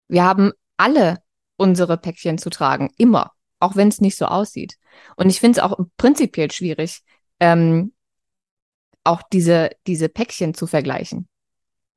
Wir 0.09 0.25
haben 0.25 0.53
alle 0.77 1.19
unsere 1.57 1.99
Päckchen 1.99 2.39
zu 2.39 2.51
tragen, 2.51 2.91
immer, 2.97 3.33
auch 3.59 3.77
wenn 3.77 3.89
es 3.89 4.01
nicht 4.01 4.17
so 4.17 4.27
aussieht. 4.27 4.77
Und 5.17 5.31
ich 5.31 5.41
finde 5.41 5.59
es 5.59 5.65
auch 5.65 5.79
prinzipiell 5.97 6.51
schwierig, 6.51 7.03
ähm, 7.39 7.93
auch 9.05 9.23
diese, 9.33 9.71
diese 9.87 10.09
Päckchen 10.09 10.55
zu 10.55 10.67
vergleichen. 10.67 11.29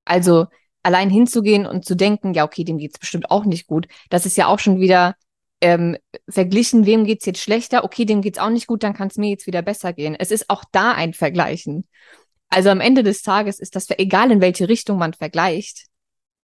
Also 0.06 0.48
allein 0.84 1.10
hinzugehen 1.10 1.66
und 1.66 1.86
zu 1.86 1.96
denken, 1.96 2.34
ja, 2.34 2.44
okay, 2.44 2.64
dem 2.64 2.78
geht's 2.78 3.00
bestimmt 3.00 3.32
auch 3.32 3.46
nicht 3.46 3.68
gut, 3.68 3.88
das 4.10 4.26
ist 4.26 4.38
ja 4.38 4.48
auch 4.48 4.60
schon 4.60 4.80
wieder 4.80 5.16
ähm, 5.62 5.98
verglichen, 6.28 6.86
wem 6.86 7.06
geht's 7.06 7.26
jetzt 7.26 7.40
schlechter, 7.40 7.86
okay, 7.86 8.04
dem 8.06 8.22
geht's 8.22 8.38
auch 8.38 8.50
nicht 8.50 8.68
gut, 8.68 8.84
dann 8.84 8.94
kann 8.94 9.08
es 9.08 9.16
mir 9.16 9.30
jetzt 9.30 9.48
wieder 9.48 9.62
besser 9.62 9.94
gehen. 9.94 10.16
Es 10.20 10.30
ist 10.30 10.50
auch 10.50 10.64
da 10.74 10.92
ein 10.92 11.14
Vergleichen. 11.14 11.88
Also 12.50 12.70
am 12.70 12.82
Ende 12.82 13.02
des 13.02 13.22
Tages 13.22 13.60
ist 13.60 13.76
das 13.76 13.90
egal, 13.92 14.30
in 14.32 14.42
welche 14.42 14.68
Richtung 14.68 14.98
man 14.98 15.14
vergleicht. 15.14 15.88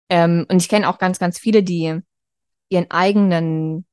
Ähm, 0.10 0.46
und 0.50 0.62
ich 0.62 0.70
kenne 0.70 0.88
auch 0.88 1.00
ganz, 1.00 1.18
ganz 1.18 1.40
viele, 1.40 1.64
die 1.64 2.00
ihren 2.70 2.92
eigenen 2.92 3.86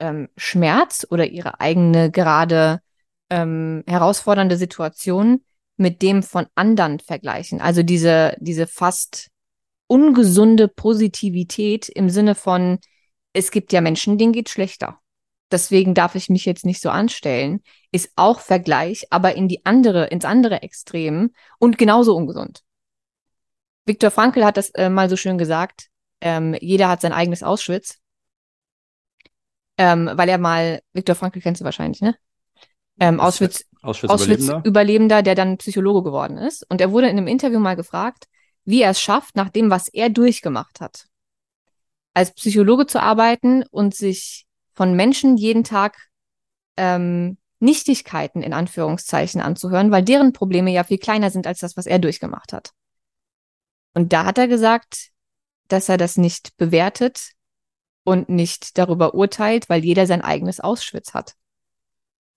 ähm, 0.00 0.28
Schmerz 0.36 1.06
oder 1.08 1.26
ihre 1.26 1.60
eigene 1.60 2.10
gerade 2.10 2.80
ähm, 3.30 3.84
herausfordernde 3.86 4.56
Situation 4.56 5.44
mit 5.76 6.02
dem 6.02 6.22
von 6.22 6.46
anderen 6.56 6.98
vergleichen. 6.98 7.60
Also 7.60 7.82
diese, 7.82 8.36
diese 8.40 8.66
fast 8.66 9.30
ungesunde 9.90 10.68
Positivität 10.68 11.88
im 11.88 12.10
Sinne 12.10 12.36
von, 12.36 12.78
es 13.32 13.50
gibt 13.50 13.72
ja 13.72 13.80
Menschen, 13.80 14.18
denen 14.18 14.32
geht 14.32 14.48
schlechter. 14.48 15.00
Deswegen 15.50 15.94
darf 15.94 16.14
ich 16.14 16.28
mich 16.28 16.44
jetzt 16.44 16.64
nicht 16.64 16.80
so 16.80 16.90
anstellen, 16.90 17.60
ist 17.90 18.12
auch 18.14 18.38
Vergleich, 18.38 19.08
aber 19.10 19.34
in 19.34 19.48
die 19.48 19.66
andere, 19.66 20.06
ins 20.06 20.24
andere 20.24 20.62
Extrem 20.62 21.32
und 21.58 21.76
genauso 21.76 22.14
ungesund. 22.14 22.62
Viktor 23.84 24.12
Frankl 24.12 24.44
hat 24.44 24.56
das 24.56 24.70
äh, 24.70 24.88
mal 24.88 25.10
so 25.10 25.16
schön 25.16 25.38
gesagt, 25.38 25.88
ähm, 26.20 26.54
jeder 26.60 26.88
hat 26.88 27.00
sein 27.00 27.12
eigenes 27.12 27.42
Auschwitz. 27.42 27.98
Ähm, 29.76 30.08
weil 30.12 30.28
er 30.28 30.38
mal, 30.38 30.82
Viktor 30.92 31.16
Frankl 31.16 31.40
kennst 31.40 31.62
du 31.62 31.64
wahrscheinlich, 31.64 32.00
ne? 32.00 32.14
Ähm, 33.00 33.18
Auschwitz, 33.18 33.64
Auschwitz, 33.82 34.10
Auschwitz 34.10 34.44
Überlebender. 34.44 34.68
Überlebender, 34.68 35.22
der 35.22 35.34
dann 35.34 35.56
Psychologe 35.56 36.04
geworden 36.04 36.38
ist. 36.38 36.64
Und 36.70 36.80
er 36.80 36.92
wurde 36.92 37.08
in 37.08 37.16
einem 37.16 37.26
Interview 37.26 37.58
mal 37.58 37.74
gefragt, 37.74 38.28
wie 38.64 38.82
er 38.82 38.90
es 38.90 39.00
schafft, 39.00 39.36
nach 39.36 39.50
dem, 39.50 39.70
was 39.70 39.88
er 39.88 40.10
durchgemacht 40.10 40.80
hat, 40.80 41.06
als 42.14 42.32
Psychologe 42.32 42.86
zu 42.86 43.00
arbeiten 43.00 43.64
und 43.70 43.94
sich 43.94 44.46
von 44.72 44.94
Menschen 44.94 45.36
jeden 45.36 45.64
Tag 45.64 46.08
ähm, 46.76 47.38
Nichtigkeiten 47.58 48.42
in 48.42 48.52
Anführungszeichen 48.52 49.40
anzuhören, 49.40 49.90
weil 49.90 50.02
deren 50.02 50.32
Probleme 50.32 50.70
ja 50.70 50.84
viel 50.84 50.98
kleiner 50.98 51.30
sind 51.30 51.46
als 51.46 51.60
das, 51.60 51.76
was 51.76 51.86
er 51.86 51.98
durchgemacht 51.98 52.52
hat. 52.52 52.72
Und 53.94 54.12
da 54.12 54.24
hat 54.24 54.38
er 54.38 54.48
gesagt, 54.48 55.10
dass 55.68 55.88
er 55.88 55.98
das 55.98 56.16
nicht 56.16 56.56
bewertet 56.56 57.32
und 58.04 58.28
nicht 58.28 58.78
darüber 58.78 59.14
urteilt, 59.14 59.68
weil 59.68 59.84
jeder 59.84 60.06
sein 60.06 60.22
eigenes 60.22 60.60
Auschwitz 60.60 61.12
hat. 61.12 61.34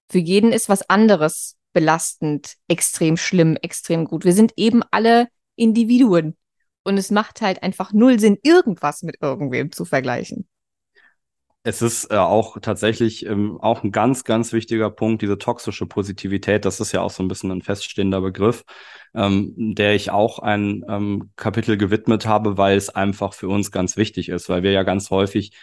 Für 0.10 0.20
jeden 0.20 0.52
ist 0.52 0.70
was 0.70 0.90
anderes 0.90 1.58
belastend, 1.72 2.56
extrem 2.68 3.18
schlimm, 3.18 3.56
extrem 3.62 4.06
gut. 4.06 4.26
Wir 4.26 4.34
sind 4.34 4.54
eben 4.58 4.84
alle 4.92 5.28
Individuen. 5.56 6.36
Und 6.84 6.98
es 6.98 7.12
macht 7.12 7.42
halt 7.42 7.64
einfach 7.64 7.94
null 7.94 8.20
Sinn, 8.20 8.38
irgendwas 8.44 9.04
mit 9.04 9.18
irgendwem 9.22 9.72
zu 9.72 9.86
vergleichen. 9.86 10.48
Es 11.66 11.82
ist 11.82 12.12
äh, 12.12 12.18
auch 12.18 12.58
tatsächlich 12.60 13.26
ähm, 13.26 13.58
auch 13.62 13.84
ein 13.84 13.94
ganz, 13.94 14.26
ganz 14.26 14.52
wichtiger 14.52 14.90
Punkt, 14.90 15.22
diese 15.22 15.38
toxische 15.38 15.86
Positivität. 15.86 16.66
Das 16.66 16.82
ist 16.82 16.92
ja 16.92 17.02
auch 17.02 17.10
so 17.10 17.24
ein 17.24 17.30
bisschen 17.30 17.52
ein 17.52 17.62
feststehender 17.62 18.20
Begriff, 18.20 18.66
ähm, 19.16 19.54
der 19.56 19.96
ich 19.96 20.12
auch 20.12 20.40
ein 20.40 20.84
ähm, 20.90 21.32
Kapitel 21.38 21.78
gewidmet 21.78 22.26
habe, 22.26 22.58
weil 22.58 22.76
es 22.76 22.90
einfach 22.90 23.34
für 23.34 23.48
uns 23.48 23.72
ganz 23.72 23.96
wichtig 23.96 24.28
ist, 24.28 24.50
weil 24.50 24.62
wir 24.64 24.72
ja 24.72 24.84
ganz 24.84 25.10
häufig 25.10 25.54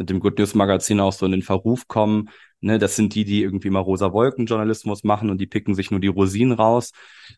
mit 0.00 0.08
dem 0.08 0.18
Good 0.18 0.38
News 0.38 0.54
Magazin 0.54 0.98
auch 0.98 1.12
so 1.12 1.26
in 1.26 1.32
den 1.32 1.42
Verruf 1.42 1.86
kommen. 1.86 2.30
Ne, 2.62 2.78
das 2.78 2.96
sind 2.96 3.14
die, 3.14 3.24
die 3.24 3.42
irgendwie 3.42 3.68
mal 3.68 3.80
rosa 3.80 4.14
Wolken 4.14 4.46
Journalismus 4.46 5.04
machen 5.04 5.28
und 5.28 5.38
die 5.38 5.46
picken 5.46 5.74
sich 5.74 5.90
nur 5.90 6.00
die 6.00 6.08
Rosinen 6.08 6.52
raus. 6.52 6.92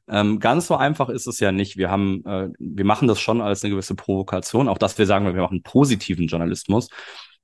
Ähm, 0.08 0.38
ganz 0.38 0.68
so 0.68 0.76
einfach 0.76 1.08
ist 1.08 1.26
es 1.26 1.40
ja 1.40 1.50
nicht. 1.50 1.76
Wir 1.76 1.90
haben, 1.90 2.24
äh, 2.24 2.48
wir 2.58 2.84
machen 2.84 3.08
das 3.08 3.20
schon 3.20 3.40
als 3.40 3.64
eine 3.64 3.72
gewisse 3.72 3.96
Provokation, 3.96 4.68
auch 4.68 4.78
dass 4.78 4.96
wir 4.96 5.06
sagen, 5.06 5.26
wir 5.26 5.42
machen 5.42 5.62
positiven 5.64 6.28
Journalismus. 6.28 6.88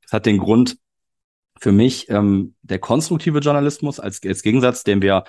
Das 0.03 0.13
hat 0.13 0.27
den 0.27 0.39
Grund 0.39 0.79
für 1.61 1.73
mich, 1.73 2.09
ähm, 2.11 2.55
der 2.63 2.79
konstruktive 2.79 3.41
Journalismus 3.41 3.99
als, 3.99 4.21
als 4.25 4.43
Gegensatz, 4.43 4.85
den 4.85 5.03
wir 5.03 5.25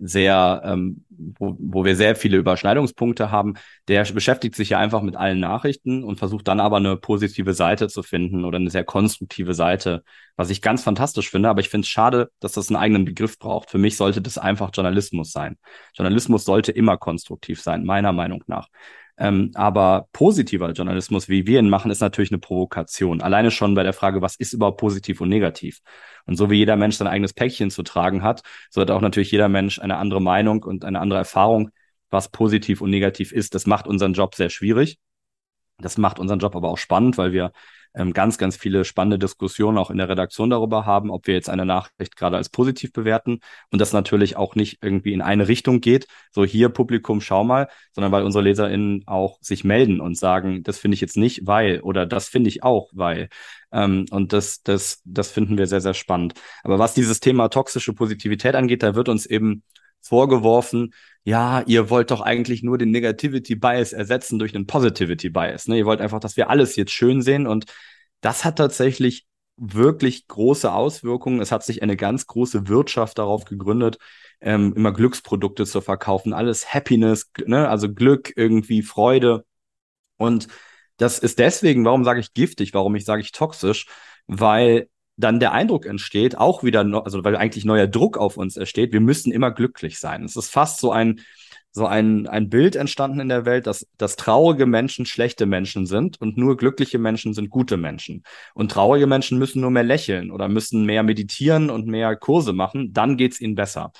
sehr, 0.00 0.62
ähm, 0.64 1.04
wo, 1.10 1.54
wo 1.58 1.84
wir 1.84 1.94
sehr 1.94 2.16
viele 2.16 2.38
Überschneidungspunkte 2.38 3.30
haben, 3.30 3.54
der 3.88 4.04
beschäftigt 4.04 4.54
sich 4.54 4.70
ja 4.70 4.78
einfach 4.78 5.02
mit 5.02 5.16
allen 5.16 5.40
Nachrichten 5.40 6.02
und 6.02 6.18
versucht 6.18 6.48
dann 6.48 6.58
aber 6.60 6.78
eine 6.78 6.96
positive 6.96 7.54
Seite 7.54 7.88
zu 7.88 8.02
finden 8.02 8.44
oder 8.44 8.56
eine 8.56 8.70
sehr 8.70 8.84
konstruktive 8.84 9.54
Seite, 9.54 10.02
was 10.36 10.50
ich 10.50 10.62
ganz 10.62 10.82
fantastisch 10.82 11.30
finde. 11.30 11.50
Aber 11.50 11.60
ich 11.60 11.68
finde 11.68 11.84
es 11.84 11.90
schade, 11.90 12.30
dass 12.40 12.52
das 12.52 12.68
einen 12.68 12.76
eigenen 12.76 13.04
Begriff 13.04 13.38
braucht. 13.38 13.70
Für 13.70 13.78
mich 13.78 13.96
sollte 13.96 14.22
das 14.22 14.38
einfach 14.38 14.70
Journalismus 14.72 15.32
sein. 15.32 15.58
Journalismus 15.94 16.44
sollte 16.44 16.72
immer 16.72 16.96
konstruktiv 16.96 17.60
sein, 17.60 17.84
meiner 17.84 18.12
Meinung 18.12 18.42
nach. 18.46 18.68
Ähm, 19.20 19.50
aber 19.54 20.08
positiver 20.12 20.70
Journalismus, 20.72 21.28
wie 21.28 21.46
wir 21.46 21.58
ihn 21.58 21.68
machen, 21.68 21.90
ist 21.90 22.00
natürlich 22.00 22.32
eine 22.32 22.38
Provokation. 22.38 23.20
Alleine 23.20 23.50
schon 23.50 23.74
bei 23.74 23.82
der 23.82 23.92
Frage, 23.92 24.22
was 24.22 24.34
ist 24.36 24.54
überhaupt 24.54 24.80
positiv 24.80 25.20
und 25.20 25.28
negativ? 25.28 25.80
Und 26.24 26.36
so 26.36 26.48
wie 26.48 26.56
jeder 26.56 26.76
Mensch 26.76 26.96
sein 26.96 27.06
eigenes 27.06 27.34
Päckchen 27.34 27.70
zu 27.70 27.82
tragen 27.82 28.22
hat, 28.22 28.40
so 28.70 28.80
hat 28.80 28.90
auch 28.90 29.02
natürlich 29.02 29.30
jeder 29.30 29.50
Mensch 29.50 29.78
eine 29.78 29.98
andere 29.98 30.22
Meinung 30.22 30.62
und 30.62 30.86
eine 30.86 31.00
andere 31.00 31.18
Erfahrung, 31.18 31.70
was 32.08 32.30
positiv 32.30 32.80
und 32.80 32.88
negativ 32.90 33.30
ist. 33.32 33.54
Das 33.54 33.66
macht 33.66 33.86
unseren 33.86 34.14
Job 34.14 34.34
sehr 34.34 34.48
schwierig. 34.48 34.98
Das 35.78 35.98
macht 35.98 36.18
unseren 36.18 36.38
Job 36.38 36.56
aber 36.56 36.70
auch 36.70 36.78
spannend, 36.78 37.18
weil 37.18 37.32
wir 37.32 37.52
ähm, 37.94 38.12
ganz, 38.12 38.38
ganz 38.38 38.56
viele 38.56 38.84
spannende 38.84 39.18
Diskussionen 39.18 39.78
auch 39.78 39.90
in 39.90 39.98
der 39.98 40.08
Redaktion 40.08 40.50
darüber 40.50 40.86
haben, 40.86 41.10
ob 41.10 41.26
wir 41.26 41.34
jetzt 41.34 41.48
eine 41.50 41.66
Nachricht 41.66 42.16
gerade 42.16 42.36
als 42.36 42.48
positiv 42.48 42.92
bewerten 42.92 43.40
und 43.70 43.80
das 43.80 43.92
natürlich 43.92 44.36
auch 44.36 44.54
nicht 44.54 44.78
irgendwie 44.82 45.12
in 45.12 45.22
eine 45.22 45.48
Richtung 45.48 45.80
geht, 45.80 46.06
so 46.30 46.44
hier 46.44 46.68
Publikum, 46.68 47.20
schau 47.20 47.44
mal, 47.44 47.68
sondern 47.92 48.12
weil 48.12 48.24
unsere 48.24 48.44
LeserInnen 48.44 49.04
auch 49.06 49.38
sich 49.40 49.64
melden 49.64 50.00
und 50.00 50.16
sagen, 50.16 50.62
das 50.62 50.78
finde 50.78 50.94
ich 50.94 51.00
jetzt 51.00 51.16
nicht, 51.16 51.46
weil 51.46 51.80
oder 51.80 52.06
das 52.06 52.28
finde 52.28 52.48
ich 52.48 52.62
auch, 52.62 52.90
weil. 52.92 53.28
Ähm, 53.72 54.06
und 54.10 54.32
das, 54.32 54.62
das, 54.62 55.00
das 55.04 55.30
finden 55.30 55.56
wir 55.58 55.66
sehr, 55.66 55.80
sehr 55.80 55.94
spannend. 55.94 56.34
Aber 56.64 56.78
was 56.78 56.94
dieses 56.94 57.20
Thema 57.20 57.48
toxische 57.48 57.92
Positivität 57.94 58.54
angeht, 58.54 58.82
da 58.82 58.94
wird 58.94 59.08
uns 59.08 59.26
eben 59.26 59.62
vorgeworfen, 60.00 60.92
ja, 61.24 61.62
ihr 61.66 61.90
wollt 61.90 62.10
doch 62.10 62.20
eigentlich 62.20 62.62
nur 62.62 62.78
den 62.78 62.90
Negativity 62.90 63.54
Bias 63.54 63.92
ersetzen 63.92 64.38
durch 64.38 64.54
einen 64.54 64.66
Positivity 64.66 65.28
Bias. 65.30 65.68
Ne? 65.68 65.78
Ihr 65.78 65.86
wollt 65.86 66.00
einfach, 66.00 66.20
dass 66.20 66.36
wir 66.36 66.50
alles 66.50 66.76
jetzt 66.76 66.92
schön 66.92 67.22
sehen 67.22 67.46
und 67.46 67.66
das 68.20 68.44
hat 68.44 68.56
tatsächlich 68.56 69.26
wirklich 69.56 70.26
große 70.26 70.72
Auswirkungen. 70.72 71.40
Es 71.40 71.52
hat 71.52 71.64
sich 71.64 71.82
eine 71.82 71.96
ganz 71.96 72.26
große 72.26 72.68
Wirtschaft 72.68 73.18
darauf 73.18 73.44
gegründet, 73.44 73.98
ähm, 74.40 74.72
immer 74.74 74.92
Glücksprodukte 74.92 75.66
zu 75.66 75.80
verkaufen, 75.82 76.32
alles 76.32 76.72
Happiness, 76.72 77.30
ne? 77.46 77.68
also 77.68 77.92
Glück, 77.92 78.32
irgendwie 78.36 78.82
Freude. 78.82 79.44
Und 80.16 80.48
das 80.96 81.18
ist 81.18 81.38
deswegen, 81.38 81.84
warum 81.84 82.04
sage 82.04 82.20
ich 82.20 82.32
giftig, 82.34 82.74
warum 82.74 82.94
ich 82.94 83.04
sage 83.04 83.22
ich 83.22 83.32
toxisch, 83.32 83.86
weil 84.26 84.88
dann 85.20 85.40
der 85.40 85.52
Eindruck 85.52 85.86
entsteht, 85.86 86.36
auch 86.36 86.62
wieder, 86.62 86.84
no, 86.84 87.00
also 87.00 87.22
weil 87.24 87.36
eigentlich 87.36 87.64
neuer 87.64 87.86
Druck 87.86 88.18
auf 88.18 88.36
uns 88.36 88.56
entsteht, 88.56 88.92
wir 88.92 89.00
müssen 89.00 89.32
immer 89.32 89.50
glücklich 89.50 89.98
sein. 89.98 90.24
Es 90.24 90.36
ist 90.36 90.50
fast 90.50 90.80
so 90.80 90.92
ein, 90.92 91.20
so 91.72 91.86
ein, 91.86 92.26
ein 92.26 92.48
Bild 92.48 92.74
entstanden 92.74 93.20
in 93.20 93.28
der 93.28 93.44
Welt, 93.44 93.66
dass, 93.66 93.86
dass 93.96 94.16
traurige 94.16 94.66
Menschen 94.66 95.06
schlechte 95.06 95.46
Menschen 95.46 95.86
sind 95.86 96.20
und 96.20 96.36
nur 96.36 96.56
glückliche 96.56 96.98
Menschen 96.98 97.32
sind 97.32 97.48
gute 97.48 97.76
Menschen. 97.76 98.24
Und 98.54 98.72
traurige 98.72 99.06
Menschen 99.06 99.38
müssen 99.38 99.60
nur 99.60 99.70
mehr 99.70 99.84
lächeln 99.84 100.30
oder 100.32 100.48
müssen 100.48 100.84
mehr 100.84 101.02
meditieren 101.02 101.70
und 101.70 101.86
mehr 101.86 102.16
Kurse 102.16 102.52
machen, 102.52 102.92
dann 102.92 103.16
geht's 103.16 103.40
ihnen 103.40 103.54
besser. 103.54 103.92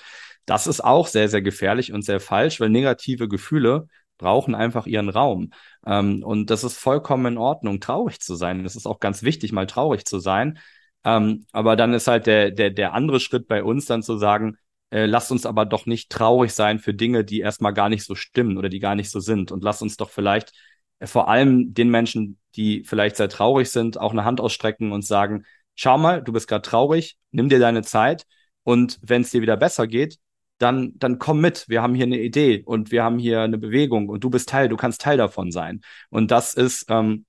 Das 0.46 0.66
ist 0.66 0.82
auch 0.82 1.06
sehr, 1.06 1.28
sehr 1.28 1.42
gefährlich 1.42 1.92
und 1.92 2.02
sehr 2.02 2.18
falsch, 2.18 2.60
weil 2.60 2.70
negative 2.70 3.28
Gefühle 3.28 3.86
brauchen 4.18 4.54
einfach 4.54 4.86
ihren 4.86 5.08
Raum. 5.08 5.50
Ähm, 5.86 6.22
und 6.22 6.50
das 6.50 6.64
ist 6.64 6.76
vollkommen 6.76 7.34
in 7.34 7.38
Ordnung, 7.38 7.80
traurig 7.80 8.20
zu 8.20 8.34
sein. 8.34 8.64
Es 8.64 8.76
ist 8.76 8.86
auch 8.86 9.00
ganz 9.00 9.22
wichtig, 9.22 9.52
mal 9.52 9.66
traurig 9.66 10.04
zu 10.04 10.18
sein. 10.18 10.58
Ähm, 11.05 11.46
aber 11.53 11.76
dann 11.76 11.94
ist 11.94 12.09
halt 12.09 12.26
der, 12.26 12.51
der, 12.51 12.70
der 12.70 12.92
andere 12.94 13.20
Schritt 13.20 13.48
bei 13.48 13.62
uns 13.62 13.86
dann 13.86 14.03
zu 14.03 14.18
sagen, 14.18 14.57
äh, 14.90 15.07
lasst 15.07 15.30
uns 15.32 15.46
aber 15.46 15.64
doch 15.66 15.86
nicht 15.86 16.11
traurig 16.11 16.53
sein 16.53 16.78
für 16.78 16.94
Dinge, 16.94 17.24
die 17.24 17.40
erstmal 17.40 17.72
gar 17.72 17.88
nicht 17.88 18.05
so 18.05 18.14
stimmen 18.14 18.59
oder 18.59 18.68
die 18.68 18.80
gar 18.80 18.94
nicht 18.94 19.11
so 19.11 19.20
sind. 19.20 19.53
Und 19.53 19.64
lasst 19.64 19.82
uns 19.82 19.96
doch 19.96 20.11
vielleicht 20.11 20.53
äh, 20.98 21.07
vor 21.07 21.28
allem 21.28 21.72
den 21.74 21.90
Menschen, 21.90 22.38
die 22.57 22.84
vielleicht 22.84 23.16
sehr 23.16 23.28
traurig 23.28 23.70
sind, 23.70 23.98
auch 23.98 24.12
eine 24.12 24.24
Hand 24.24 24.40
ausstrecken 24.40 24.92
und 24.92 25.05
sagen, 25.05 25.44
schau 25.74 25.96
mal, 25.98 26.22
du 26.22 26.32
bist 26.32 26.48
gerade 26.48 26.62
traurig, 26.62 27.16
nimm 27.30 27.48
dir 27.48 27.59
deine 27.59 27.82
Zeit 27.82 28.26
und 28.64 28.98
wenn 29.03 29.22
es 29.22 29.30
dir 29.30 29.42
wieder 29.42 29.57
besser 29.57 29.86
geht, 29.86 30.18
dann, 30.59 30.92
dann 30.98 31.18
komm 31.18 31.40
mit. 31.40 31.64
Wir 31.68 31.82
haben 31.82 31.94
hier 31.94 32.05
eine 32.05 32.20
Idee 32.20 32.62
und 32.66 32.90
wir 32.90 33.03
haben 33.03 33.18
hier 33.18 33.40
eine 33.40 33.57
Bewegung 33.59 34.09
und 34.09 34.22
du 34.22 34.30
bist 34.30 34.48
Teil, 34.48 34.68
du 34.68 34.76
kannst 34.76 35.01
Teil 35.01 35.16
davon 35.16 35.51
sein. 35.53 35.80
Und 36.11 36.30
das 36.30 36.55
ist, 36.55 36.84
ähm, 36.88 37.24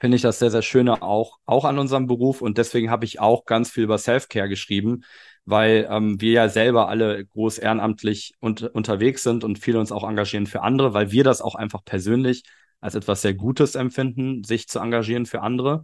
finde 0.00 0.16
ich 0.16 0.22
das 0.22 0.38
sehr, 0.38 0.50
sehr 0.50 0.62
schöne 0.62 1.02
auch, 1.02 1.38
auch 1.46 1.64
an 1.64 1.78
unserem 1.78 2.06
Beruf. 2.06 2.40
Und 2.40 2.58
deswegen 2.58 2.90
habe 2.90 3.04
ich 3.04 3.20
auch 3.20 3.44
ganz 3.44 3.70
viel 3.70 3.84
über 3.84 3.98
Self-Care 3.98 4.48
geschrieben, 4.48 5.04
weil 5.44 5.86
ähm, 5.90 6.20
wir 6.20 6.32
ja 6.32 6.48
selber 6.48 6.88
alle 6.88 7.26
groß 7.26 7.58
ehrenamtlich 7.58 8.34
und, 8.40 8.62
unterwegs 8.62 9.22
sind 9.22 9.44
und 9.44 9.58
viele 9.58 9.78
uns 9.78 9.92
auch 9.92 10.08
engagieren 10.08 10.46
für 10.46 10.62
andere, 10.62 10.94
weil 10.94 11.12
wir 11.12 11.24
das 11.24 11.42
auch 11.42 11.54
einfach 11.54 11.84
persönlich 11.84 12.44
als 12.80 12.94
etwas 12.94 13.22
sehr 13.22 13.34
Gutes 13.34 13.74
empfinden, 13.74 14.42
sich 14.42 14.68
zu 14.68 14.78
engagieren 14.80 15.26
für 15.26 15.42
andere. 15.42 15.82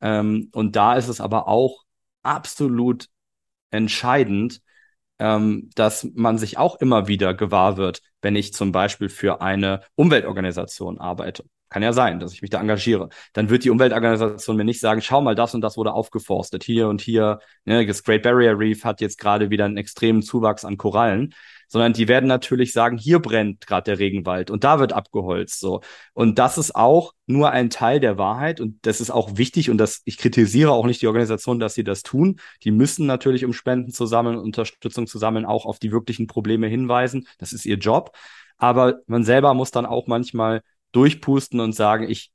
Ähm, 0.00 0.50
und 0.52 0.74
da 0.76 0.96
ist 0.96 1.08
es 1.08 1.20
aber 1.20 1.46
auch 1.46 1.84
absolut 2.22 3.08
entscheidend, 3.70 4.60
ähm, 5.20 5.70
dass 5.76 6.04
man 6.14 6.38
sich 6.38 6.58
auch 6.58 6.80
immer 6.80 7.06
wieder 7.06 7.34
gewahr 7.34 7.76
wird, 7.76 8.02
wenn 8.22 8.34
ich 8.34 8.52
zum 8.54 8.72
Beispiel 8.72 9.08
für 9.08 9.40
eine 9.40 9.82
Umweltorganisation 9.94 10.98
arbeite 10.98 11.44
kann 11.72 11.82
ja 11.82 11.92
sein, 11.94 12.20
dass 12.20 12.34
ich 12.34 12.42
mich 12.42 12.50
da 12.50 12.60
engagiere. 12.60 13.08
Dann 13.32 13.48
wird 13.48 13.64
die 13.64 13.70
Umweltorganisation 13.70 14.56
mir 14.56 14.64
nicht 14.64 14.80
sagen, 14.80 15.00
schau 15.00 15.22
mal, 15.22 15.34
das 15.34 15.54
und 15.54 15.62
das 15.62 15.78
wurde 15.78 15.94
aufgeforstet. 15.94 16.64
Hier 16.64 16.88
und 16.88 17.00
hier, 17.00 17.38
ne, 17.64 17.86
das 17.86 18.04
Great 18.04 18.22
Barrier 18.22 18.58
Reef 18.58 18.84
hat 18.84 19.00
jetzt 19.00 19.18
gerade 19.18 19.48
wieder 19.48 19.64
einen 19.64 19.78
extremen 19.78 20.22
Zuwachs 20.22 20.66
an 20.66 20.76
Korallen, 20.76 21.34
sondern 21.68 21.94
die 21.94 22.08
werden 22.08 22.26
natürlich 22.26 22.72
sagen, 22.72 22.98
hier 22.98 23.20
brennt 23.20 23.66
gerade 23.66 23.84
der 23.84 23.98
Regenwald 23.98 24.50
und 24.50 24.64
da 24.64 24.80
wird 24.80 24.92
abgeholzt. 24.92 25.60
So. 25.60 25.80
Und 26.12 26.38
das 26.38 26.58
ist 26.58 26.76
auch 26.76 27.14
nur 27.26 27.50
ein 27.50 27.70
Teil 27.70 28.00
der 28.00 28.18
Wahrheit 28.18 28.60
und 28.60 28.84
das 28.84 29.00
ist 29.00 29.10
auch 29.10 29.38
wichtig 29.38 29.70
und 29.70 29.78
das, 29.78 30.02
ich 30.04 30.18
kritisiere 30.18 30.72
auch 30.72 30.84
nicht 30.84 31.00
die 31.00 31.06
Organisation, 31.06 31.58
dass 31.58 31.72
sie 31.72 31.84
das 31.84 32.02
tun. 32.02 32.38
Die 32.64 32.70
müssen 32.70 33.06
natürlich, 33.06 33.46
um 33.46 33.54
Spenden 33.54 33.92
zu 33.92 34.04
sammeln, 34.04 34.36
Unterstützung 34.36 35.06
zu 35.06 35.18
sammeln, 35.18 35.46
auch 35.46 35.64
auf 35.64 35.78
die 35.78 35.92
wirklichen 35.92 36.26
Probleme 36.26 36.66
hinweisen. 36.66 37.26
Das 37.38 37.54
ist 37.54 37.64
ihr 37.64 37.78
Job. 37.78 38.12
Aber 38.58 39.00
man 39.06 39.24
selber 39.24 39.54
muss 39.54 39.70
dann 39.70 39.86
auch 39.86 40.06
manchmal 40.06 40.60
durchpusten 40.92 41.60
und 41.60 41.72
sagen, 41.72 42.08
ich 42.08 42.32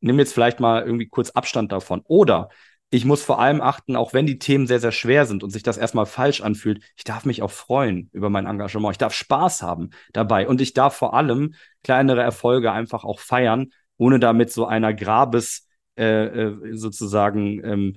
nehme 0.00 0.22
jetzt 0.22 0.32
vielleicht 0.32 0.60
mal 0.60 0.82
irgendwie 0.82 1.08
kurz 1.08 1.30
Abstand 1.30 1.72
davon. 1.72 2.02
Oder 2.04 2.48
ich 2.90 3.04
muss 3.04 3.22
vor 3.22 3.38
allem 3.40 3.60
achten, 3.60 3.94
auch 3.94 4.12
wenn 4.12 4.26
die 4.26 4.38
Themen 4.38 4.66
sehr, 4.66 4.80
sehr 4.80 4.92
schwer 4.92 5.24
sind 5.24 5.44
und 5.44 5.50
sich 5.50 5.62
das 5.62 5.78
erstmal 5.78 6.06
falsch 6.06 6.40
anfühlt, 6.40 6.82
ich 6.96 7.04
darf 7.04 7.24
mich 7.24 7.42
auch 7.42 7.50
freuen 7.50 8.10
über 8.12 8.30
mein 8.30 8.46
Engagement. 8.46 8.92
Ich 8.92 8.98
darf 8.98 9.14
Spaß 9.14 9.62
haben 9.62 9.90
dabei 10.12 10.48
und 10.48 10.60
ich 10.60 10.72
darf 10.74 10.96
vor 10.96 11.14
allem 11.14 11.54
kleinere 11.84 12.22
Erfolge 12.22 12.72
einfach 12.72 13.04
auch 13.04 13.20
feiern, 13.20 13.72
ohne 13.96 14.18
damit 14.18 14.50
so 14.50 14.66
einer 14.66 14.92
Grabes 14.92 15.68
äh, 15.96 16.24
äh, 16.24 16.76
sozusagen, 16.76 17.62
ähm, 17.64 17.96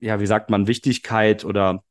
ja, 0.00 0.20
wie 0.20 0.26
sagt 0.26 0.48
man, 0.48 0.66
Wichtigkeit 0.66 1.44
oder 1.44 1.84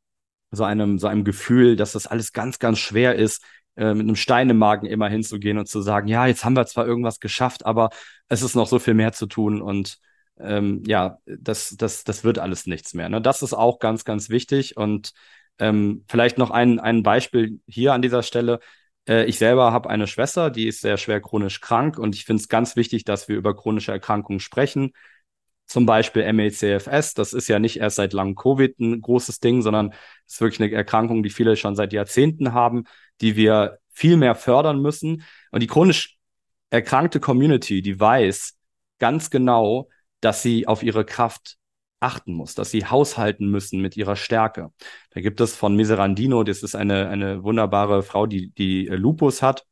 so 0.50 0.64
einem, 0.64 0.98
so 1.00 1.08
einem 1.08 1.24
Gefühl, 1.24 1.76
dass 1.76 1.91
das 1.91 2.08
alles 2.08 2.34
ganz, 2.34 2.60
ganz 2.60 2.80
schwer 2.80 3.16
ist, 3.16 3.44
äh, 3.76 3.94
mit 3.94 4.08
einem 4.08 4.16
Stein 4.16 4.50
im 4.50 4.58
Magen 4.58 4.86
immer 4.86 5.10
hinzugehen 5.10 5.58
und 5.58 5.68
zu 5.68 5.82
sagen, 5.82 6.08
ja, 6.08 6.28
jetzt 6.28 6.46
haben 6.46 6.56
wir 6.56 6.66
zwar 6.66 6.86
irgendwas 6.86 7.20
geschafft, 7.20 7.66
aber 7.66 7.90
es 8.30 8.42
ist 8.42 8.56
noch 8.56 8.68
so 8.68 8.80
viel 8.80 8.94
mehr 8.94 9.14
zu 9.14 9.26
tun 9.26 9.62
und 9.62 9.98
ähm, 10.40 10.84
ja, 10.86 11.20
das, 11.26 11.76
das, 11.78 12.04
das 12.04 12.24
wird 12.24 12.40
alles 12.40 12.66
nichts 12.66 12.94
mehr. 12.94 13.10
Ne? 13.10 13.22
Das 13.22 13.42
ist 13.42 13.54
auch 13.54 13.80
ganz, 13.80 14.06
ganz 14.06 14.30
wichtig. 14.30 14.78
Und 14.78 15.14
ähm, 15.60 16.04
vielleicht 16.08 16.38
noch 16.38 16.52
ein, 16.52 16.80
ein 16.80 17.04
Beispiel 17.04 17.60
hier 17.68 17.94
an 17.94 18.02
dieser 18.02 18.24
Stelle. 18.24 18.60
Äh, 19.08 19.26
ich 19.26 19.38
selber 19.38 19.72
habe 19.72 19.90
eine 19.90 20.08
Schwester, 20.08 20.50
die 20.50 20.68
ist 20.68 20.82
sehr 20.82 20.98
schwer 20.98 21.22
chronisch 21.22 21.62
krank 21.62 21.98
und 22.00 22.16
ich 22.16 22.26
finde 22.26 22.42
es 22.42 22.50
ganz 22.50 22.76
wichtig, 22.76 23.04
dass 23.06 23.28
wir 23.28 23.38
über 23.38 23.56
chronische 23.56 23.92
Erkrankungen 23.92 24.40
sprechen. 24.40 24.94
Zum 25.66 25.86
Beispiel 25.86 26.32
MECFS, 26.32 27.14
das 27.14 27.34
ist 27.34 27.47
ja 27.47 27.57
nicht 27.57 27.78
erst 27.78 27.95
seit 27.95 28.14
langem 28.14 28.36
Covid 28.36 28.80
ein 28.80 29.01
großes 29.01 29.39
Ding, 29.39 29.61
sondern 29.61 29.93
es 30.28 30.34
ist 30.36 30.41
wirklich 30.41 30.61
eine 30.61 30.72
Erkrankung, 30.72 31.24
die 31.24 31.30
viele 31.30 31.55
schon 31.55 31.76
seit 31.76 31.93
Jahrzehnten 31.93 32.53
haben, 32.53 32.84
die 33.22 33.36
wir 33.36 33.80
viel 33.91 34.18
mehr 34.18 34.36
fördern 34.36 34.82
müssen. 34.82 35.24
Und 35.51 35.64
die 35.64 35.68
chronisch 35.68 36.18
erkrankte 36.70 37.20
Community, 37.20 37.82
die 37.82 37.99
weiß 37.99 38.57
ganz 38.99 39.30
genau, 39.30 39.89
dass 40.22 40.41
sie 40.41 40.68
auf 40.68 40.84
ihre 40.84 41.05
Kraft 41.05 41.57
achten 41.99 42.34
muss, 42.34 42.53
dass 42.53 42.70
sie 42.70 42.86
haushalten 42.86 43.49
müssen 43.49 43.82
mit 43.82 43.95
ihrer 43.97 44.16
Stärke. 44.16 44.72
Da 45.11 45.22
gibt 45.22 45.39
es 45.41 45.55
von 45.55 45.76
Miserandino, 45.76 46.43
das 46.43 46.61
ist 46.61 46.76
eine, 46.76 47.07
eine 47.09 47.43
wunderbare 47.43 48.03
Frau, 48.03 48.28
die, 48.28 48.51
die 48.51 48.86
Lupus 48.88 49.41
hat. 49.41 49.66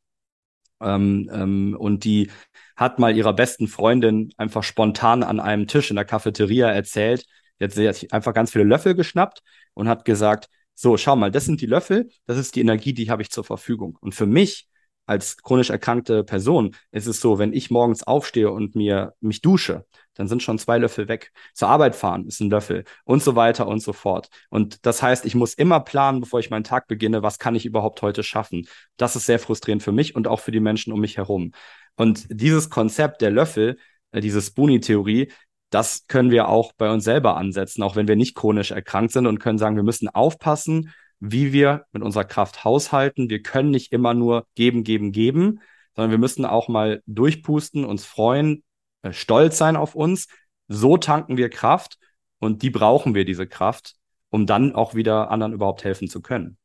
Ähm, 0.82 1.30
ähm, 1.32 1.76
und 1.78 2.04
die 2.04 2.30
hat 2.76 2.98
mal 2.98 3.16
ihrer 3.16 3.32
besten 3.32 3.68
Freundin 3.68 4.32
einfach 4.36 4.62
spontan 4.62 5.22
an 5.22 5.40
einem 5.40 5.66
Tisch 5.66 5.90
in 5.90 5.96
der 5.96 6.04
Cafeteria 6.04 6.68
erzählt. 6.70 7.26
Die 7.60 7.64
hat 7.64 7.72
sich 7.72 8.12
einfach 8.12 8.34
ganz 8.34 8.50
viele 8.52 8.64
Löffel 8.64 8.94
geschnappt 8.94 9.42
und 9.74 9.88
hat 9.88 10.04
gesagt, 10.04 10.48
so, 10.74 10.96
schau 10.96 11.16
mal, 11.16 11.30
das 11.30 11.44
sind 11.44 11.60
die 11.60 11.66
Löffel, 11.66 12.08
das 12.26 12.38
ist 12.38 12.56
die 12.56 12.60
Energie, 12.60 12.94
die 12.94 13.10
habe 13.10 13.22
ich 13.22 13.30
zur 13.30 13.44
Verfügung. 13.44 13.96
Und 14.00 14.14
für 14.14 14.26
mich 14.26 14.68
als 15.06 15.36
chronisch 15.36 15.70
erkrankte 15.70 16.24
Person 16.24 16.74
ist 16.90 17.06
es 17.06 17.20
so, 17.20 17.38
wenn 17.38 17.52
ich 17.52 17.70
morgens 17.70 18.02
aufstehe 18.04 18.50
und 18.50 18.74
mir 18.74 19.14
mich 19.20 19.42
dusche, 19.42 19.84
dann 20.14 20.28
sind 20.28 20.42
schon 20.42 20.58
zwei 20.58 20.78
Löffel 20.78 21.08
weg. 21.08 21.32
Zur 21.54 21.68
Arbeit 21.68 21.94
fahren 21.94 22.26
ist 22.26 22.40
ein 22.40 22.50
Löffel 22.50 22.84
und 23.04 23.22
so 23.22 23.36
weiter 23.36 23.66
und 23.66 23.80
so 23.80 23.92
fort. 23.92 24.28
Und 24.50 24.84
das 24.86 25.02
heißt, 25.02 25.24
ich 25.24 25.34
muss 25.34 25.54
immer 25.54 25.80
planen, 25.80 26.20
bevor 26.20 26.40
ich 26.40 26.50
meinen 26.50 26.64
Tag 26.64 26.86
beginne, 26.86 27.22
was 27.22 27.38
kann 27.38 27.54
ich 27.54 27.66
überhaupt 27.66 28.02
heute 28.02 28.22
schaffen. 28.22 28.66
Das 28.96 29.16
ist 29.16 29.26
sehr 29.26 29.38
frustrierend 29.38 29.82
für 29.82 29.92
mich 29.92 30.14
und 30.14 30.28
auch 30.28 30.40
für 30.40 30.52
die 30.52 30.60
Menschen 30.60 30.92
um 30.92 31.00
mich 31.00 31.16
herum. 31.16 31.52
Und 31.96 32.26
dieses 32.30 32.70
Konzept 32.70 33.20
der 33.22 33.30
Löffel, 33.30 33.76
äh, 34.12 34.20
diese 34.20 34.40
Spoonie-Theorie, 34.40 35.30
das 35.70 36.06
können 36.06 36.30
wir 36.30 36.48
auch 36.48 36.72
bei 36.72 36.90
uns 36.90 37.04
selber 37.04 37.36
ansetzen, 37.36 37.82
auch 37.82 37.96
wenn 37.96 38.08
wir 38.08 38.16
nicht 38.16 38.34
chronisch 38.34 38.72
erkrankt 38.72 39.12
sind 39.12 39.26
und 39.26 39.38
können 39.38 39.58
sagen, 39.58 39.76
wir 39.76 39.82
müssen 39.82 40.08
aufpassen, 40.08 40.92
wie 41.18 41.52
wir 41.52 41.86
mit 41.92 42.02
unserer 42.02 42.24
Kraft 42.24 42.64
haushalten. 42.64 43.30
Wir 43.30 43.42
können 43.42 43.70
nicht 43.70 43.92
immer 43.92 44.12
nur 44.12 44.46
geben, 44.54 44.84
geben, 44.84 45.12
geben, 45.12 45.60
sondern 45.94 46.10
wir 46.10 46.18
müssen 46.18 46.44
auch 46.44 46.68
mal 46.68 47.02
durchpusten, 47.06 47.84
uns 47.84 48.04
freuen, 48.04 48.64
stolz 49.10 49.58
sein 49.58 49.76
auf 49.76 49.94
uns. 49.94 50.28
So 50.68 50.96
tanken 50.96 51.36
wir 51.36 51.50
Kraft 51.50 51.98
und 52.38 52.62
die 52.62 52.70
brauchen 52.70 53.14
wir, 53.14 53.24
diese 53.24 53.46
Kraft, 53.46 53.94
um 54.30 54.46
dann 54.46 54.74
auch 54.74 54.94
wieder 54.94 55.30
anderen 55.30 55.52
überhaupt 55.52 55.84
helfen 55.84 56.08
zu 56.08 56.20
können. 56.20 56.58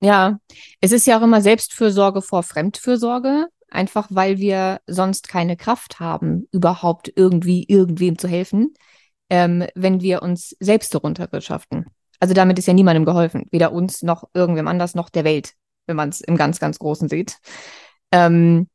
Ja, 0.00 0.38
es 0.80 0.92
ist 0.92 1.06
ja 1.06 1.18
auch 1.18 1.22
immer 1.22 1.40
Selbstfürsorge 1.40 2.20
vor 2.20 2.42
Fremdfürsorge, 2.42 3.46
einfach 3.70 4.08
weil 4.10 4.38
wir 4.38 4.80
sonst 4.86 5.28
keine 5.28 5.56
Kraft 5.56 6.00
haben, 6.00 6.46
überhaupt 6.52 7.10
irgendwie 7.14 7.64
irgendwem 7.66 8.18
zu 8.18 8.28
helfen, 8.28 8.74
ähm, 9.30 9.66
wenn 9.74 10.00
wir 10.00 10.22
uns 10.22 10.54
selbst 10.60 10.92
so 10.92 10.98
runterwirtschaften. 10.98 11.86
Also 12.20 12.34
damit 12.34 12.58
ist 12.58 12.66
ja 12.66 12.74
niemandem 12.74 13.04
geholfen, 13.04 13.46
weder 13.50 13.72
uns 13.72 14.02
noch 14.02 14.24
irgendwem 14.34 14.68
anders 14.68 14.94
noch 14.94 15.08
der 15.08 15.24
Welt, 15.24 15.54
wenn 15.86 15.96
man 15.96 16.10
es 16.10 16.20
im 16.20 16.36
ganz, 16.36 16.58
ganz 16.60 16.78
Großen 16.78 17.08
sieht. 17.08 17.38
Ähm, 18.12 18.68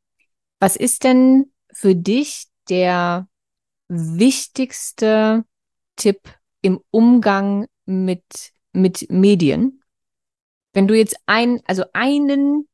was 0.60 0.76
ist 0.76 1.04
denn 1.04 1.51
für 1.72 1.94
dich 1.94 2.46
der 2.68 3.28
wichtigste 3.88 5.44
Tipp 5.96 6.20
im 6.60 6.80
Umgang 6.90 7.66
mit, 7.84 8.52
mit 8.72 9.10
Medien? 9.10 9.82
Wenn 10.72 10.88
du 10.88 10.96
jetzt 10.96 11.16
ein, 11.26 11.60
also 11.66 11.84
einen 11.92 12.68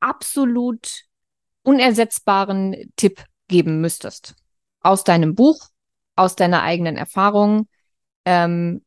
absolut 0.00 1.04
unersetzbaren 1.62 2.92
Tipp 2.96 3.24
geben 3.48 3.80
müsstest 3.80 4.34
aus 4.80 5.04
deinem 5.04 5.34
Buch, 5.34 5.68
aus 6.16 6.34
deiner 6.36 6.62
eigenen 6.62 6.96
Erfahrung, 6.96 7.68
ähm, 8.24 8.84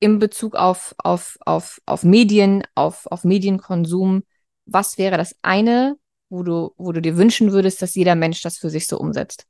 in 0.00 0.18
Bezug 0.18 0.54
auf, 0.54 0.94
auf, 0.98 1.38
auf, 1.46 1.80
auf 1.86 2.02
Medien, 2.02 2.62
auf, 2.74 3.06
auf 3.06 3.24
Medienkonsum, 3.24 4.24
was 4.66 4.98
wäre 4.98 5.16
das 5.16 5.34
eine, 5.40 5.96
wo 6.28 6.42
du, 6.42 6.72
wo 6.76 6.92
du 6.92 7.00
dir 7.00 7.16
wünschen 7.16 7.52
würdest, 7.52 7.82
dass 7.82 7.94
jeder 7.94 8.14
Mensch 8.14 8.42
das 8.42 8.58
für 8.58 8.70
sich 8.70 8.86
so 8.86 8.98
umsetzt? 8.98 9.46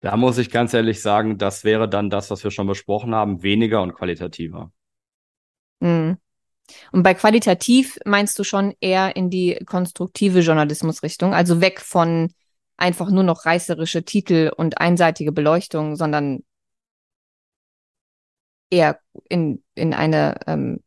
Da 0.00 0.16
muss 0.16 0.38
ich 0.38 0.50
ganz 0.50 0.74
ehrlich 0.74 1.02
sagen, 1.02 1.38
das 1.38 1.64
wäre 1.64 1.88
dann 1.88 2.10
das, 2.10 2.30
was 2.30 2.44
wir 2.44 2.50
schon 2.50 2.66
besprochen 2.66 3.14
haben, 3.14 3.42
weniger 3.42 3.82
und 3.82 3.94
qualitativer. 3.94 4.70
Mhm. 5.80 6.18
Und 6.92 7.02
bei 7.02 7.14
qualitativ 7.14 7.98
meinst 8.04 8.38
du 8.38 8.44
schon 8.44 8.74
eher 8.80 9.16
in 9.16 9.30
die 9.30 9.58
konstruktive 9.66 10.40
Journalismusrichtung, 10.40 11.32
also 11.32 11.60
weg 11.60 11.80
von 11.80 12.32
einfach 12.76 13.10
nur 13.10 13.22
noch 13.22 13.46
reißerische 13.46 14.04
Titel 14.04 14.52
und 14.54 14.78
einseitige 14.78 15.32
Beleuchtung, 15.32 15.96
sondern 15.96 16.44
eher 18.70 19.00
in, 19.28 19.62
in 19.74 19.94
eine 19.94 20.40
ähm, 20.46 20.80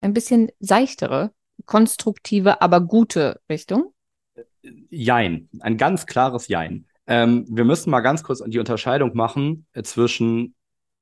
ein 0.00 0.12
bisschen 0.12 0.50
seichtere, 0.60 1.32
konstruktive, 1.64 2.60
aber 2.62 2.80
gute 2.80 3.40
Richtung? 3.50 3.92
Jein, 4.90 5.48
ein 5.60 5.76
ganz 5.76 6.06
klares 6.06 6.48
Jein. 6.48 6.86
Ähm, 7.06 7.46
wir 7.48 7.64
müssen 7.64 7.90
mal 7.90 8.00
ganz 8.00 8.22
kurz 8.22 8.42
die 8.46 8.58
Unterscheidung 8.58 9.16
machen 9.16 9.66
äh, 9.72 9.82
zwischen, 9.82 10.54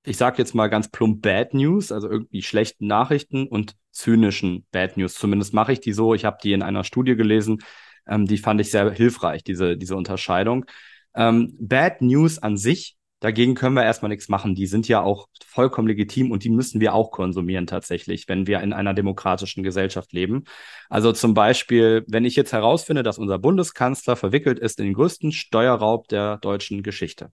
ich 0.05 0.17
sage 0.17 0.39
jetzt 0.39 0.55
mal 0.55 0.69
ganz 0.69 0.89
plump 0.91 1.23
Bad 1.23 1.55
News, 1.55 1.93
also 1.93 2.09
irgendwie 2.09 2.43
schlechten 2.43 2.87
Nachrichten 2.87 3.47
und 3.47 3.75
zynischen 3.91 4.67
Bad 4.71 4.97
News. 4.97 5.15
Zumindest 5.15 5.55
mache 5.55 5.73
ich 5.73 5.81
die 5.81 5.93
so. 5.93 6.15
Ich 6.15 6.25
habe 6.25 6.39
die 6.43 6.53
in 6.53 6.63
einer 6.63 6.85
Studie 6.85 7.17
gelesen, 7.17 7.59
ähm, 8.07 8.27
die 8.27 8.39
fand 8.39 8.61
ich 8.61 8.71
sehr 8.71 8.91
hilfreich, 8.91 9.45
diese, 9.45 9.77
diese 9.77 9.97
Unterscheidung. 9.97 10.67
Ähm, 11.15 11.57
Bad 11.59 12.03
News 12.03 12.39
an 12.39 12.57
sich 12.57 12.97
Dagegen 13.25 13.55
können 13.55 13.75
wir 13.75 13.83
erstmal 13.83 14.11
nichts 14.11 14.29
machen. 14.29 14.55
Die 14.55 14.67
sind 14.67 14.87
ja 14.87 15.01
auch 15.01 15.29
vollkommen 15.47 15.89
legitim 15.89 16.31
und 16.31 16.45
die 16.45 16.51
müssen 16.51 16.79
wir 16.83 16.93
auch 16.93 17.11
konsumieren 17.11 17.67
tatsächlich, 17.67 18.29
wenn 18.29 18.47
wir 18.47 18.61
in 18.61 18.75
einer 18.75 18.93
demokratischen 18.93 19.63
Gesellschaft 19.63 20.13
leben. 20.13 20.45
Also 20.91 21.11
zum 21.11 21.33
Beispiel, 21.33 22.05
wenn 22.07 22.27
ich 22.27 22.37
jetzt 22.37 22.53
herausfinde, 22.53 23.03
dass 23.03 23.17
unser 23.17 23.39
Bundeskanzler 23.39 24.17
verwickelt 24.17 24.59
ist 24.59 24.79
in 24.79 24.85
den 24.85 24.93
größten 24.93 25.33
Steuerraub 25.33 26.07
der 26.09 26.37
deutschen 26.37 26.83
Geschichte, 26.83 27.33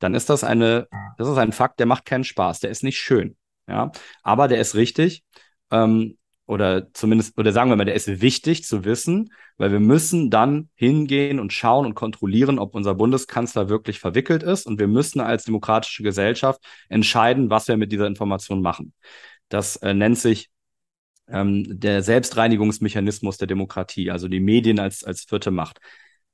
dann 0.00 0.16
ist 0.16 0.28
das 0.28 0.42
eine, 0.42 0.88
das 1.18 1.28
ist 1.28 1.38
ein 1.38 1.52
Fakt, 1.52 1.78
der 1.78 1.86
macht 1.86 2.04
keinen 2.04 2.24
Spaß, 2.24 2.58
der 2.58 2.70
ist 2.70 2.82
nicht 2.82 2.98
schön. 2.98 3.36
Ja, 3.68 3.92
aber 4.24 4.48
der 4.48 4.60
ist 4.60 4.74
richtig. 4.74 5.22
Ähm, 5.70 6.18
oder 6.46 6.92
zumindest, 6.92 7.38
oder 7.38 7.52
sagen 7.52 7.70
wir 7.70 7.76
mal, 7.76 7.84
der 7.84 7.94
ist 7.94 8.20
wichtig 8.20 8.64
zu 8.64 8.84
wissen, 8.84 9.32
weil 9.58 9.72
wir 9.72 9.80
müssen 9.80 10.30
dann 10.30 10.68
hingehen 10.74 11.38
und 11.38 11.52
schauen 11.52 11.86
und 11.86 11.94
kontrollieren, 11.94 12.58
ob 12.58 12.74
unser 12.74 12.94
Bundeskanzler 12.94 13.68
wirklich 13.68 14.00
verwickelt 14.00 14.42
ist. 14.42 14.66
Und 14.66 14.78
wir 14.78 14.88
müssen 14.88 15.20
als 15.20 15.44
demokratische 15.44 16.02
Gesellschaft 16.02 16.60
entscheiden, 16.88 17.50
was 17.50 17.68
wir 17.68 17.76
mit 17.76 17.92
dieser 17.92 18.06
Information 18.06 18.60
machen. 18.60 18.92
Das 19.48 19.76
äh, 19.76 19.94
nennt 19.94 20.18
sich 20.18 20.50
ähm, 21.28 21.64
der 21.80 22.02
Selbstreinigungsmechanismus 22.02 23.38
der 23.38 23.46
Demokratie, 23.46 24.10
also 24.10 24.28
die 24.28 24.40
Medien 24.40 24.78
als, 24.78 25.04
als 25.04 25.22
vierte 25.22 25.50
Macht. 25.50 25.78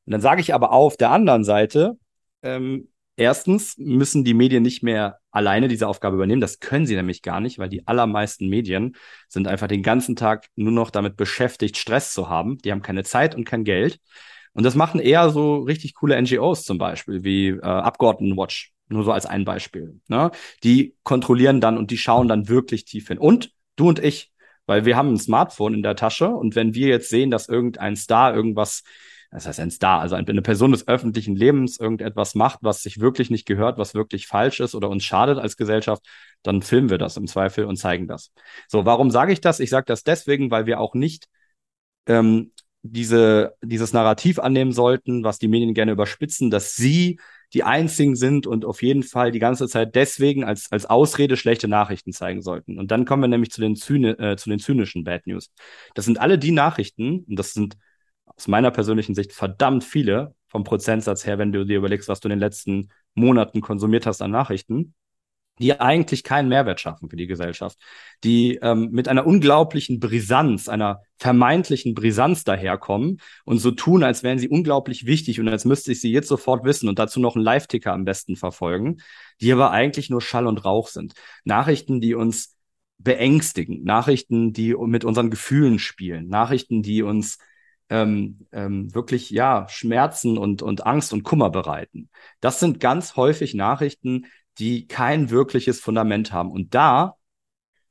Und 0.06 0.12
dann 0.12 0.20
sage 0.20 0.40
ich 0.40 0.54
aber 0.54 0.72
auf 0.72 0.96
der 0.96 1.10
anderen 1.10 1.44
Seite, 1.44 1.98
ähm, 2.42 2.88
Erstens 3.18 3.76
müssen 3.78 4.22
die 4.22 4.32
Medien 4.32 4.62
nicht 4.62 4.84
mehr 4.84 5.18
alleine 5.32 5.66
diese 5.66 5.88
Aufgabe 5.88 6.14
übernehmen. 6.14 6.40
Das 6.40 6.60
können 6.60 6.86
sie 6.86 6.94
nämlich 6.94 7.20
gar 7.20 7.40
nicht, 7.40 7.58
weil 7.58 7.68
die 7.68 7.84
allermeisten 7.86 8.48
Medien 8.48 8.94
sind 9.28 9.48
einfach 9.48 9.66
den 9.66 9.82
ganzen 9.82 10.14
Tag 10.14 10.46
nur 10.54 10.70
noch 10.70 10.90
damit 10.90 11.16
beschäftigt, 11.16 11.76
Stress 11.76 12.14
zu 12.14 12.28
haben. 12.28 12.58
Die 12.58 12.70
haben 12.70 12.80
keine 12.80 13.02
Zeit 13.02 13.34
und 13.34 13.44
kein 13.44 13.64
Geld. 13.64 13.98
Und 14.52 14.62
das 14.64 14.76
machen 14.76 15.00
eher 15.00 15.30
so 15.30 15.58
richtig 15.58 15.94
coole 15.94 16.20
NGOs 16.20 16.62
zum 16.64 16.78
Beispiel, 16.78 17.24
wie 17.24 17.48
äh, 17.48 17.60
Abgeordnetenwatch, 17.60 18.72
nur 18.88 19.02
so 19.02 19.10
als 19.10 19.26
ein 19.26 19.44
Beispiel. 19.44 20.00
Ne? 20.06 20.30
Die 20.62 20.96
kontrollieren 21.02 21.60
dann 21.60 21.76
und 21.76 21.90
die 21.90 21.98
schauen 21.98 22.28
dann 22.28 22.48
wirklich 22.48 22.84
tief 22.84 23.08
hin. 23.08 23.18
Und 23.18 23.50
du 23.74 23.88
und 23.88 23.98
ich, 23.98 24.32
Weil 24.66 24.84
wir 24.84 24.96
haben 24.96 25.14
ein 25.14 25.18
Smartphone 25.18 25.74
in 25.74 25.82
der 25.82 25.96
Tasche 25.96 26.28
und 26.28 26.54
wenn 26.54 26.74
wir 26.74 26.88
jetzt 26.88 27.08
sehen, 27.08 27.30
dass 27.30 27.48
irgendein 27.48 27.96
Star 27.96 28.34
irgendwas 28.34 28.84
das 29.30 29.46
heißt 29.46 29.60
ein 29.60 29.70
Star, 29.70 30.00
also 30.00 30.14
eine 30.14 30.42
Person 30.42 30.72
des 30.72 30.88
öffentlichen 30.88 31.36
Lebens 31.36 31.78
irgendetwas 31.78 32.34
macht, 32.34 32.60
was 32.62 32.82
sich 32.82 33.00
wirklich 33.00 33.28
nicht 33.28 33.46
gehört, 33.46 33.78
was 33.78 33.94
wirklich 33.94 34.26
falsch 34.26 34.60
ist 34.60 34.74
oder 34.74 34.88
uns 34.88 35.04
schadet 35.04 35.38
als 35.38 35.56
Gesellschaft, 35.56 36.02
dann 36.42 36.62
filmen 36.62 36.88
wir 36.88 36.98
das 36.98 37.16
im 37.16 37.26
Zweifel 37.26 37.66
und 37.66 37.76
zeigen 37.76 38.08
das. 38.08 38.32
So, 38.68 38.86
warum 38.86 39.10
sage 39.10 39.32
ich 39.32 39.40
das? 39.40 39.60
Ich 39.60 39.70
sage 39.70 39.84
das 39.86 40.02
deswegen, 40.02 40.50
weil 40.50 40.66
wir 40.66 40.80
auch 40.80 40.94
nicht 40.94 41.28
ähm, 42.06 42.52
diese, 42.82 43.54
dieses 43.62 43.92
Narrativ 43.92 44.38
annehmen 44.38 44.72
sollten, 44.72 45.24
was 45.24 45.38
die 45.38 45.48
Medien 45.48 45.74
gerne 45.74 45.92
überspitzen, 45.92 46.50
dass 46.50 46.74
sie 46.74 47.18
die 47.52 47.64
einzigen 47.64 48.14
sind 48.14 48.46
und 48.46 48.64
auf 48.64 48.82
jeden 48.82 49.02
Fall 49.02 49.32
die 49.32 49.38
ganze 49.38 49.68
Zeit 49.68 49.94
deswegen 49.94 50.44
als, 50.44 50.70
als 50.70 50.86
Ausrede 50.86 51.36
schlechte 51.36 51.66
Nachrichten 51.66 52.12
zeigen 52.12 52.42
sollten. 52.42 52.78
Und 52.78 52.90
dann 52.90 53.04
kommen 53.04 53.22
wir 53.22 53.28
nämlich 53.28 53.50
zu 53.50 53.60
den, 53.60 53.74
Zyni 53.74 54.10
äh, 54.10 54.36
zu 54.36 54.50
den 54.50 54.58
zynischen 54.58 55.04
Bad 55.04 55.26
News. 55.26 55.50
Das 55.94 56.04
sind 56.04 56.18
alle 56.18 56.38
die 56.38 56.52
Nachrichten, 56.52 57.24
und 57.28 57.38
das 57.38 57.52
sind 57.52 57.76
aus 58.36 58.48
meiner 58.48 58.70
persönlichen 58.70 59.14
Sicht 59.14 59.32
verdammt 59.32 59.84
viele 59.84 60.34
vom 60.46 60.64
Prozentsatz 60.64 61.26
her, 61.26 61.38
wenn 61.38 61.52
du 61.52 61.64
dir 61.64 61.78
überlegst, 61.78 62.08
was 62.08 62.20
du 62.20 62.28
in 62.28 62.30
den 62.30 62.38
letzten 62.38 62.88
Monaten 63.14 63.60
konsumiert 63.60 64.06
hast 64.06 64.22
an 64.22 64.30
Nachrichten, 64.30 64.94
die 65.58 65.78
eigentlich 65.78 66.22
keinen 66.22 66.48
Mehrwert 66.48 66.80
schaffen 66.80 67.10
für 67.10 67.16
die 67.16 67.26
Gesellschaft, 67.26 67.78
die 68.24 68.58
ähm, 68.62 68.90
mit 68.92 69.08
einer 69.08 69.26
unglaublichen 69.26 69.98
Brisanz, 69.98 70.68
einer 70.68 71.02
vermeintlichen 71.18 71.94
Brisanz 71.94 72.44
daherkommen 72.44 73.20
und 73.44 73.58
so 73.58 73.72
tun, 73.72 74.04
als 74.04 74.22
wären 74.22 74.38
sie 74.38 74.48
unglaublich 74.48 75.06
wichtig 75.06 75.40
und 75.40 75.48
als 75.48 75.64
müsste 75.64 75.92
ich 75.92 76.00
sie 76.00 76.12
jetzt 76.12 76.28
sofort 76.28 76.64
wissen 76.64 76.88
und 76.88 76.98
dazu 76.98 77.20
noch 77.20 77.34
einen 77.34 77.44
Live-Ticker 77.44 77.92
am 77.92 78.04
besten 78.04 78.36
verfolgen, 78.36 78.98
die 79.40 79.52
aber 79.52 79.70
eigentlich 79.72 80.10
nur 80.10 80.20
Schall 80.20 80.46
und 80.46 80.64
Rauch 80.64 80.88
sind. 80.88 81.14
Nachrichten, 81.44 82.00
die 82.00 82.14
uns 82.14 82.56
beängstigen, 82.98 83.84
Nachrichten, 83.84 84.52
die 84.52 84.74
mit 84.74 85.04
unseren 85.04 85.30
Gefühlen 85.30 85.78
spielen, 85.78 86.28
Nachrichten, 86.28 86.82
die 86.82 87.02
uns 87.02 87.38
ähm, 87.90 88.46
ähm, 88.52 88.94
wirklich 88.94 89.30
ja 89.30 89.66
Schmerzen 89.68 90.38
und, 90.38 90.62
und 90.62 90.86
Angst 90.86 91.12
und 91.12 91.22
Kummer 91.22 91.50
bereiten. 91.50 92.10
Das 92.40 92.60
sind 92.60 92.80
ganz 92.80 93.16
häufig 93.16 93.54
Nachrichten, 93.54 94.26
die 94.58 94.86
kein 94.86 95.30
wirkliches 95.30 95.80
Fundament 95.80 96.32
haben. 96.32 96.50
Und 96.50 96.74
da 96.74 97.16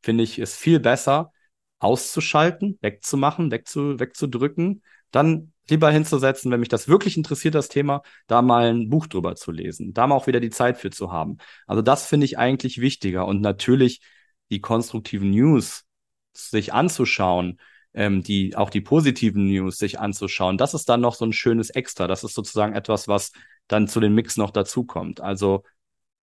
finde 0.02 0.24
ich 0.24 0.40
es 0.40 0.56
viel 0.56 0.80
besser, 0.80 1.32
auszuschalten, 1.80 2.78
wegzumachen, 2.82 3.52
wegzu, 3.52 4.00
wegzudrücken, 4.00 4.84
dann 5.12 5.54
lieber 5.70 5.92
hinzusetzen, 5.92 6.52
wenn 6.52 6.60
mich 6.60 6.70
das 6.70 6.88
wirklich 6.88 7.18
interessiert, 7.18 7.56
das 7.56 7.70
Thema, 7.70 8.02
da 8.28 8.42
mal 8.42 8.74
ein 8.74 8.90
Buch 8.90 9.08
drüber 9.08 9.36
zu 9.36 9.52
lesen, 9.52 9.94
da 9.94 10.08
mal 10.08 10.16
auch 10.16 10.28
wieder 10.28 10.40
die 10.40 10.50
Zeit 10.50 10.78
für 10.78 10.90
zu 10.90 11.12
haben. 11.12 11.38
Also 11.66 11.82
das 11.82 12.06
finde 12.06 12.26
ich 12.26 12.38
eigentlich 12.38 12.80
wichtiger 12.80 13.26
und 13.26 13.42
natürlich 13.42 14.02
die 14.50 14.62
konstruktiven 14.62 15.32
News 15.32 15.86
sich 16.34 16.74
anzuschauen, 16.74 17.60
ähm, 17.94 18.24
die 18.24 18.56
auch 18.56 18.70
die 18.70 18.82
positiven 18.82 19.48
News 19.48 19.78
sich 19.78 20.00
anzuschauen. 20.00 20.58
Das 20.58 20.74
ist 20.74 20.90
dann 20.90 21.02
noch 21.02 21.16
so 21.16 21.26
ein 21.26 21.34
schönes 21.34 21.70
Extra. 21.70 22.08
Das 22.08 22.24
ist 22.24 22.36
sozusagen 22.36 22.74
etwas, 22.74 23.08
was 23.08 23.32
dann 23.68 23.88
zu 23.88 24.00
den 24.00 24.14
Mix 24.14 24.38
noch 24.38 24.52
dazukommt. 24.52 25.22
Also 25.22 25.64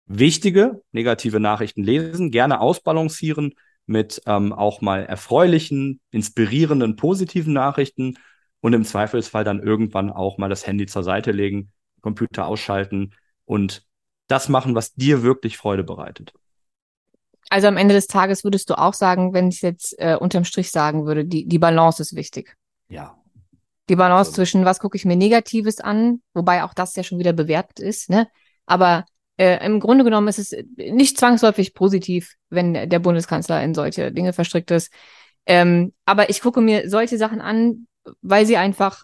wichtige 0.05 0.81
negative 0.91 1.39
Nachrichten 1.39 1.83
lesen, 1.83 2.31
gerne 2.31 2.59
ausbalancieren 2.59 3.53
mit 3.85 4.21
ähm, 4.25 4.53
auch 4.53 4.81
mal 4.81 5.05
erfreulichen, 5.05 5.99
inspirierenden, 6.11 6.95
positiven 6.95 7.53
Nachrichten 7.53 8.17
und 8.61 8.73
im 8.73 8.85
Zweifelsfall 8.85 9.43
dann 9.43 9.61
irgendwann 9.61 10.09
auch 10.09 10.37
mal 10.37 10.49
das 10.49 10.65
Handy 10.65 10.85
zur 10.85 11.03
Seite 11.03 11.31
legen, 11.31 11.71
Computer 12.01 12.47
ausschalten 12.47 13.13
und 13.45 13.85
das 14.27 14.47
machen, 14.47 14.73
was 14.75 14.93
dir 14.93 15.21
wirklich 15.23 15.57
Freude 15.57 15.83
bereitet. 15.83 16.33
Also 17.49 17.67
am 17.67 17.77
Ende 17.77 17.93
des 17.93 18.07
Tages 18.07 18.43
würdest 18.43 18.69
du 18.69 18.77
auch 18.77 18.93
sagen, 18.93 19.33
wenn 19.33 19.49
ich 19.49 19.61
jetzt 19.61 19.95
äh, 19.99 20.15
unterm 20.15 20.45
Strich 20.45 20.71
sagen 20.71 21.05
würde, 21.05 21.25
die, 21.25 21.47
die 21.47 21.59
Balance 21.59 22.01
ist 22.01 22.15
wichtig. 22.15 22.55
Ja. 22.87 23.17
Die 23.89 23.95
Balance 23.95 24.29
also. 24.29 24.35
zwischen, 24.35 24.65
was 24.65 24.79
gucke 24.79 24.95
ich 24.97 25.05
mir 25.05 25.15
Negatives 25.15 25.79
an, 25.79 26.21
wobei 26.33 26.63
auch 26.63 26.73
das 26.73 26.95
ja 26.95 27.03
schon 27.03 27.19
wieder 27.19 27.33
bewertet 27.33 27.79
ist, 27.79 28.09
ne? 28.09 28.27
Aber 28.65 29.05
äh, 29.37 29.65
im 29.65 29.79
Grunde 29.79 30.03
genommen 30.03 30.27
ist 30.27 30.39
es 30.39 30.55
nicht 30.77 31.17
zwangsläufig 31.17 31.73
positiv, 31.73 32.35
wenn 32.49 32.73
der 32.73 32.99
Bundeskanzler 32.99 33.61
in 33.63 33.73
solche 33.73 34.11
Dinge 34.11 34.31
verstrickt 34.31 34.71
ist. 34.71 34.91
Ähm, 35.45 35.93
aber 36.05 36.29
ich 36.29 36.41
gucke 36.41 36.61
mir 36.61 36.89
solche 36.89 37.17
Sachen 37.17 37.41
an, 37.41 37.87
weil 38.21 38.45
sie 38.45 38.57
einfach 38.57 39.03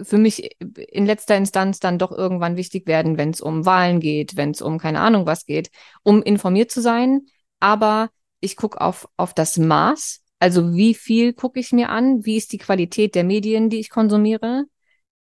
für 0.00 0.18
mich 0.18 0.56
in 0.60 1.06
letzter 1.06 1.36
Instanz 1.36 1.80
dann 1.80 1.98
doch 1.98 2.12
irgendwann 2.12 2.56
wichtig 2.56 2.86
werden, 2.86 3.16
wenn 3.16 3.30
es 3.30 3.40
um 3.40 3.64
Wahlen 3.64 4.00
geht, 4.00 4.36
wenn 4.36 4.50
es 4.50 4.60
um 4.60 4.78
keine 4.78 5.00
Ahnung 5.00 5.26
was 5.26 5.46
geht, 5.46 5.70
um 6.02 6.22
informiert 6.22 6.70
zu 6.70 6.80
sein. 6.80 7.26
Aber 7.64 8.10
ich 8.40 8.56
gucke 8.56 8.78
auf, 8.78 9.08
auf 9.16 9.32
das 9.32 9.56
Maß, 9.56 10.20
also 10.38 10.74
wie 10.74 10.92
viel 10.92 11.32
gucke 11.32 11.58
ich 11.58 11.72
mir 11.72 11.88
an, 11.88 12.22
wie 12.26 12.36
ist 12.36 12.52
die 12.52 12.58
Qualität 12.58 13.14
der 13.14 13.24
Medien, 13.24 13.70
die 13.70 13.80
ich 13.80 13.88
konsumiere? 13.88 14.66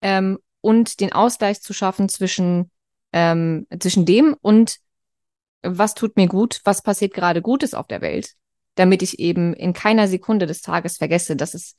Ähm, 0.03 0.39
und 0.61 1.01
den 1.01 1.13
Ausgleich 1.13 1.61
zu 1.63 1.73
schaffen 1.73 2.09
zwischen 2.09 2.71
ähm, 3.13 3.67
zwischen 3.81 4.07
dem 4.07 4.37
und 4.41 4.77
was 5.63 5.95
tut 5.95 6.15
mir 6.15 6.29
gut, 6.29 6.61
was 6.63 6.81
passiert 6.81 7.13
gerade 7.13 7.43
Gutes 7.43 7.75
auf 7.75 7.89
der 7.89 8.03
Welt, 8.03 8.35
damit 8.77 9.03
ich 9.03 9.19
eben 9.19 9.53
in 9.53 9.73
keiner 9.73 10.07
Sekunde 10.07 10.47
des 10.47 10.63
Tages 10.63 10.99
vergesse, 10.99 11.35
dass 11.35 11.55
es 11.55 11.75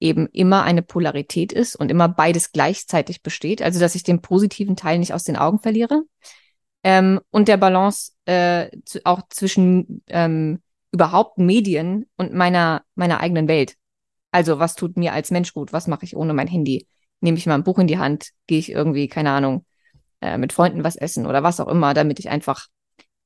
eben 0.00 0.26
immer 0.28 0.62
eine 0.62 0.80
Polarität 0.80 1.52
ist 1.52 1.76
und 1.76 1.90
immer 1.90 2.08
beides 2.08 2.52
gleichzeitig 2.52 3.20
besteht, 3.22 3.60
also 3.60 3.78
dass 3.78 3.94
ich 3.94 4.04
den 4.04 4.22
positiven 4.22 4.74
Teil 4.74 5.00
nicht 5.00 5.12
aus 5.12 5.24
den 5.24 5.36
Augen 5.36 5.58
verliere 5.58 6.04
ähm, 6.84 7.20
und 7.30 7.48
der 7.48 7.56
Balance 7.56 8.12
äh, 8.24 8.68
zu, 8.84 9.00
auch 9.04 9.22
zwischen 9.30 10.02
ähm, 10.08 10.60
überhaupt 10.92 11.38
Medien 11.38 12.06
und 12.16 12.32
meiner 12.32 12.82
meiner 12.94 13.20
eigenen 13.20 13.48
Welt. 13.48 13.74
Also 14.30 14.58
was 14.58 14.74
tut 14.74 14.96
mir 14.96 15.12
als 15.12 15.30
Mensch 15.30 15.52
gut? 15.54 15.72
Was 15.72 15.86
mache 15.86 16.04
ich 16.04 16.16
ohne 16.16 16.34
mein 16.34 16.48
Handy? 16.48 16.86
Nehme 17.20 17.38
ich 17.38 17.46
mal 17.46 17.54
ein 17.54 17.64
Buch 17.64 17.78
in 17.78 17.86
die 17.86 17.98
Hand? 17.98 18.30
Gehe 18.46 18.58
ich 18.58 18.70
irgendwie 18.70 19.08
keine 19.08 19.30
Ahnung 19.30 19.64
äh, 20.20 20.38
mit 20.38 20.52
Freunden 20.52 20.84
was 20.84 20.96
essen 20.96 21.26
oder 21.26 21.42
was 21.42 21.60
auch 21.60 21.68
immer, 21.68 21.94
damit 21.94 22.18
ich 22.18 22.28
einfach 22.30 22.66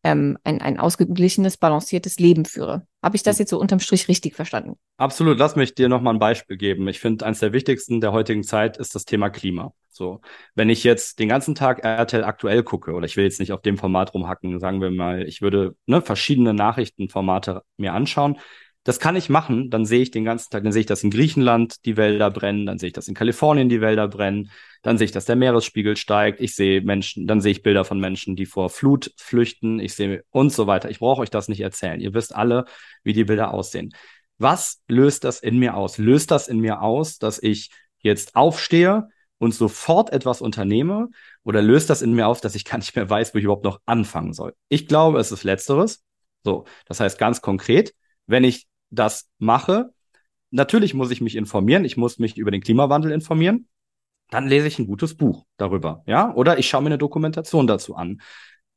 ähm, 0.04 0.38
ein, 0.44 0.60
ein 0.60 0.78
ausgeglichenes, 0.78 1.56
balanciertes 1.56 2.18
Leben 2.18 2.44
führe. 2.44 2.86
Habe 3.02 3.16
ich 3.16 3.22
das 3.22 3.38
jetzt 3.38 3.50
so 3.50 3.60
unterm 3.60 3.80
Strich 3.80 4.08
richtig 4.08 4.34
verstanden? 4.34 4.76
Absolut. 4.96 5.38
Lass 5.38 5.56
mich 5.56 5.74
dir 5.74 5.88
nochmal 5.88 6.14
ein 6.14 6.20
Beispiel 6.20 6.56
geben. 6.56 6.88
Ich 6.88 7.00
finde, 7.00 7.24
eines 7.26 7.40
der 7.40 7.52
wichtigsten 7.52 8.00
der 8.00 8.12
heutigen 8.12 8.42
Zeit 8.42 8.76
ist 8.76 8.94
das 8.94 9.04
Thema 9.04 9.30
Klima. 9.30 9.72
So, 9.90 10.20
wenn 10.54 10.70
ich 10.70 10.84
jetzt 10.84 11.18
den 11.18 11.28
ganzen 11.28 11.54
Tag 11.54 11.84
RTL 11.84 12.24
aktuell 12.24 12.62
gucke, 12.62 12.92
oder 12.92 13.04
ich 13.04 13.16
will 13.16 13.24
jetzt 13.24 13.40
nicht 13.40 13.52
auf 13.52 13.60
dem 13.60 13.76
Format 13.76 14.14
rumhacken, 14.14 14.58
sagen 14.58 14.80
wir 14.80 14.90
mal, 14.90 15.26
ich 15.28 15.42
würde 15.42 15.76
ne, 15.86 16.00
verschiedene 16.00 16.54
Nachrichtenformate 16.54 17.62
mir 17.76 17.92
anschauen, 17.92 18.38
das 18.84 18.98
kann 18.98 19.14
ich 19.14 19.28
machen, 19.28 19.70
dann 19.70 19.84
sehe 19.84 20.00
ich 20.00 20.10
den 20.10 20.24
ganzen 20.24 20.50
Tag, 20.50 20.64
dann 20.64 20.72
sehe 20.72 20.80
ich, 20.80 20.86
dass 20.86 21.04
in 21.04 21.10
Griechenland 21.10 21.84
die 21.84 21.96
Wälder 21.96 22.30
brennen, 22.30 22.66
dann 22.66 22.78
sehe 22.78 22.88
ich, 22.88 22.92
dass 22.92 23.06
in 23.06 23.14
Kalifornien 23.14 23.68
die 23.68 23.80
Wälder 23.80 24.08
brennen, 24.08 24.50
dann 24.82 24.98
sehe 24.98 25.04
ich, 25.04 25.12
dass 25.12 25.24
der 25.24 25.36
Meeresspiegel 25.36 25.96
steigt, 25.96 26.40
ich 26.40 26.56
sehe 26.56 26.80
Menschen, 26.82 27.28
dann 27.28 27.40
sehe 27.40 27.52
ich 27.52 27.62
Bilder 27.62 27.84
von 27.84 28.00
Menschen, 28.00 28.34
die 28.34 28.46
vor 28.46 28.70
Flut 28.70 29.12
flüchten, 29.16 29.78
ich 29.78 29.94
sehe 29.94 30.24
und 30.30 30.52
so 30.52 30.66
weiter. 30.66 30.90
Ich 30.90 30.98
brauche 30.98 31.20
euch 31.20 31.30
das 31.30 31.48
nicht 31.48 31.60
erzählen. 31.60 32.00
Ihr 32.00 32.12
wisst 32.14 32.34
alle, 32.34 32.64
wie 33.04 33.12
die 33.12 33.24
Bilder 33.24 33.54
aussehen. 33.54 33.94
Was 34.38 34.82
löst 34.88 35.22
das 35.22 35.38
in 35.38 35.58
mir 35.58 35.76
aus? 35.76 35.98
Löst 35.98 36.32
das 36.32 36.48
in 36.48 36.58
mir 36.58 36.82
aus, 36.82 37.18
dass 37.18 37.40
ich 37.40 37.70
jetzt 37.98 38.34
aufstehe 38.34 39.08
und 39.38 39.54
sofort 39.54 40.12
etwas 40.12 40.40
unternehme? 40.40 41.10
Oder 41.44 41.62
löst 41.62 41.88
das 41.90 42.02
in 42.02 42.14
mir 42.14 42.26
auf, 42.26 42.40
dass 42.40 42.56
ich 42.56 42.64
gar 42.64 42.78
nicht 42.78 42.96
mehr 42.96 43.08
weiß, 43.08 43.34
wo 43.34 43.38
ich 43.38 43.44
überhaupt 43.44 43.64
noch 43.64 43.80
anfangen 43.86 44.32
soll? 44.32 44.54
Ich 44.68 44.88
glaube, 44.88 45.20
es 45.20 45.30
ist 45.30 45.44
Letzteres. 45.44 46.04
So, 46.42 46.64
das 46.86 46.98
heißt 46.98 47.18
ganz 47.20 47.40
konkret, 47.40 47.94
wenn 48.26 48.42
ich 48.42 48.66
das 48.92 49.30
mache, 49.38 49.92
natürlich 50.50 50.94
muss 50.94 51.10
ich 51.10 51.20
mich 51.20 51.34
informieren, 51.34 51.84
ich 51.84 51.96
muss 51.96 52.18
mich 52.18 52.36
über 52.36 52.50
den 52.50 52.60
Klimawandel 52.60 53.10
informieren, 53.10 53.68
dann 54.30 54.46
lese 54.46 54.68
ich 54.68 54.78
ein 54.78 54.86
gutes 54.86 55.16
Buch 55.16 55.44
darüber, 55.56 56.02
ja, 56.06 56.32
oder 56.34 56.58
ich 56.58 56.68
schaue 56.68 56.82
mir 56.82 56.88
eine 56.88 56.98
Dokumentation 56.98 57.66
dazu 57.66 57.96
an. 57.96 58.20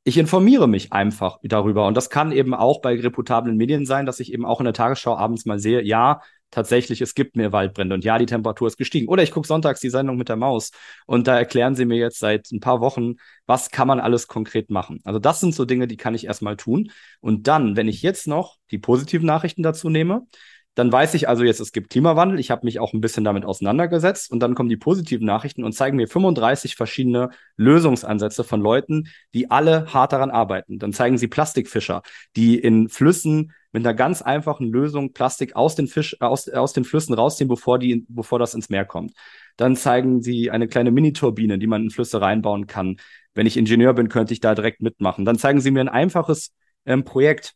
Ich 0.03 0.17
informiere 0.17 0.67
mich 0.67 0.93
einfach 0.93 1.39
darüber. 1.41 1.87
Und 1.87 1.97
das 1.97 2.11
kann 2.11 2.31
eben 2.31 2.53
auch 2.53 2.79
bei 2.79 2.99
reputablen 2.99 3.57
Medien 3.57 3.87
sein, 3.87 4.05
dass 4.05 4.19
ich 4.19 4.31
eben 4.31 4.45
auch 4.45 4.59
in 4.59 4.65
der 4.65 4.73
Tagesschau 4.73 5.17
abends 5.17 5.45
mal 5.45 5.57
sehe, 5.57 5.81
ja, 5.81 6.21
tatsächlich, 6.51 7.01
es 7.01 7.15
gibt 7.15 7.35
mehr 7.35 7.51
Waldbrände 7.51 7.95
und 7.95 8.03
ja, 8.03 8.17
die 8.17 8.25
Temperatur 8.25 8.67
ist 8.67 8.77
gestiegen. 8.77 9.07
Oder 9.07 9.23
ich 9.23 9.31
gucke 9.31 9.47
sonntags 9.47 9.79
die 9.79 9.89
Sendung 9.89 10.17
mit 10.17 10.29
der 10.29 10.35
Maus 10.35 10.71
und 11.05 11.27
da 11.27 11.37
erklären 11.37 11.75
sie 11.75 11.85
mir 11.85 11.97
jetzt 11.97 12.19
seit 12.19 12.51
ein 12.51 12.59
paar 12.59 12.81
Wochen, 12.81 13.15
was 13.45 13.71
kann 13.71 13.87
man 13.87 13.99
alles 13.99 14.27
konkret 14.27 14.69
machen. 14.69 14.99
Also 15.03 15.19
das 15.19 15.39
sind 15.39 15.53
so 15.53 15.65
Dinge, 15.65 15.87
die 15.87 15.97
kann 15.97 16.15
ich 16.15 16.25
erstmal 16.25 16.57
tun. 16.57 16.91
Und 17.19 17.47
dann, 17.47 17.75
wenn 17.75 17.87
ich 17.87 18.01
jetzt 18.01 18.27
noch 18.27 18.57
die 18.71 18.79
positiven 18.79 19.25
Nachrichten 19.25 19.63
dazu 19.63 19.89
nehme, 19.89 20.27
dann 20.75 20.91
weiß 20.91 21.13
ich 21.13 21.29
also 21.29 21.43
jetzt, 21.43 21.61
es 21.61 21.71
gibt 21.71 21.89
Klimawandel. 21.89 22.37
Ich 22.37 22.51
habe 22.51 22.65
mich 22.65 22.79
auch 22.79 22.93
ein 22.93 22.99
bisschen 22.99 23.23
damit 23.23 23.45
auseinandergesetzt 23.45 24.29
und 24.29 24.41
dann 24.41 24.55
kommen 24.55 24.69
die 24.69 24.77
positiven 24.77 25.25
Nachrichten 25.25 25.63
und 25.63 25.71
zeigen 25.71 25.95
mir 25.95 26.07
35 26.07 26.75
verschiedene 26.75 27.29
Lösungsansätze 27.55 28.43
von 28.43 28.59
Leuten, 28.59 29.07
die 29.33 29.49
alle 29.49 29.93
hart 29.93 30.11
daran 30.11 30.31
arbeiten. 30.31 30.77
Dann 30.77 30.91
zeigen 30.91 31.17
sie 31.17 31.29
Plastikfischer, 31.29 32.01
die 32.35 32.59
in 32.59 32.89
Flüssen 32.89 33.53
mit 33.75 33.85
einer 33.85 33.93
ganz 33.93 34.21
einfachen 34.21 34.71
Lösung 34.71 35.11
Plastik 35.11 35.57
aus 35.57 35.75
den 35.75 35.87
Fisch, 35.87 36.15
äh, 36.21 36.23
aus, 36.23 36.47
aus 36.47 36.71
den 36.71 36.85
Flüssen 36.85 37.13
rausziehen, 37.13 37.49
bevor 37.49 37.77
die, 37.77 38.05
bevor 38.07 38.39
das 38.39 38.53
ins 38.53 38.69
Meer 38.69 38.85
kommt. 38.85 39.11
Dann 39.57 39.75
zeigen 39.75 40.21
sie 40.21 40.49
eine 40.49 40.69
kleine 40.69 40.91
Miniturbine, 40.91 41.59
die 41.59 41.67
man 41.67 41.83
in 41.83 41.89
Flüsse 41.89 42.21
reinbauen 42.21 42.67
kann. 42.67 42.95
Wenn 43.33 43.45
ich 43.45 43.57
Ingenieur 43.57 43.93
bin, 43.93 44.07
könnte 44.07 44.33
ich 44.33 44.39
da 44.39 44.55
direkt 44.55 44.81
mitmachen. 44.81 45.25
Dann 45.25 45.37
zeigen 45.37 45.59
sie 45.59 45.71
mir 45.71 45.81
ein 45.81 45.89
einfaches 45.89 46.53
ähm, 46.85 47.03
Projekt, 47.03 47.55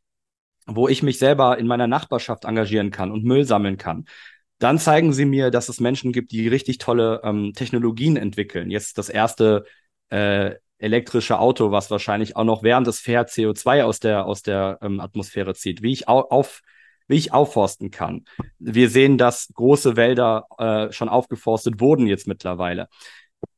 wo 0.68 0.90
ich 0.90 1.04
mich 1.04 1.20
selber 1.20 1.58
in 1.58 1.68
meiner 1.68 1.88
Nachbarschaft 1.88 2.44
engagieren 2.44 2.92
kann 2.92 3.12
und 3.12 3.24
Müll 3.24 3.46
sammeln 3.46 3.78
kann. 3.78 4.04
Dann 4.58 4.78
zeigen 4.78 5.14
sie 5.14 5.24
mir, 5.24 5.52
dass 5.52 5.70
es 5.70 5.80
Menschen 5.80 6.12
gibt, 6.12 6.34
die 6.34 6.50
richtig 6.50 6.80
tolle 6.80 7.22
ähm, 7.24 7.54
Technologien 7.56 8.18
entwickeln. 8.18 8.70
Jetzt 8.70 8.98
das 8.98 9.08
erste 9.08 9.64
äh, 10.10 10.56
elektrische 10.80 11.40
Auto, 11.40 11.72
was 11.72 11.92
wahrscheinlich 11.92 12.36
auch 12.36 12.46
noch 12.46 12.64
während 12.64 12.88
des 12.88 13.00
fährt 13.00 13.30
CO2 13.30 13.84
aus 13.84 14.00
der, 14.00 14.26
aus 14.26 14.42
der 14.42 14.80
ähm, 14.82 15.00
Atmosphäre 15.00 15.54
zieht, 15.54 15.82
wie 15.82 15.92
ich 15.92 16.08
au 16.08 16.22
auf, 16.22 16.62
wie 17.08 17.18
ich 17.18 17.34
aufforsten 17.34 17.92
kann. 17.92 18.26
Wir 18.60 18.90
sehen, 18.90 19.18
dass 19.18 19.50
große 19.54 19.96
Wälder 19.96 20.48
äh, 20.58 20.92
schon 20.92 21.10
aufgeforstet 21.10 21.80
wurden 21.80 22.08
jetzt 22.08 22.28
mittlerweile. 22.28 22.88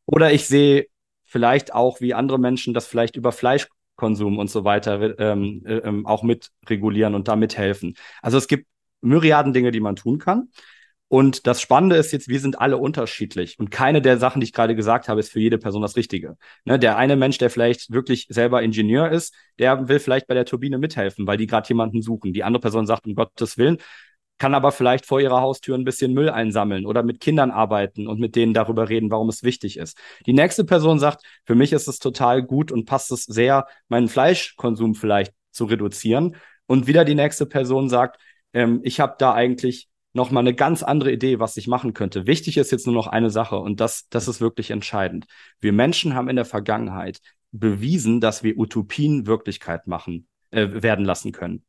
Oder 0.06 0.34
ich 0.34 0.48
sehe 0.48 0.88
vielleicht 1.24 1.74
auch, 1.74 2.02
wie 2.02 2.14
andere 2.14 2.40
Menschen 2.40 2.74
das 2.74 2.88
vielleicht 2.88 3.16
über 3.16 3.32
Fleischkonsum 3.32 4.40
und 4.40 4.50
so 4.50 4.64
weiter 4.64 5.18
ähm, 5.20 5.64
äh, 5.66 5.78
ähm, 5.78 6.06
auch 6.06 6.24
mit 6.24 6.50
regulieren 6.68 7.16
und 7.16 7.28
da 7.28 7.36
mithelfen. 7.36 7.96
Also 8.22 8.38
es 8.38 8.48
gibt 8.48 8.68
Myriaden 9.02 9.54
Dinge, 9.54 9.72
die 9.72 9.80
man 9.80 9.96
tun 9.96 10.18
kann. 10.18 10.50
Und 11.12 11.46
das 11.46 11.60
Spannende 11.60 11.98
ist 11.98 12.14
jetzt, 12.14 12.30
wir 12.30 12.40
sind 12.40 12.62
alle 12.62 12.78
unterschiedlich. 12.78 13.60
Und 13.60 13.70
keine 13.70 14.02
der 14.02 14.18
Sachen, 14.18 14.40
die 14.40 14.46
ich 14.46 14.54
gerade 14.54 14.78
gesagt 14.78 15.10
habe, 15.10 15.20
ist 15.20 15.30
für 15.30 15.42
jede 15.42 15.58
Person 15.58 15.82
das 15.82 15.98
Richtige. 15.98 16.38
Ne, 16.64 16.80
der 16.80 16.96
eine 16.96 17.18
Mensch, 17.18 17.38
der 17.38 17.50
vielleicht 17.50 17.92
wirklich 17.92 18.28
selber 18.30 18.64
Ingenieur 18.64 19.12
ist, 19.12 19.36
der 19.60 19.90
will 19.90 20.00
vielleicht 20.00 20.28
bei 20.28 20.36
der 20.36 20.46
Turbine 20.46 20.78
mithelfen, 20.78 21.28
weil 21.28 21.36
die 21.36 21.48
gerade 21.48 21.68
jemanden 21.68 22.02
suchen. 22.02 22.32
Die 22.32 22.46
andere 22.46 22.62
Person 22.62 22.88
sagt, 22.88 23.08
um 23.08 23.16
Gottes 23.16 23.58
Willen, 23.58 23.80
kann 24.38 24.56
aber 24.56 24.72
vielleicht 24.72 25.06
vor 25.06 25.20
ihrer 25.20 25.42
Haustür 25.42 25.78
ein 25.78 25.84
bisschen 25.84 26.14
Müll 26.14 26.30
einsammeln 26.30 26.86
oder 26.86 27.04
mit 27.04 27.20
Kindern 27.20 27.52
arbeiten 27.52 28.08
und 28.08 28.22
mit 28.22 28.38
denen 28.38 28.54
darüber 28.54 28.88
reden, 28.88 29.12
warum 29.12 29.28
es 29.28 29.44
wichtig 29.44 29.76
ist. 29.76 29.98
Die 30.26 30.34
nächste 30.34 30.64
Person 30.64 30.98
sagt, 30.98 31.26
für 31.44 31.56
mich 31.56 31.74
ist 31.74 31.90
es 31.90 32.00
total 32.00 32.42
gut 32.42 32.72
und 32.72 32.86
passt 32.86 33.12
es 33.12 33.26
sehr, 33.26 33.68
meinen 33.90 34.08
Fleischkonsum 34.08 34.96
vielleicht 34.96 35.34
zu 35.52 35.66
reduzieren. 35.66 36.38
Und 36.68 36.88
wieder 36.88 37.04
die 37.04 37.16
nächste 37.16 37.46
Person 37.46 37.90
sagt, 37.90 38.18
ähm, 38.54 38.80
ich 38.84 39.02
habe 39.02 39.16
da 39.20 39.34
eigentlich 39.34 39.90
noch 40.14 40.32
mal 40.32 40.42
eine 40.42 40.54
ganz 40.54 40.84
andere 40.84 41.12
Idee, 41.12 41.40
was 41.40 41.58
ich 41.58 41.68
machen 41.68 41.94
könnte. 41.94 42.28
Wichtig 42.28 42.58
ist 42.58 42.72
jetzt 42.72 42.86
nur 42.86 42.96
noch 42.96 43.08
eine 43.08 43.30
Sache 43.30 43.58
und 43.58 43.80
das, 43.80 44.08
das 44.10 44.28
ist 44.28 44.42
wirklich 44.42 44.72
entscheidend. 44.72 45.26
Wir 45.60 45.74
Menschen 45.74 46.16
haben 46.16 46.30
in 46.30 46.36
der 46.36 46.46
Vergangenheit 46.46 47.20
bewiesen, 47.52 48.22
dass 48.22 48.44
wir 48.44 48.58
Utopien 48.58 49.26
Wirklichkeit 49.28 49.88
machen, 49.88 50.28
äh, 50.52 50.68
werden 50.82 51.06
lassen 51.06 51.32
können. 51.32 51.64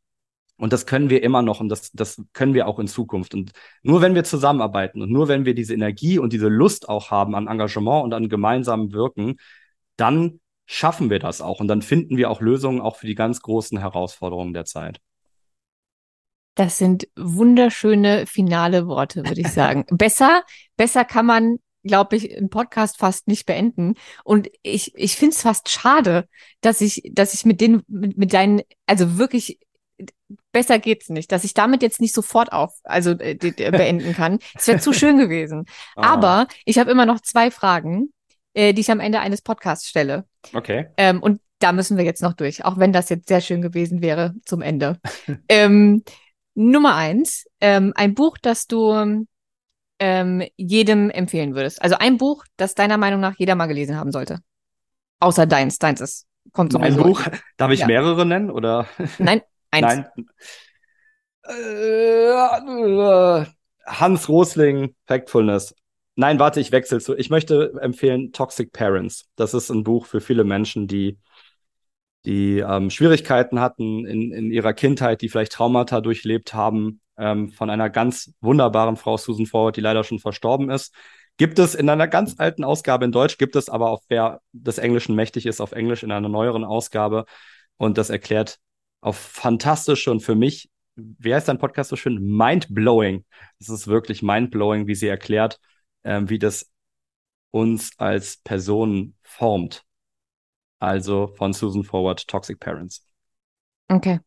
Und 0.57 0.72
das 0.72 0.86
können 0.86 1.11
wir 1.11 1.22
immer 1.22 1.43
noch 1.43 1.61
und 1.61 1.68
das, 1.68 1.90
das 1.93 2.22
können 2.32 2.55
wir 2.55 2.68
auch 2.68 2.78
in 2.78 2.86
Zukunft. 2.86 3.34
Und 3.34 3.53
nur 3.82 4.01
wenn 4.01 4.14
wir 4.14 4.24
zusammenarbeiten 4.24 5.03
und 5.03 5.11
nur 5.11 5.28
wenn 5.28 5.45
wir 5.45 5.55
diese 5.55 5.74
Energie 5.74 6.18
und 6.18 6.32
diese 6.32 6.49
Lust 6.49 6.88
auch 6.88 7.11
haben 7.11 7.34
an 7.34 7.49
Engagement 7.49 8.05
und 8.05 8.14
an 8.14 8.28
gemeinsamem 8.28 8.93
Wirken, 8.93 9.36
dann 9.97 10.40
schaffen 10.66 11.11
wir 11.11 11.18
das 11.18 11.40
auch 11.40 11.61
und 11.61 11.68
dann 11.68 11.82
finden 11.82 12.16
wir 12.16 12.30
auch 12.30 12.40
Lösungen 12.40 12.80
auch 12.80 12.97
für 12.97 13.07
die 13.07 13.14
ganz 13.14 13.40
großen 13.43 13.78
Herausforderungen 13.78 14.53
der 14.53 14.64
Zeit. 14.64 15.01
Das 16.55 16.78
sind 16.78 17.09
wunderschöne 17.16 18.26
finale 18.26 18.86
Worte, 18.86 19.24
würde 19.24 19.40
ich 19.40 19.48
sagen. 19.48 19.84
besser, 19.90 20.42
besser 20.76 21.05
kann 21.05 21.26
man, 21.26 21.59
glaube 21.82 22.16
ich, 22.16 22.36
einen 22.36 22.50
Podcast 22.50 22.98
fast 22.98 23.26
nicht 23.26 23.46
beenden. 23.46 23.94
Und 24.24 24.50
ich, 24.62 24.92
ich 24.94 25.16
finde 25.16 25.34
es 25.34 25.42
fast 25.42 25.70
schade, 25.70 26.28
dass 26.61 26.80
ich, 26.80 27.11
dass 27.12 27.34
ich 27.34 27.44
mit 27.44 27.61
den, 27.61 27.82
mit, 27.88 28.18
mit 28.18 28.32
deinen, 28.32 28.62
also 28.86 29.18
wirklich 29.18 29.59
besser 30.53 30.78
geht's 30.78 31.09
nicht, 31.09 31.32
dass 31.32 31.44
ich 31.44 31.55
damit 31.55 31.82
jetzt 31.82 32.00
nicht 32.00 32.14
sofort 32.14 32.53
auf, 32.53 32.74
also 32.84 33.12
äh, 33.12 33.34
beenden 33.70 34.14
kann. 34.14 34.38
Es 34.55 34.66
wäre 34.68 34.80
zu 34.80 34.92
schön 34.92 35.18
gewesen. 35.18 35.64
Oh. 35.96 36.03
Aber 36.03 36.46
ich 36.64 36.78
habe 36.78 36.90
immer 36.90 37.07
noch 37.07 37.20
zwei 37.20 37.50
Fragen, 37.50 38.12
äh, 38.55 38.72
die 38.74 38.80
ich 38.80 38.90
am 38.90 39.00
Ende 39.00 39.20
eines 39.20 39.42
Podcasts 39.42 39.88
stelle. 39.88 40.26
Okay. 40.53 40.88
Ähm, 40.96 41.22
und 41.22 41.40
da 41.59 41.72
müssen 41.72 41.96
wir 41.96 42.05
jetzt 42.05 42.22
noch 42.22 42.32
durch, 42.32 42.64
auch 42.64 42.78
wenn 42.78 42.92
das 42.92 43.09
jetzt 43.09 43.28
sehr 43.28 43.40
schön 43.40 43.62
gewesen 43.62 44.03
wäre 44.03 44.34
zum 44.44 44.62
Ende. 44.62 45.00
ähm, 45.48 46.03
Nummer 46.55 46.96
eins, 46.96 47.46
ähm, 47.61 47.92
ein 47.96 48.14
Buch, 48.14 48.36
das 48.40 48.66
du 48.66 49.26
ähm, 49.98 50.42
jedem 50.57 51.11
empfehlen 51.11 51.55
würdest. 51.55 51.80
Also 51.80 51.96
ein 51.98 52.18
Buch, 52.18 52.44
das 52.57 52.74
deiner 52.74 52.98
Meinung 52.98 53.20
nach 53.20 53.34
jeder 53.38 53.55
mal 53.55 53.66
gelesen 53.66 53.96
haben 53.96 54.12
sollte. 54.12 54.40
Außer 55.20 55.46
deins. 55.46 55.78
Deins 55.78 56.00
ist, 56.00 56.26
kommt 56.53 56.72
sowieso. 56.72 56.98
Ein 56.98 57.07
Buch, 57.07 57.22
darf 57.57 57.70
ich 57.70 57.80
ja. 57.80 57.86
mehrere 57.86 58.26
nennen 58.26 58.50
oder? 58.50 58.86
Nein, 59.18 59.42
eins. 59.70 59.86
Nein. 59.86 60.07
Äh, 61.44 63.46
Hans 63.86 64.28
Rosling, 64.28 64.94
Factfulness. 65.07 65.74
Nein, 66.14 66.38
warte, 66.38 66.61
ich 66.61 66.72
wechsle 66.72 67.00
zu. 67.00 67.16
Ich 67.16 67.30
möchte 67.30 67.72
empfehlen 67.80 68.32
Toxic 68.32 68.72
Parents. 68.72 69.30
Das 69.36 69.55
ist 69.55 69.70
ein 69.70 69.82
Buch 69.82 70.07
für 70.07 70.20
viele 70.20 70.44
Menschen, 70.44 70.86
die 70.86 71.18
die 72.24 72.58
ähm, 72.58 72.90
Schwierigkeiten 72.90 73.60
hatten 73.60 74.06
in, 74.06 74.32
in 74.32 74.50
ihrer 74.50 74.74
Kindheit, 74.74 75.22
die 75.22 75.28
vielleicht 75.28 75.52
Traumata 75.52 76.00
durchlebt 76.00 76.54
haben, 76.54 77.00
ähm, 77.16 77.50
von 77.50 77.70
einer 77.70 77.90
ganz 77.90 78.32
wunderbaren 78.40 78.96
Frau 78.96 79.16
Susan 79.16 79.46
Forward, 79.46 79.76
die 79.76 79.80
leider 79.80 80.04
schon 80.04 80.18
verstorben 80.18 80.70
ist. 80.70 80.94
Gibt 81.36 81.58
es 81.58 81.74
in 81.74 81.88
einer 81.88 82.08
ganz 82.08 82.38
alten 82.38 82.62
Ausgabe 82.62 83.04
in 83.04 83.12
Deutsch, 83.12 83.38
gibt 83.38 83.56
es 83.56 83.68
aber 83.68 83.90
auch, 83.90 84.02
wer 84.08 84.40
des 84.52 84.78
Englischen 84.78 85.14
mächtig 85.14 85.46
ist, 85.46 85.60
auf 85.60 85.72
Englisch 85.72 86.02
in 86.02 86.12
einer 86.12 86.28
neueren 86.28 86.64
Ausgabe. 86.64 87.24
Und 87.76 87.98
das 87.98 88.10
erklärt 88.10 88.58
auf 89.00 89.16
fantastische 89.16 90.10
und 90.10 90.20
für 90.20 90.34
mich, 90.34 90.70
wie 90.94 91.34
heißt 91.34 91.48
dein 91.48 91.58
Podcast 91.58 91.90
so 91.90 91.96
schön? 91.96 92.22
Mindblowing. 92.22 93.24
Es 93.58 93.68
ist 93.68 93.88
wirklich 93.88 94.22
mindblowing, 94.22 94.86
wie 94.86 94.94
sie 94.94 95.08
erklärt, 95.08 95.58
ähm, 96.04 96.28
wie 96.30 96.38
das 96.38 96.70
uns 97.50 97.92
als 97.98 98.36
Personen 98.38 99.16
formt 99.22 99.84
also 100.82 101.28
von 101.28 101.52
Susan 101.52 101.84
Forward, 101.84 102.26
Toxic 102.26 102.58
Parents. 102.58 103.06
Okay. 103.88 104.20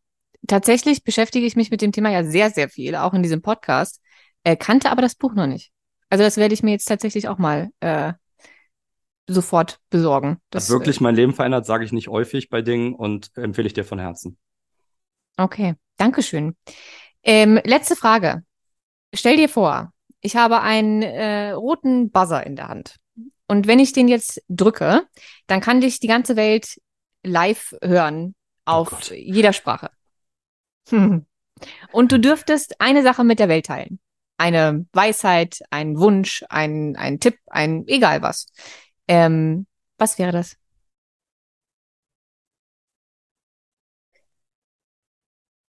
Tatsächlich 0.48 1.04
beschäftige 1.04 1.46
ich 1.46 1.56
mich 1.56 1.70
mit 1.70 1.82
dem 1.82 1.92
Thema 1.92 2.10
ja 2.12 2.24
sehr, 2.24 2.50
sehr 2.50 2.70
viel, 2.70 2.96
auch 2.96 3.14
in 3.14 3.24
diesem 3.24 3.42
Podcast, 3.42 4.02
äh, 4.44 4.56
kannte 4.56 4.92
aber 4.92 5.02
das 5.02 5.16
Buch 5.16 5.34
noch 5.34 5.48
nicht. 5.48 5.72
Also 6.10 6.24
das 6.24 6.38
werde 6.38 6.54
ich 6.54 6.64
mir 6.64 6.72
jetzt 6.72 6.86
tatsächlich 6.86 7.28
auch 7.28 7.40
mal 7.40 7.72
äh, 7.80 8.14
sofort 9.28 9.80
besorgen. 9.90 10.38
Das 10.52 10.66
hat 10.66 10.70
wirklich 10.70 11.02
mein 11.02 11.16
Leben 11.16 11.34
verändert, 11.34 11.66
sage 11.66 11.84
ich 11.84 11.92
nicht 11.92 12.08
häufig 12.08 12.50
bei 12.50 12.62
Dingen 12.62 12.94
und 12.94 13.36
empfehle 13.36 13.68
ich 13.68 13.74
dir 13.74 13.84
von 13.84 14.00
Herzen. 14.00 14.38
Okay, 15.38 15.74
Dankeschön. 15.98 16.56
Ähm, 17.24 17.60
letzte 17.64 17.96
Frage. 17.96 18.44
Stell 19.14 19.36
dir 19.36 19.50
vor, 19.50 19.92
ich 20.22 20.36
habe 20.36 20.62
einen 20.62 21.02
äh, 21.02 21.52
roten 21.52 22.12
Buzzer 22.12 22.46
in 22.46 22.56
der 22.56 22.70
Hand. 22.70 22.96
Und 23.48 23.68
wenn 23.68 23.80
ich 23.80 23.94
den 23.94 24.08
jetzt 24.08 24.42
drücke, 24.50 25.08
dann 25.48 25.62
kann 25.62 25.82
dich 25.82 26.00
die 26.00 26.08
ganze 26.08 26.36
Welt 26.36 26.82
live 27.24 27.76
hören 27.82 28.36
oh 28.66 28.72
auf 28.72 29.10
oh 29.12 29.14
jeder 29.14 29.54
Sprache. 29.54 29.90
Und 31.92 32.12
du 32.12 32.20
dürftest 32.20 32.82
eine 32.82 33.04
Sache 33.04 33.24
mit 33.24 33.40
der 33.40 33.50
Welt 33.50 33.68
teilen. 33.68 34.00
Eine 34.38 34.86
Weisheit, 34.92 35.60
ein 35.70 35.98
Wunsch, 35.98 36.44
ein, 36.50 36.96
ein 36.98 37.20
Tipp, 37.20 37.40
ein 37.48 37.88
egal 37.88 38.22
was. 38.22 38.48
Ähm, 39.08 39.66
was 39.98 40.20
wäre 40.20 40.32
das? 40.32 40.58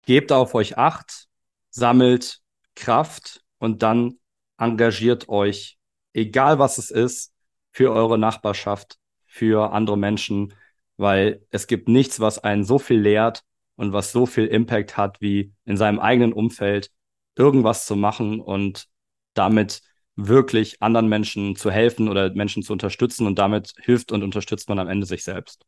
Gebt 0.05 0.31
auf 0.31 0.53
euch 0.53 0.77
acht, 0.77 1.27
sammelt 1.69 2.41
Kraft 2.75 3.43
und 3.57 3.83
dann 3.83 4.19
engagiert 4.57 5.29
euch, 5.29 5.77
egal 6.13 6.59
was 6.59 6.77
es 6.77 6.91
ist, 6.91 7.34
für 7.75 7.91
eure 7.91 8.17
Nachbarschaft, 8.17 8.99
für 9.25 9.73
andere 9.73 9.97
Menschen, 9.97 10.53
weil 10.95 11.45
es 11.51 11.67
gibt 11.67 11.89
nichts, 11.89 12.21
was 12.21 12.39
einen 12.39 12.63
so 12.63 12.79
viel 12.79 13.01
lehrt 13.01 13.43
und 13.75 13.91
was 13.91 14.13
so 14.13 14.25
viel 14.25 14.45
Impact 14.45 14.95
hat, 14.95 15.19
wie 15.19 15.51
in 15.65 15.75
seinem 15.75 15.99
eigenen 15.99 16.31
Umfeld 16.31 16.89
irgendwas 17.35 17.85
zu 17.85 17.97
machen 17.97 18.39
und 18.39 18.87
damit 19.33 19.81
wirklich 20.15 20.81
anderen 20.81 21.09
Menschen 21.09 21.57
zu 21.57 21.69
helfen 21.69 22.07
oder 22.07 22.33
Menschen 22.33 22.63
zu 22.63 22.71
unterstützen 22.71 23.27
und 23.27 23.37
damit 23.39 23.73
hilft 23.81 24.13
und 24.13 24.23
unterstützt 24.23 24.69
man 24.69 24.79
am 24.79 24.87
Ende 24.87 25.05
sich 25.05 25.25
selbst. 25.25 25.65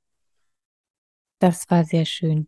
Das 1.40 1.70
war 1.70 1.84
sehr 1.84 2.06
schön. 2.06 2.48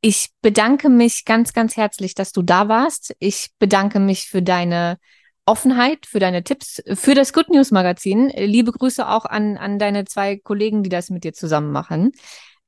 Ich 0.00 0.30
bedanke 0.40 0.88
mich 0.88 1.24
ganz, 1.24 1.52
ganz 1.52 1.76
herzlich, 1.76 2.16
dass 2.16 2.32
du 2.32 2.42
da 2.42 2.66
warst. 2.66 3.14
Ich 3.20 3.50
bedanke 3.60 4.00
mich 4.00 4.26
für 4.26 4.42
deine 4.42 4.98
Offenheit, 5.44 6.06
für 6.06 6.20
deine 6.20 6.44
Tipps, 6.44 6.82
für 6.94 7.14
das 7.14 7.32
Good 7.32 7.50
News 7.50 7.70
Magazin. 7.70 8.28
Liebe 8.28 8.72
Grüße 8.72 9.08
auch 9.08 9.24
an, 9.24 9.56
an 9.56 9.78
deine 9.78 10.04
zwei 10.04 10.36
Kollegen, 10.36 10.82
die 10.82 10.90
das 10.90 11.10
mit 11.10 11.24
dir 11.24 11.32
zusammen 11.32 11.72
machen. 11.72 12.12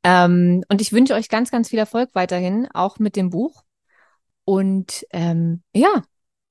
Ähm, 0.03 0.65
und 0.69 0.81
ich 0.81 0.93
wünsche 0.93 1.15
euch 1.15 1.29
ganz, 1.29 1.51
ganz 1.51 1.71
viel 1.71 1.79
Erfolg 1.79 2.11
weiterhin, 2.15 2.69
auch 2.73 2.99
mit 2.99 3.17
dem 3.17 3.31
Buch. 3.31 3.63
Und 4.45 5.07
ähm, 5.13 5.63
ja, 5.75 6.03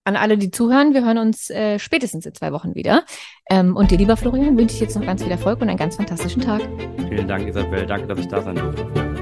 an 0.06 0.16
alle, 0.16 0.38
die 0.38 0.52
zuhören, 0.52 0.94
wir 0.94 1.06
hören 1.06 1.18
uns 1.18 1.50
äh, 1.50 1.80
spätestens 1.80 2.26
in 2.26 2.34
zwei 2.34 2.52
Wochen 2.52 2.76
wieder. 2.76 3.06
Ähm, 3.50 3.76
und 3.76 3.92
dir, 3.92 3.98
lieber 3.98 4.18
Florian, 4.18 4.58
wünsche 4.58 4.76
ich 4.76 4.82
jetzt 4.82 4.96
noch 4.96 5.06
ganz 5.06 5.24
viel 5.24 5.32
Erfolg 5.32 5.62
und 5.62 5.70
einen 5.70 5.78
ganz 5.78 5.96
fantastischen 5.96 6.42
Tag. 6.42 6.62
Vielen 7.10 7.28
Dank, 7.28 7.48
Isabel. 7.48 7.86
Danke, 7.86 8.08
dass 8.08 8.20
ich 8.20 8.28
da 8.28 8.42
sein 8.42 8.56
durfte. 8.56 9.13